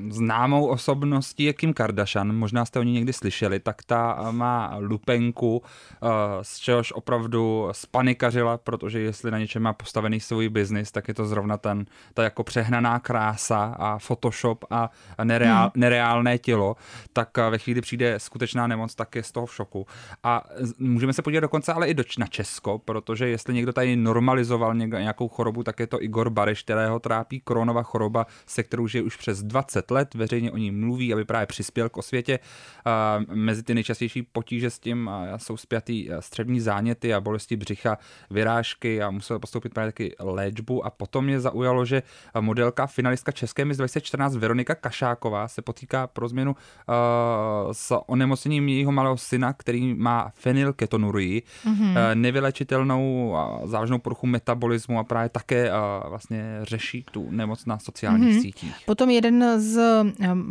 známou 0.09 0.65
osobností 0.65 1.43
je 1.43 1.53
Kim 1.53 1.73
Kardashian, 1.73 2.35
možná 2.35 2.65
jste 2.65 2.79
o 2.79 2.83
ní 2.83 2.93
někdy 2.93 3.13
slyšeli, 3.13 3.59
tak 3.59 3.83
ta 3.83 4.19
eh, 4.19 4.31
má 4.31 4.75
lupenku, 4.79 5.63
eh, 5.63 6.07
z 6.41 6.57
čehož 6.57 6.91
opravdu 6.91 7.69
spanikařila, 7.71 8.57
protože 8.57 8.99
jestli 8.99 9.31
na 9.31 9.39
něčem 9.39 9.63
má 9.63 9.73
postavený 9.73 10.19
svůj 10.19 10.49
biznis, 10.49 10.91
tak 10.91 11.07
je 11.07 11.13
to 11.13 11.25
zrovna 11.25 11.57
ten, 11.57 11.85
ta 12.13 12.23
jako 12.23 12.43
přehnaná 12.43 12.99
krása 12.99 13.75
a 13.79 13.99
Photoshop 13.99 14.65
a 14.69 14.89
nereál, 15.23 15.63
hmm. 15.63 15.71
nereálné 15.75 16.37
tělo, 16.37 16.75
tak 17.13 17.37
ve 17.37 17.57
chvíli 17.57 17.81
přijde 17.81 18.19
skutečná 18.19 18.67
nemoc, 18.67 18.95
tak 18.95 19.15
je 19.15 19.23
z 19.23 19.31
toho 19.31 19.45
v 19.45 19.55
šoku. 19.55 19.87
A 20.23 20.43
můžeme 20.79 21.13
se 21.13 21.21
podívat 21.21 21.41
dokonce 21.41 21.73
ale 21.73 21.87
i 21.87 21.93
do, 21.93 22.03
na 22.17 22.27
Česko, 22.27 22.79
protože 22.79 23.27
jestli 23.27 23.53
někdo 23.53 23.73
tady 23.73 23.95
normalizoval 23.95 24.75
nějakou 24.75 25.27
chorobu, 25.27 25.63
tak 25.63 25.79
je 25.79 25.87
to 25.87 26.03
Igor 26.03 26.29
Bareš, 26.29 26.63
kterého 26.63 26.99
trápí 26.99 27.39
koronová 27.53 27.83
choroba, 27.83 28.25
se 28.45 28.63
kterou 28.63 28.87
žije 28.87 29.01
už 29.01 29.15
přes 29.15 29.43
20 29.43 29.91
let, 29.91 30.13
veřejně 30.15 30.51
o 30.51 30.57
ní 30.57 30.71
mluví, 30.71 31.13
aby 31.13 31.25
právě 31.25 31.45
přispěl 31.45 31.89
k 31.89 31.97
osvětě. 31.97 32.39
A 32.85 33.19
mezi 33.33 33.63
ty 33.63 33.73
nejčastější 33.73 34.23
potíže 34.23 34.69
s 34.69 34.79
tím 34.79 35.09
jsou 35.37 35.57
spjatý 35.57 36.11
a, 36.11 36.21
střevní 36.21 36.59
záněty 36.59 37.13
a 37.13 37.21
bolesti 37.21 37.55
břicha, 37.55 37.97
vyrážky 38.29 39.01
a 39.01 39.11
musel 39.11 39.39
postoupit 39.39 39.73
právě 39.73 39.91
taky 39.91 40.15
léčbu. 40.19 40.85
A 40.85 40.89
potom 40.89 41.25
mě 41.25 41.39
zaujalo, 41.39 41.85
že 41.85 42.03
modelka, 42.39 42.87
finalistka 42.87 43.31
České 43.31 43.65
Miss 43.65 43.77
2014 43.77 44.35
Veronika 44.35 44.75
Kašáková 44.75 45.47
se 45.47 45.61
potýká 45.61 46.07
pro 46.07 46.27
změnu 46.27 46.51
uh, 46.51 47.71
s 47.71 47.95
onemocněním 48.05 48.69
jejího 48.69 48.91
malého 48.91 49.17
syna, 49.17 49.53
který 49.53 49.93
má 49.93 50.31
fenylketonurii, 50.35 51.41
mm-hmm. 51.65 51.89
uh, 51.89 51.95
nevylečitelnou 52.13 53.35
a 53.35 53.67
závažnou 53.67 53.99
poruchu 53.99 54.27
metabolismu 54.27 54.99
a 54.99 55.03
právě 55.03 55.29
také 55.29 55.71
vlastně 56.09 56.59
řeší 56.61 57.05
tu 57.11 57.31
nemoc 57.43 57.65
na 57.65 57.79
sociálních 57.79 58.35
mm-hmm. 58.35 58.41
sítích. 58.41 58.75
Potom 58.85 59.09
jeden 59.09 59.45
z 59.57 59.79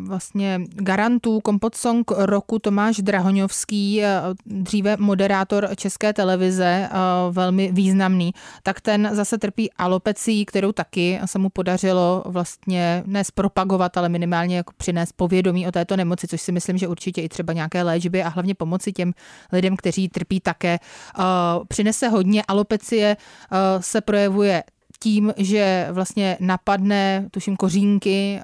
vlastně 0.06 0.60
garantů 0.68 1.40
Kompot 1.40 1.74
Song 1.74 2.10
roku 2.10 2.58
Tomáš 2.58 2.96
Drahoňovský, 2.96 4.04
eh, 4.04 4.20
dříve 4.46 4.96
moderátor 4.98 5.68
České 5.76 6.12
televize, 6.12 6.88
eh, 6.90 6.90
velmi 7.30 7.72
významný, 7.72 8.32
tak 8.62 8.80
ten 8.80 9.10
zase 9.12 9.38
trpí 9.38 9.72
alopecí, 9.72 10.44
kterou 10.44 10.72
taky 10.72 11.20
se 11.24 11.38
mu 11.38 11.48
podařilo 11.48 12.22
vlastně 12.26 13.02
ne 13.06 13.24
zpropagovat, 13.24 13.96
ale 13.96 14.08
minimálně 14.08 14.56
jako 14.56 14.72
přinést 14.76 15.12
povědomí 15.12 15.68
o 15.68 15.72
této 15.72 15.96
nemoci, 15.96 16.28
což 16.28 16.40
si 16.40 16.52
myslím, 16.52 16.78
že 16.78 16.88
určitě 16.88 17.22
i 17.22 17.28
třeba 17.28 17.52
nějaké 17.52 17.82
léčby 17.82 18.22
a 18.22 18.28
hlavně 18.28 18.54
pomoci 18.54 18.92
těm 18.92 19.12
lidem, 19.52 19.76
kteří 19.76 20.08
trpí 20.08 20.40
také. 20.40 20.78
Eh, 20.78 21.22
Přinese 21.68 22.08
hodně 22.08 22.42
alopecie, 22.48 23.16
se 23.80 24.00
projevuje 24.00 24.62
tím, 25.02 25.34
že 25.36 25.88
vlastně 25.92 26.36
napadne, 26.40 27.28
tuším, 27.30 27.56
kořínky 27.56 28.40
eh, 28.40 28.42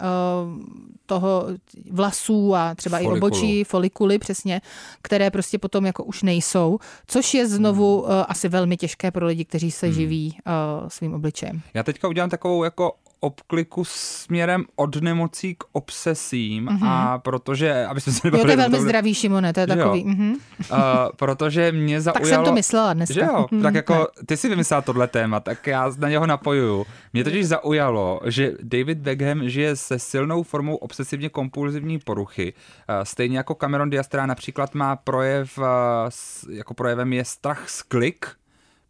toho 1.07 1.45
vlasů 1.91 2.55
a 2.55 2.75
třeba 2.75 2.99
Folikulu. 2.99 3.17
i 3.17 3.19
obočí, 3.21 3.65
folikuly 3.65 4.19
přesně, 4.19 4.61
které 5.03 5.31
prostě 5.31 5.59
potom 5.59 5.87
jako 5.87 6.05
už 6.05 6.23
nejsou, 6.23 6.79
což 7.07 7.35
je 7.35 7.49
znovu 7.49 8.03
Hmm. 8.03 8.17
uh, 8.19 8.25
asi 8.29 8.49
velmi 8.49 8.77
těžké 8.77 9.11
pro 9.11 9.27
lidi, 9.27 9.45
kteří 9.45 9.71
se 9.71 9.93
živí 9.93 10.39
uh, 10.47 10.89
svým 10.89 11.15
obličejem. 11.15 11.61
Já 11.75 11.83
teďka 11.83 12.09
udělám 12.09 12.31
takovou 12.31 12.65
jako 12.65 12.93
obkliku 13.21 13.85
směrem 13.85 14.65
od 14.77 14.97
nemocí 15.03 15.55
k 15.55 15.65
obsesím 15.73 16.67
mm-hmm. 16.67 16.89
a 16.89 17.19
protože, 17.19 17.87
abyste 17.87 18.13
se 18.13 18.21
Jo, 18.25 18.31
to 18.31 18.37
nebavili 18.37 18.53
je 18.53 18.57
velmi 18.57 18.75
o 18.75 18.79
tom- 18.79 18.85
zdravý, 18.89 19.15
Šimone, 19.15 19.53
to 19.53 19.61
je 19.61 19.67
takový. 19.67 20.05
mhm. 20.05 20.35
Uh, 20.73 20.79
protože 21.17 21.73
mě 21.73 22.01
zaujalo... 22.01 22.21
Tak 22.21 22.27
jsem 22.35 22.45
to 22.45 22.53
myslela 22.53 22.93
dneska. 22.93 23.15
Že 23.15 23.21
jo, 23.21 23.47
Mhm, 23.53 23.63
tak 23.63 23.75
jako 23.75 24.09
ty 24.27 24.37
si 24.37 24.49
vymyslel 24.49 24.83
tohle 24.83 25.09
téma, 25.09 25.41
tak 25.41 25.67
já 25.67 25.93
na 25.99 26.09
něho 26.09 26.27
napojuju. 26.27 26.87
Mě 27.13 27.25
totiž 27.25 27.47
zaujalo, 27.47 28.21
že 28.25 28.53
David 28.63 28.99
Beckham 28.99 29.49
žije 29.49 29.77
se 29.77 29.99
silnou 29.99 30.43
formou 30.43 30.77
obsesivně 30.77 31.29
kompulzivní 31.29 31.99
poruchy, 31.99 32.53
uh, 32.53 32.95
stejně 33.03 33.37
jako 33.39 33.55
Cameron 33.55 33.91
Diaz, 33.91 34.07
která 34.07 34.27
například 34.27 34.75
má 34.75 34.97
projev, 34.97 35.59
uh, 35.59 35.65
s- 36.09 36.47
jako 36.51 36.75
projevem 36.75 37.13
je 37.13 37.25
strach 37.25 37.69
z 37.71 37.83
klik, 37.83 38.27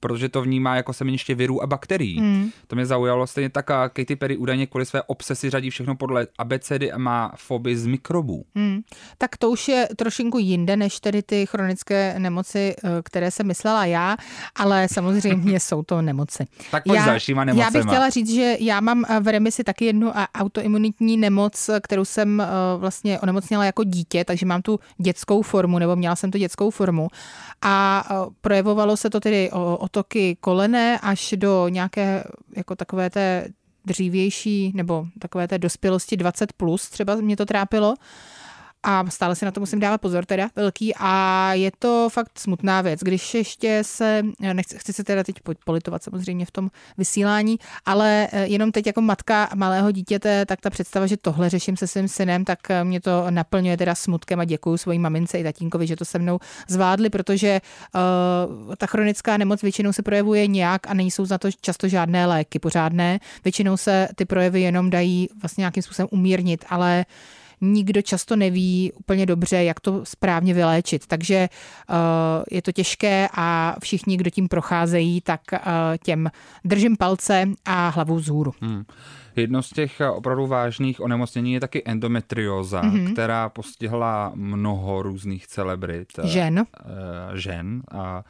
protože 0.00 0.28
to 0.28 0.42
vnímá 0.42 0.76
jako 0.76 0.92
semeniště 0.92 1.34
virů 1.34 1.62
a 1.62 1.66
bakterií. 1.66 2.18
Hmm. 2.18 2.50
To 2.66 2.76
mě 2.76 2.86
zaujalo. 2.86 3.26
Stejně 3.26 3.50
tak 3.50 3.70
a 3.70 3.88
Katy 3.88 4.16
Perry 4.16 4.36
údajně 4.36 4.66
kvůli 4.66 4.86
své 4.86 5.02
obsesi 5.02 5.50
řadí 5.50 5.70
všechno 5.70 5.96
podle 5.96 6.26
abecedy 6.38 6.92
a 6.92 6.98
má 6.98 7.32
fobii 7.36 7.76
z 7.76 7.86
mikrobů. 7.86 8.44
Hmm. 8.54 8.80
Tak 9.18 9.36
to 9.36 9.50
už 9.50 9.68
je 9.68 9.88
trošinku 9.96 10.38
jinde, 10.38 10.76
než 10.76 11.00
tedy 11.00 11.22
ty 11.22 11.46
chronické 11.46 12.14
nemoci, 12.18 12.74
eh, 12.84 12.88
které 13.02 13.30
jsem 13.30 13.46
myslela 13.46 13.84
já, 13.86 14.16
ale 14.56 14.88
samozřejmě 14.92 15.60
jsou 15.60 15.82
to 15.82 16.02
nemoci. 16.02 16.44
Tak 16.70 16.84
pojď 16.84 17.00
s 17.00 17.04
dalšíma 17.04 17.44
nemocema. 17.44 17.64
Já 17.66 17.70
bych 17.70 17.82
chtěla 17.90 18.08
říct, 18.10 18.34
že 18.34 18.56
já 18.60 18.80
mám 18.80 19.04
eh, 19.08 19.20
v 19.20 19.28
remisi 19.28 19.64
taky 19.64 19.84
jednu 19.84 20.18
a- 20.18 20.28
autoimunitní 20.34 21.16
nemoc, 21.16 21.68
eh, 21.68 21.80
kterou 21.80 22.04
jsem 22.04 22.40
eh, 22.40 22.46
vlastně 22.78 23.20
onemocněla 23.20 23.64
jako 23.64 23.84
dítě, 23.84 24.24
takže 24.24 24.46
mám 24.46 24.62
tu 24.62 24.80
dětskou 24.98 25.42
formu, 25.42 25.78
nebo 25.78 25.96
měla 25.96 26.16
jsem 26.16 26.30
tu 26.30 26.38
dětskou 26.38 26.70
formu. 26.70 27.08
A 27.62 28.04
eh, 28.10 28.14
projevovalo 28.40 28.96
se 28.96 29.10
to 29.10 29.20
tedy 29.20 29.50
o, 29.52 29.76
otoky 29.88 30.36
kolené 30.40 30.98
až 30.98 31.34
do 31.36 31.68
nějaké 31.68 32.24
jako 32.56 32.76
takové 32.76 33.10
té 33.10 33.48
dřívější 33.84 34.72
nebo 34.74 35.06
takové 35.18 35.48
té 35.48 35.58
dospělosti 35.58 36.16
20 36.16 36.52
plus, 36.52 36.88
třeba 36.88 37.14
mě 37.14 37.36
to 37.36 37.46
trápilo 37.46 37.94
a 38.82 39.10
stále 39.10 39.36
si 39.36 39.44
na 39.44 39.50
to 39.50 39.60
musím 39.60 39.80
dávat 39.80 40.00
pozor 40.00 40.24
teda, 40.24 40.50
velký 40.56 40.94
a 40.96 41.52
je 41.54 41.70
to 41.78 42.08
fakt 42.12 42.38
smutná 42.38 42.82
věc, 42.82 43.00
když 43.00 43.34
ještě 43.34 43.78
se, 43.82 44.22
nechci, 44.52 44.78
chci 44.78 44.92
se 44.92 45.04
teda 45.04 45.24
teď 45.24 45.36
politovat 45.64 46.02
samozřejmě 46.02 46.46
v 46.46 46.50
tom 46.50 46.70
vysílání, 46.98 47.58
ale 47.86 48.28
eh, 48.32 48.46
jenom 48.46 48.72
teď 48.72 48.86
jako 48.86 49.00
matka 49.00 49.48
malého 49.54 49.90
dítěte, 49.90 50.46
tak 50.46 50.60
ta 50.60 50.70
představa, 50.70 51.06
že 51.06 51.16
tohle 51.16 51.48
řeším 51.48 51.76
se 51.76 51.86
svým 51.86 52.08
synem, 52.08 52.44
tak 52.44 52.70
eh, 52.70 52.84
mě 52.84 53.00
to 53.00 53.30
naplňuje 53.30 53.76
teda 53.76 53.94
smutkem 53.94 54.40
a 54.40 54.44
děkuju 54.44 54.76
svojí 54.76 54.98
mamince 54.98 55.38
i 55.38 55.44
tatínkovi, 55.44 55.86
že 55.86 55.96
to 55.96 56.04
se 56.04 56.18
mnou 56.18 56.38
zvládli, 56.68 57.10
protože 57.10 57.60
uh, 57.94 58.74
ta 58.74 58.86
chronická 58.86 59.36
nemoc 59.36 59.62
většinou 59.62 59.92
se 59.92 60.02
projevuje 60.02 60.46
nějak 60.46 60.86
a 60.90 60.94
nejsou 60.94 61.24
za 61.24 61.38
to 61.38 61.48
často 61.60 61.88
žádné 61.88 62.26
léky 62.26 62.58
pořádné. 62.58 63.18
Většinou 63.44 63.76
se 63.76 64.08
ty 64.16 64.24
projevy 64.24 64.60
jenom 64.60 64.90
dají 64.90 65.28
vlastně 65.40 65.62
nějakým 65.62 65.82
způsobem 65.82 66.08
umírnit, 66.10 66.64
ale 66.68 67.04
nikdo 67.60 68.02
často 68.02 68.36
neví 68.36 68.92
úplně 68.92 69.26
dobře, 69.26 69.64
jak 69.64 69.80
to 69.80 70.04
správně 70.04 70.54
vyléčit. 70.54 71.06
Takže 71.06 71.48
uh, 71.90 71.96
je 72.50 72.62
to 72.62 72.72
těžké 72.72 73.28
a 73.34 73.76
všichni, 73.82 74.16
kdo 74.16 74.30
tím 74.30 74.48
procházejí, 74.48 75.20
tak 75.20 75.40
uh, 75.52 75.58
těm 76.04 76.30
držím 76.64 76.96
palce 76.96 77.48
a 77.64 77.88
hlavu 77.88 78.16
vzhůru. 78.16 78.52
Hmm. 78.60 78.84
Jedno 79.36 79.62
z 79.62 79.70
těch 79.70 80.00
eh, 80.00 80.10
opravdu 80.10 80.46
vážných 80.46 81.00
onemocnění 81.00 81.52
je 81.52 81.60
taky 81.60 81.82
endometrióza, 81.84 82.82
mm-hmm. 82.82 83.12
která 83.12 83.48
postihla 83.48 84.32
mnoho 84.34 85.02
různých 85.02 85.46
celebrit. 85.46 86.08
Žen. 86.24 86.66
Žen. 87.34 87.82
A 87.90 88.24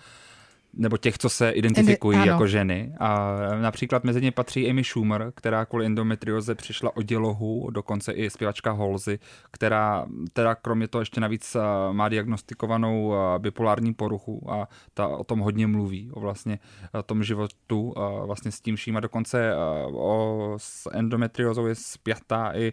nebo 0.78 0.96
těch, 0.96 1.18
co 1.18 1.28
se 1.28 1.50
identifikují 1.50 2.18
Indi, 2.18 2.28
jako 2.28 2.46
ženy. 2.46 2.92
A 2.98 3.36
například 3.60 4.04
mezi 4.04 4.20
ně 4.20 4.32
patří 4.32 4.70
Amy 4.70 4.84
Schumer, 4.84 5.32
která 5.34 5.64
kvůli 5.64 5.86
endometrioze 5.86 6.54
přišla 6.54 6.96
o 6.96 7.02
dělohu, 7.02 7.70
dokonce 7.70 8.12
i 8.12 8.30
zpěvačka 8.30 8.72
Halsey, 8.72 9.18
která 9.50 10.06
teda 10.32 10.54
kromě 10.54 10.88
toho 10.88 11.02
ještě 11.02 11.20
navíc 11.20 11.56
eh, 11.56 11.60
má 11.92 12.08
diagnostikovanou 12.08 13.14
eh, 13.14 13.38
bipolární 13.38 13.94
poruchu 13.94 14.52
a 14.52 14.68
ta 14.94 15.08
o 15.08 15.24
tom 15.24 15.38
hodně 15.38 15.66
mluví, 15.66 16.10
o 16.12 16.20
vlastně 16.20 16.58
o 16.94 16.98
eh, 16.98 17.02
tom 17.02 17.22
životu 17.22 17.94
vlastně 18.26 18.52
s 18.52 18.60
tím 18.60 18.76
vším 18.76 18.96
a 18.96 19.00
dokonce 19.00 19.52
o, 19.92 20.54
s 20.56 20.90
endometriozou 20.92 21.66
je 21.66 21.74
spjatá 21.74 22.52
i 22.54 22.72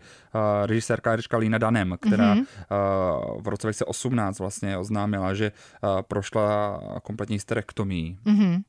režisérka 0.66 1.14
Erička 1.14 1.38
Lína 1.38 1.58
Danem, 1.58 1.98
která 2.02 2.36
mm-hmm. 2.36 2.46
v 3.42 3.48
roce 3.48 3.68
2018 3.68 4.40
vlastně 4.40 4.78
oznámila, 4.78 5.34
že 5.34 5.52
prošla 6.08 6.80
kompletní 7.04 7.36
hysterektomii 7.36 7.95
zdraví. 7.96 8.18
Mm-hmm. 8.26 8.62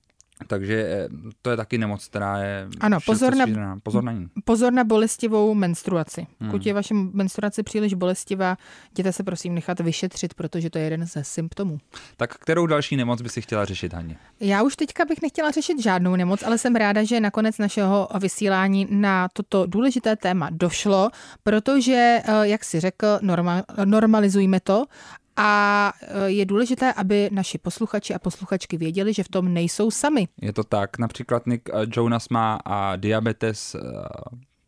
Takže 0.47 0.87
eh, 0.87 1.09
to 1.43 1.51
je 1.51 1.57
taky 1.57 1.79
nemoc, 1.79 2.09
která 2.09 2.39
je 2.39 2.68
ano, 2.81 2.99
pozor 3.07 3.35
na, 3.35 3.77
pozor 3.83 4.05
na 4.05 4.12
ní. 4.12 4.29
Pozor 4.45 4.72
na 4.72 4.85
bolestivou 4.85 5.55
menstruaci. 5.55 6.27
Hmm. 6.41 6.51
Pokud 6.51 6.66
je 6.66 6.74
vaše 6.74 6.95
menstruace 6.95 7.62
příliš 7.62 7.95
bolestivá, 7.95 8.57
jděte 8.93 9.12
se 9.12 9.22
prosím 9.22 9.55
nechat 9.55 9.81
vyšetřit, 9.81 10.35
protože 10.35 10.70
to 10.70 10.79
je 10.79 10.85
jeden 10.85 11.07
ze 11.07 11.24
symptomů. 11.24 11.79
Tak 12.16 12.35
kterou 12.35 12.66
další 12.66 12.97
nemoc 12.97 13.22
by 13.22 13.29
si 13.29 13.43
chtěla 13.43 13.64
řešit, 13.64 13.93
Haně? 13.93 14.16
Já 14.41 14.62
už 14.62 14.77
teďka 14.77 15.05
bych 15.05 15.22
nechtěla 15.22 15.51
řešit 15.51 15.83
žádnou 15.83 16.16
nemoc, 16.16 16.43
ale 16.43 16.59
jsem 16.59 16.77
ráda, 16.77 17.05
že 17.05 17.20
nakonec 17.20 17.59
našeho 17.59 18.09
vysílání 18.20 18.87
na 18.91 19.29
toto 19.33 19.66
důležité 19.66 20.16
téma 20.16 20.49
došlo, 20.53 21.11
protože, 21.43 22.22
eh, 22.24 22.49
jak 22.49 22.64
si 22.64 22.81
řekl, 22.81 23.18
norma, 23.22 23.62
normalizujme 23.85 24.61
to 24.61 24.85
a 25.37 25.93
e, 26.03 26.30
je 26.30 26.45
důležité, 26.47 26.93
aby 26.93 27.28
naši 27.32 27.59
posluchači 27.59 28.14
a 28.14 28.18
posluchačky 28.18 28.76
věděli, 28.76 29.12
že 29.12 29.22
v 29.22 29.28
tom 29.28 29.55
nejsou 29.55 29.91
sami. 29.91 30.28
Je 30.43 30.53
to 30.53 30.64
tak. 30.64 30.99
Například 30.99 31.47
Nick 31.47 31.68
e, 31.68 31.72
Jonas 31.97 32.28
má 32.28 32.59
a 32.64 32.97
diabetes 32.97 33.76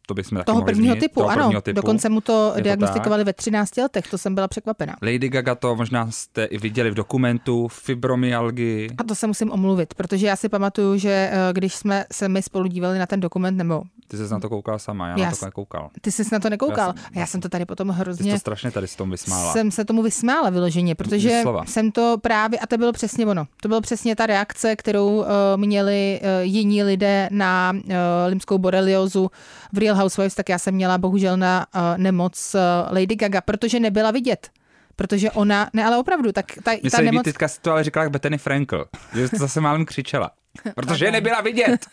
to 0.09 0.15
bychom 0.15 0.43
toho 0.45 0.63
prvního 0.63 0.95
zmínit, 0.95 1.01
typu, 1.01 1.21
toho 1.21 1.29
ano. 1.29 1.43
Prvního 1.43 1.61
typu. 1.61 1.75
Dokonce 1.75 2.09
mu 2.09 2.21
to 2.21 2.53
je 2.57 2.63
diagnostikovali 2.63 3.23
to 3.23 3.27
ve 3.27 3.33
13 3.33 3.77
letech, 3.77 4.07
to 4.11 4.19
jsem 4.19 4.35
byla 4.35 4.49
překvapena. 4.49 4.97
Lady 5.03 5.29
Gaga 5.29 5.55
to 5.55 5.77
možná 5.77 6.11
jste 6.11 6.45
i 6.45 6.59
viděli 6.59 6.91
v 6.91 6.95
dokumentu, 6.95 7.69
fibromyalgii. 7.69 8.91
A 8.99 9.05
to 9.05 9.15
se 9.15 9.27
musím 9.27 9.53
omluvit, 9.53 9.95
protože 9.95 10.27
já 10.27 10.37
si 10.37 10.49
pamatuju, 10.49 10.97
že 10.97 11.33
když 11.53 11.75
jsme 11.75 12.05
se 12.13 12.29
my 12.29 12.43
spolu 12.43 12.67
dívali 12.67 12.99
na 12.99 13.07
ten 13.07 13.21
dokument, 13.21 13.57
nebo 13.57 13.83
ty 14.09 14.17
jsi 14.17 14.33
na 14.33 14.41
to 14.41 14.49
koukal 14.49 14.79
sama, 14.79 15.09
já, 15.09 15.19
já 15.19 15.31
na 15.31 15.37
to 15.37 15.45
nekoukal. 15.45 15.91
Ty 16.01 16.13
jsi 16.13 16.23
na 16.33 16.39
to 16.39 16.51
nekoukal. 16.51 16.87
Já 16.87 17.03
jsem, 17.03 17.13
já 17.15 17.27
jsem 17.27 17.41
to 17.41 17.49
tady 17.49 17.65
potom 17.65 17.89
hrozně... 17.89 18.25
Ty 18.25 18.31
jsi 18.31 18.35
to 18.37 18.41
strašně 18.41 18.71
tady 18.71 18.89
s 18.89 18.97
tom 18.97 19.11
vysmála. 19.11 19.53
Jsem 19.53 19.71
se 19.71 19.85
tomu 19.85 20.03
vysmála 20.03 20.51
vyloženě, 20.51 20.95
protože 20.95 21.29
Vyslova. 21.29 21.65
jsem 21.65 21.93
to 21.93 22.17
právě, 22.21 22.59
a 22.59 22.67
to 22.67 22.79
bylo 22.79 22.93
přesně 22.93 23.27
ono. 23.27 23.47
To 23.63 23.69
bylo 23.69 23.81
přesně 23.81 24.17
ta 24.17 24.27
reakce, 24.27 24.77
kterou 24.77 25.17
uh, 25.17 25.27
měli 25.57 26.21
uh, 26.23 26.29
jiní 26.43 26.83
lidé 26.83 27.29
na 27.33 27.73
uh, 27.75 27.93
limskou 28.27 28.59
boreliozu 28.59 29.31
v 29.73 29.79
Real 29.79 29.97
Housewives, 29.99 30.35
tak 30.35 30.49
já 30.49 30.59
jsem 30.59 30.75
měla 30.75 30.99
bohužel 30.99 31.37
na 31.37 31.67
uh, 31.75 31.81
nemoc 31.97 32.55
uh, 32.55 32.95
Lady 32.95 33.17
Gaga, 33.17 33.41
protože 33.41 33.81
nebyla 33.81 34.11
vidět 34.11 34.51
protože 34.99 35.31
ona, 35.31 35.71
ne 35.73 35.85
ale 35.85 35.99
opravdu, 35.99 36.33
tak 36.33 36.47
ta, 36.63 36.71
Mně 36.71 36.91
ta 36.91 36.97
se 36.97 37.03
nemoc... 37.03 37.25
teďka 37.25 37.49
to 37.63 37.73
ale 37.73 37.85
říkala 37.85 38.05
jak 38.05 38.13
Bethany 38.13 38.39
Frankl, 38.39 38.85
že 39.15 39.29
to 39.29 39.37
zase 39.37 39.61
málem 39.61 39.85
křičela, 39.85 40.31
protože 40.75 41.11
nebyla 41.11 41.41
vidět. 41.41 41.87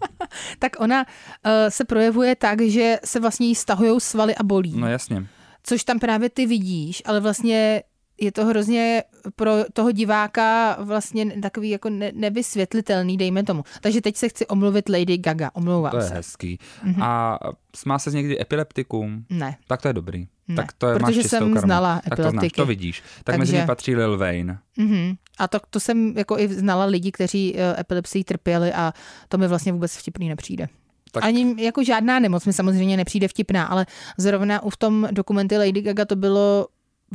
tak 0.58 0.72
ona 0.78 1.04
uh, 1.04 1.52
se 1.68 1.84
projevuje 1.84 2.36
tak, 2.36 2.60
že 2.60 2.98
se 3.04 3.20
vlastně 3.20 3.46
jí 3.46 3.54
stahují 3.54 4.00
svaly 4.00 4.34
a 4.34 4.42
bolí. 4.42 4.72
No 4.76 4.88
jasně. 4.88 5.26
Což 5.62 5.84
tam 5.84 5.98
právě 5.98 6.30
ty 6.30 6.46
vidíš, 6.46 7.02
ale 7.06 7.20
vlastně 7.20 7.82
je 8.22 8.32
to 8.32 8.46
hrozně 8.46 9.02
pro 9.36 9.52
toho 9.72 9.92
diváka 9.92 10.76
vlastně 10.80 11.40
takový 11.40 11.70
jako 11.70 11.90
ne, 11.90 12.12
nevysvětlitelný, 12.14 13.16
dejme 13.16 13.42
tomu. 13.42 13.64
Takže 13.80 14.00
teď 14.00 14.16
se 14.16 14.28
chci 14.28 14.46
omluvit 14.46 14.88
Lady 14.88 15.18
Gaga, 15.18 15.50
omlouvám 15.54 15.92
se. 15.92 15.98
To 15.98 16.04
je 16.04 16.10
hezký. 16.10 16.58
Mm-hmm. 16.84 17.02
A 17.02 17.38
má 17.86 17.98
se 17.98 18.10
někdy 18.10 18.40
epileptikum? 18.40 19.24
Ne. 19.30 19.56
Tak 19.66 19.82
to 19.82 19.88
je 19.88 19.94
dobrý. 19.94 20.26
Ne, 20.48 20.56
tak 20.56 20.72
to 20.72 20.86
je, 20.86 20.98
protože 20.98 21.20
máš 21.20 21.30
jsem 21.30 21.40
karmu. 21.40 21.60
znala 21.60 22.02
tak 22.08 22.16
to, 22.16 22.30
znáš, 22.30 22.52
to 22.52 22.66
vidíš. 22.66 23.00
Tak 23.00 23.24
Takže... 23.24 23.38
mezi 23.38 23.56
ně 23.56 23.66
patří 23.66 23.96
Lil 23.96 24.18
Wayne. 24.18 24.58
Mm-hmm. 24.78 25.16
A 25.38 25.48
to, 25.48 25.58
to 25.70 25.80
jsem 25.80 26.14
jako 26.16 26.38
i 26.38 26.48
znala 26.48 26.84
lidi, 26.84 27.12
kteří 27.12 27.54
uh, 27.54 27.80
epilepsii 27.80 28.24
trpěli 28.24 28.72
a 28.72 28.92
to 29.28 29.38
mi 29.38 29.48
vlastně 29.48 29.72
vůbec 29.72 29.96
vtipný 29.96 30.28
nepřijde. 30.28 30.68
Tak... 31.12 31.24
Ani 31.24 31.54
jako 31.58 31.84
žádná 31.84 32.18
nemoc 32.18 32.46
mi 32.46 32.52
samozřejmě 32.52 32.96
nepřijde 32.96 33.28
vtipná, 33.28 33.64
ale 33.64 33.86
zrovna 34.18 34.62
u 34.62 34.70
v 34.70 34.76
tom 34.76 35.08
dokumenty 35.10 35.58
Lady 35.58 35.82
Gaga 35.82 36.04
to 36.04 36.16
bylo 36.16 36.66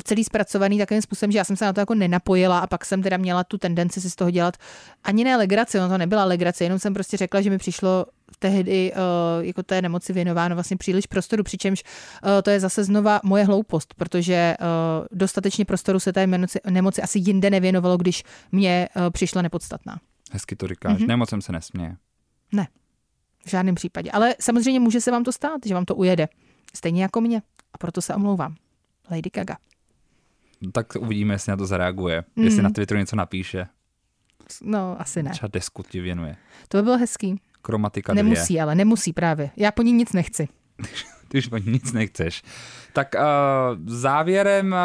celý 0.04 0.24
zpracovaný 0.24 0.78
takovým 0.78 1.02
způsobem, 1.02 1.32
že 1.32 1.38
já 1.38 1.43
jsem 1.43 1.56
se 1.56 1.66
na 1.66 1.74
to 1.74 1.80
jako 1.80 1.95
nenapojila 1.95 2.60
a 2.60 2.68
pak 2.68 2.86
jsem 2.86 3.04
teda 3.04 3.18
měla 3.18 3.43
tu 3.43 3.58
tendenci 3.58 4.02
si 4.02 4.10
z 4.10 4.16
toho 4.16 4.32
dělat 4.32 4.58
ani 5.04 5.24
ne 5.24 5.38
legraci, 5.38 5.80
no 5.80 5.89
to 5.89 5.98
nebyla 5.98 6.26
legrace, 6.26 6.64
jenom 6.64 6.80
jsem 6.80 6.93
prostě 6.93 7.18
řekla, 7.18 7.41
že 7.41 7.50
mi 7.50 7.58
přišlo 7.58 8.06
tehdy 8.39 8.91
uh, 8.91 9.45
jako 9.45 9.64
té 9.64 9.82
nemoci 9.82 10.14
věnováno 10.14 10.56
vlastně 10.56 10.78
příliš 10.78 11.06
prostoru, 11.06 11.43
přičemž 11.43 11.84
uh, 12.24 12.30
to 12.43 12.50
je 12.50 12.60
zase 12.60 12.84
znova 12.84 13.20
moje 13.24 13.43
hloupost, 13.43 13.93
protože 13.93 14.56
uh, 14.60 15.06
dostatečně 15.12 15.66
prostoru 15.66 16.00
se 16.00 16.14
té 16.14 16.28
nemoci, 16.28 16.60
nemoci 16.70 17.02
asi 17.02 17.20
jinde 17.20 17.50
nevěnovalo, 17.50 17.98
když 17.98 18.24
mě 18.52 18.89
uh, 18.95 19.10
přišla 19.10 19.41
nepodstatná. 19.41 20.00
Hezky 20.32 20.56
to 20.56 20.68
říkáš, 20.68 20.98
mm-hmm. 20.98 21.08
nemocem 21.08 21.41
se 21.41 21.52
nesměje. 21.52 21.95
Ne, 22.52 22.68
v 23.45 23.50
žádném 23.50 23.76
případě. 23.76 24.12
Ale 24.12 24.36
samozřejmě 24.39 24.80
může 24.80 25.02
se 25.02 25.12
vám 25.12 25.24
to 25.24 25.32
stát, 25.32 25.62
že 25.66 25.74
vám 25.74 25.86
to 25.86 25.95
ujede. 25.95 26.28
Stejně 26.76 27.02
jako 27.02 27.22
mě. 27.22 27.41
A 27.74 27.78
proto 27.78 28.02
se 28.02 28.16
omlouvám. 28.16 28.56
Lady 29.12 29.30
Gaga. 29.34 29.58
Tak 30.72 30.93
uvidíme, 30.99 31.34
jestli 31.34 31.49
na 31.49 31.58
to 31.58 31.66
zareaguje. 31.66 32.24
Mm. 32.36 32.45
Jestli 32.45 32.62
na 32.62 32.70
Twitteru 32.70 32.99
něco 32.99 33.16
napíše. 33.16 33.68
No, 34.62 34.95
asi 34.99 35.24
ne. 35.24 35.32
Třeba 35.32 35.49
desku 35.53 35.84
ti 35.84 36.01
věnuje. 36.01 36.36
To 36.68 36.78
by 36.78 36.84
bylo 36.84 36.97
hezký. 36.97 37.41
Kromatika 37.62 38.14
Nemusí, 38.14 38.53
dvě. 38.53 38.62
ale 38.62 38.76
nemusí 38.76 39.14
právě. 39.14 39.49
Já 39.55 39.72
po 39.72 39.82
ní 39.82 39.91
nic 39.91 40.14
nechci. 40.14 40.47
Ty 41.28 41.38
už 41.38 41.47
po 41.47 41.58
ní 41.58 41.72
nic 41.72 41.93
nechceš. 41.93 42.43
Tak 42.93 43.16
uh, 43.16 43.22
závěrem, 43.86 44.76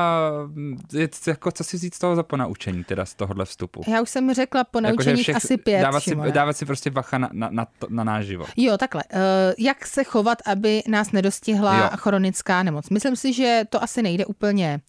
uh, 0.93 1.01
je, 1.01 1.09
jako, 1.27 1.53
co 1.53 1.64
si 1.64 1.79
říct 1.79 1.95
z 1.95 1.99
toho 1.99 2.16
za 2.16 2.23
ponaučení, 2.23 2.85
teda 2.85 3.05
z 3.05 3.14
tohohle 3.14 3.45
vstupu? 3.45 3.83
Já 3.89 4.03
už 4.03 4.11
jsem 4.11 4.35
řekla 4.35 4.64
ponaučení 4.64 5.23
jako, 5.29 5.37
asi 5.37 5.57
pět. 5.57 5.83
Dávat 5.83 6.03
si, 6.03 6.16
dávat 6.16 6.57
si 6.57 6.66
prostě 6.66 6.91
bacha 6.91 7.18
na, 7.18 7.31
na, 7.33 7.49
na, 7.51 7.66
to, 7.79 7.87
na 7.91 8.05
náš 8.05 8.27
život. 8.27 8.49
Jo, 8.57 8.79
takhle. 8.79 9.03
Uh, 9.14 9.20
jak 9.59 9.87
se 9.87 10.05
chovat, 10.05 10.39
aby 10.47 10.83
nás 10.89 11.12
nedostihla 11.12 11.79
jo. 11.79 11.91
chronická 11.97 12.62
nemoc? 12.62 12.91
Myslím 12.91 13.16
si, 13.16 13.33
že 13.33 13.62
to 13.68 13.83
asi 13.83 14.03
nejde 14.03 14.27
úplně 14.27 14.81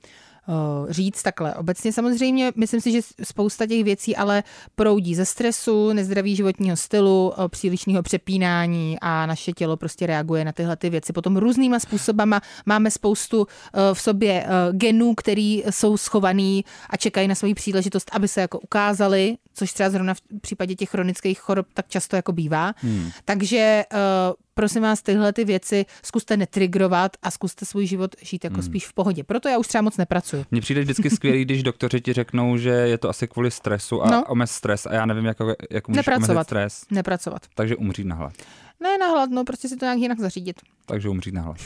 říct 0.89 1.23
takhle. 1.23 1.55
Obecně 1.55 1.93
samozřejmě 1.93 2.51
myslím 2.55 2.81
si, 2.81 2.91
že 2.91 3.01
spousta 3.23 3.67
těch 3.67 3.83
věcí 3.83 4.15
ale 4.15 4.43
proudí 4.75 5.15
ze 5.15 5.25
stresu, 5.25 5.93
nezdravý 5.93 6.35
životního 6.35 6.77
stylu, 6.77 7.33
přílišného 7.47 8.03
přepínání 8.03 8.97
a 9.01 9.25
naše 9.25 9.51
tělo 9.51 9.77
prostě 9.77 10.07
reaguje 10.07 10.45
na 10.45 10.51
tyhle 10.51 10.75
ty 10.75 10.89
věci. 10.89 11.13
Potom 11.13 11.37
různýma 11.37 11.79
způsobama 11.79 12.41
máme 12.65 12.91
spoustu 12.91 13.47
v 13.93 14.01
sobě 14.01 14.47
genů, 14.71 15.15
který 15.15 15.63
jsou 15.69 15.97
schovaný 15.97 16.65
a 16.89 16.97
čekají 16.97 17.27
na 17.27 17.35
svoji 17.35 17.53
příležitost, 17.53 18.09
aby 18.13 18.27
se 18.27 18.41
jako 18.41 18.59
ukázali 18.59 19.37
což 19.53 19.73
třeba 19.73 19.89
zrovna 19.89 20.13
v 20.13 20.21
případě 20.41 20.75
těch 20.75 20.89
chronických 20.89 21.39
chorob 21.39 21.67
tak 21.73 21.87
často 21.87 22.15
jako 22.15 22.31
bývá. 22.31 22.73
Hmm. 22.77 23.11
Takže 23.25 23.83
uh, 23.93 23.99
prosím 24.53 24.81
vás, 24.81 25.01
tyhle 25.01 25.33
ty 25.33 25.45
věci 25.45 25.85
zkuste 26.03 26.37
netrigrovat 26.37 27.17
a 27.23 27.31
zkuste 27.31 27.65
svůj 27.65 27.85
život 27.85 28.15
žít 28.21 28.43
jako 28.43 28.53
hmm. 28.53 28.63
spíš 28.63 28.87
v 28.87 28.93
pohodě. 28.93 29.23
Proto 29.23 29.49
já 29.49 29.57
už 29.57 29.67
třeba 29.67 29.81
moc 29.81 29.97
nepracuju. 29.97 30.45
Mně 30.51 30.61
přijde 30.61 30.81
vždycky 30.81 31.09
skvělý, 31.09 31.41
když 31.45 31.63
doktoři 31.63 32.01
ti 32.01 32.13
řeknou, 32.13 32.57
že 32.57 32.69
je 32.69 32.97
to 32.97 33.09
asi 33.09 33.27
kvůli 33.27 33.51
stresu 33.51 34.01
a 34.01 34.11
no. 34.11 34.25
omez 34.25 34.51
stres 34.51 34.85
a 34.85 34.93
já 34.93 35.05
nevím, 35.05 35.25
jak, 35.25 35.37
jak 35.71 35.87
můžeš 35.87 36.05
Nepracovat. 36.05 36.43
stres. 36.43 36.85
Nepracovat. 36.91 37.41
Takže 37.55 37.75
umřít 37.75 38.07
na 38.07 38.15
hlad. 38.15 38.33
Ne 38.79 38.97
na 38.97 39.07
hlad, 39.07 39.29
no 39.29 39.43
prostě 39.43 39.69
si 39.69 39.77
to 39.77 39.85
nějak 39.85 39.99
jinak 39.99 40.19
zařídit. 40.19 40.61
Takže 40.85 41.09
umřít 41.09 41.33
na 41.33 41.41
hlad. 41.41 41.57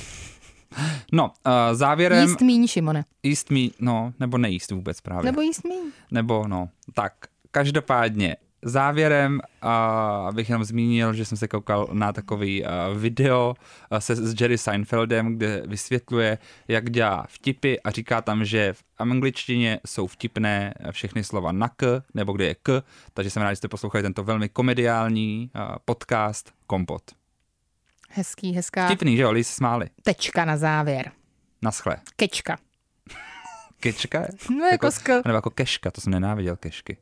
No, 1.11 1.25
uh, 1.25 1.51
závěrem... 1.73 2.27
Jíst 2.27 2.41
míň, 2.41 2.67
Šimone. 2.67 3.05
Jíst 3.23 3.49
míň, 3.49 3.71
no, 3.79 4.13
nebo 4.19 4.38
nejíst 4.38 4.71
vůbec 4.71 5.01
právě. 5.01 5.31
Nebo 5.31 5.41
jíst 5.41 5.63
míň. 5.63 5.91
Nebo, 6.11 6.47
no, 6.47 6.69
tak, 6.93 7.13
každopádně, 7.58 8.36
závěrem 8.62 9.39
uh, 9.64 9.70
abych 10.28 10.49
jenom 10.49 10.64
zmínil, 10.64 11.14
že 11.14 11.26
jsem 11.26 11.38
se 11.38 11.47
koukal 11.47 11.89
na 11.93 12.14
takový 12.14 12.64
uh, 12.64 12.70
video 12.97 13.55
uh, 13.91 13.97
se, 13.97 14.16
s 14.16 14.41
Jerry 14.41 14.58
Seinfeldem, 14.58 15.38
kde 15.38 15.64
vysvětluje, 15.68 16.38
jak 16.68 16.89
dělá 16.89 17.26
vtipy 17.30 17.76
a 17.84 17.91
říká 17.91 18.22
tam, 18.22 18.45
že 18.45 18.74
v 18.74 18.84
angličtině 18.97 19.80
jsou 19.86 20.08
vtipné 20.08 20.74
všechny 20.91 21.24
slova 21.24 21.51
na 21.51 21.70
k, 21.70 22.01
nebo 22.14 22.34
kde 22.34 22.45
je 22.45 22.55
k, 22.64 22.84
takže 23.14 23.30
jsem 23.30 23.43
rád, 23.43 23.51
že 23.51 23.55
jste 23.55 23.68
poslouchali 23.68 24.01
tento 24.01 24.24
velmi 24.24 24.49
komediální 24.49 25.51
uh, 25.55 25.76
podcast 25.86 26.53
Kompot. 26.68 27.03
Hezký, 28.10 28.53
hezká. 28.53 28.86
Vtipný, 28.86 29.18
že 29.18 29.24
jo, 29.24 29.32
lidi 29.32 29.43
se 29.43 29.53
smáli. 29.53 29.89
Tečka 30.03 30.45
na 30.45 30.58
závěr. 30.58 31.12
Naschle. 31.62 31.97
Kečka. 32.16 32.58
Kečka? 33.80 34.28
No 34.60 34.66
jako 34.66 34.91
skl. 34.91 35.22
Nebo 35.26 35.36
jako 35.36 35.49
keška, 35.49 35.91
to 35.91 36.01
jsem 36.01 36.12
nenáviděl 36.12 36.55
kešky. 36.55 36.97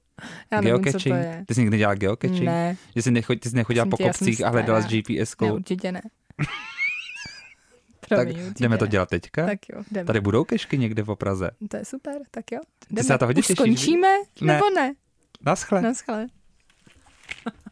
Já 0.51 0.61
nevím, 0.61 0.85
co 0.91 0.99
to 0.99 1.13
je. 1.13 1.43
Ty 1.47 1.53
jsi 1.53 1.61
někdy 1.61 1.77
dělala 1.77 1.95
geocaching? 1.95 2.43
Ne. 2.43 2.77
Že 2.95 3.01
jsi, 3.01 3.11
necho, 3.11 3.35
ty 3.35 3.49
jsi 3.49 3.55
nechodila 3.55 3.85
po 3.85 3.97
kopcích 3.97 4.43
a 4.45 4.49
hledala 4.49 4.81
s. 4.81 4.85
GPS-kou? 4.85 5.45
Ne, 5.45 5.51
určitě 5.51 5.91
ne. 5.91 6.01
tak 8.09 8.19
Promiň, 8.19 8.39
určitě 8.45 8.63
jdeme 8.63 8.77
to 8.77 8.87
dělat 8.87 9.09
teďka? 9.09 9.45
Tak 9.45 9.59
jo, 9.73 9.83
jdeme. 9.91 10.05
Tady 10.05 10.19
budou 10.21 10.43
kešky 10.43 10.77
někde 10.77 11.03
v 11.03 11.15
Praze. 11.15 11.51
To 11.69 11.77
je 11.77 11.85
super, 11.85 12.13
tak 12.31 12.51
jo. 12.51 12.59
Ty 12.95 13.03
se 13.03 13.13
na 13.13 13.17
to 13.17 13.25
hodně 13.25 13.39
Už 13.39 13.47
těšíš, 13.47 13.57
skončíme, 13.57 14.07
Ne. 14.41 14.53
nebo 14.53 14.69
ne? 14.69 14.93
Naschle. 15.45 15.81
Naschle. 15.81 16.27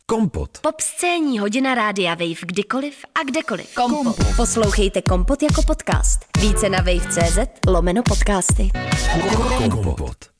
Kompot. 0.05 0.57
Pop 0.61 0.81
scéní 0.81 1.39
hodina 1.39 1.75
rádia 1.75 2.13
Wave 2.13 2.41
kdykoliv 2.45 3.05
a 3.15 3.23
kdekoliv. 3.23 3.75
Kompot. 3.75 4.15
Poslouchejte 4.35 5.01
Kompot 5.01 5.43
jako 5.43 5.61
podcast. 5.67 6.19
Více 6.41 6.69
na 6.69 6.77
wave.cz 6.77 7.37
lomeno 7.67 8.03
podcasty. 8.03 8.69
Kompot. 9.71 10.32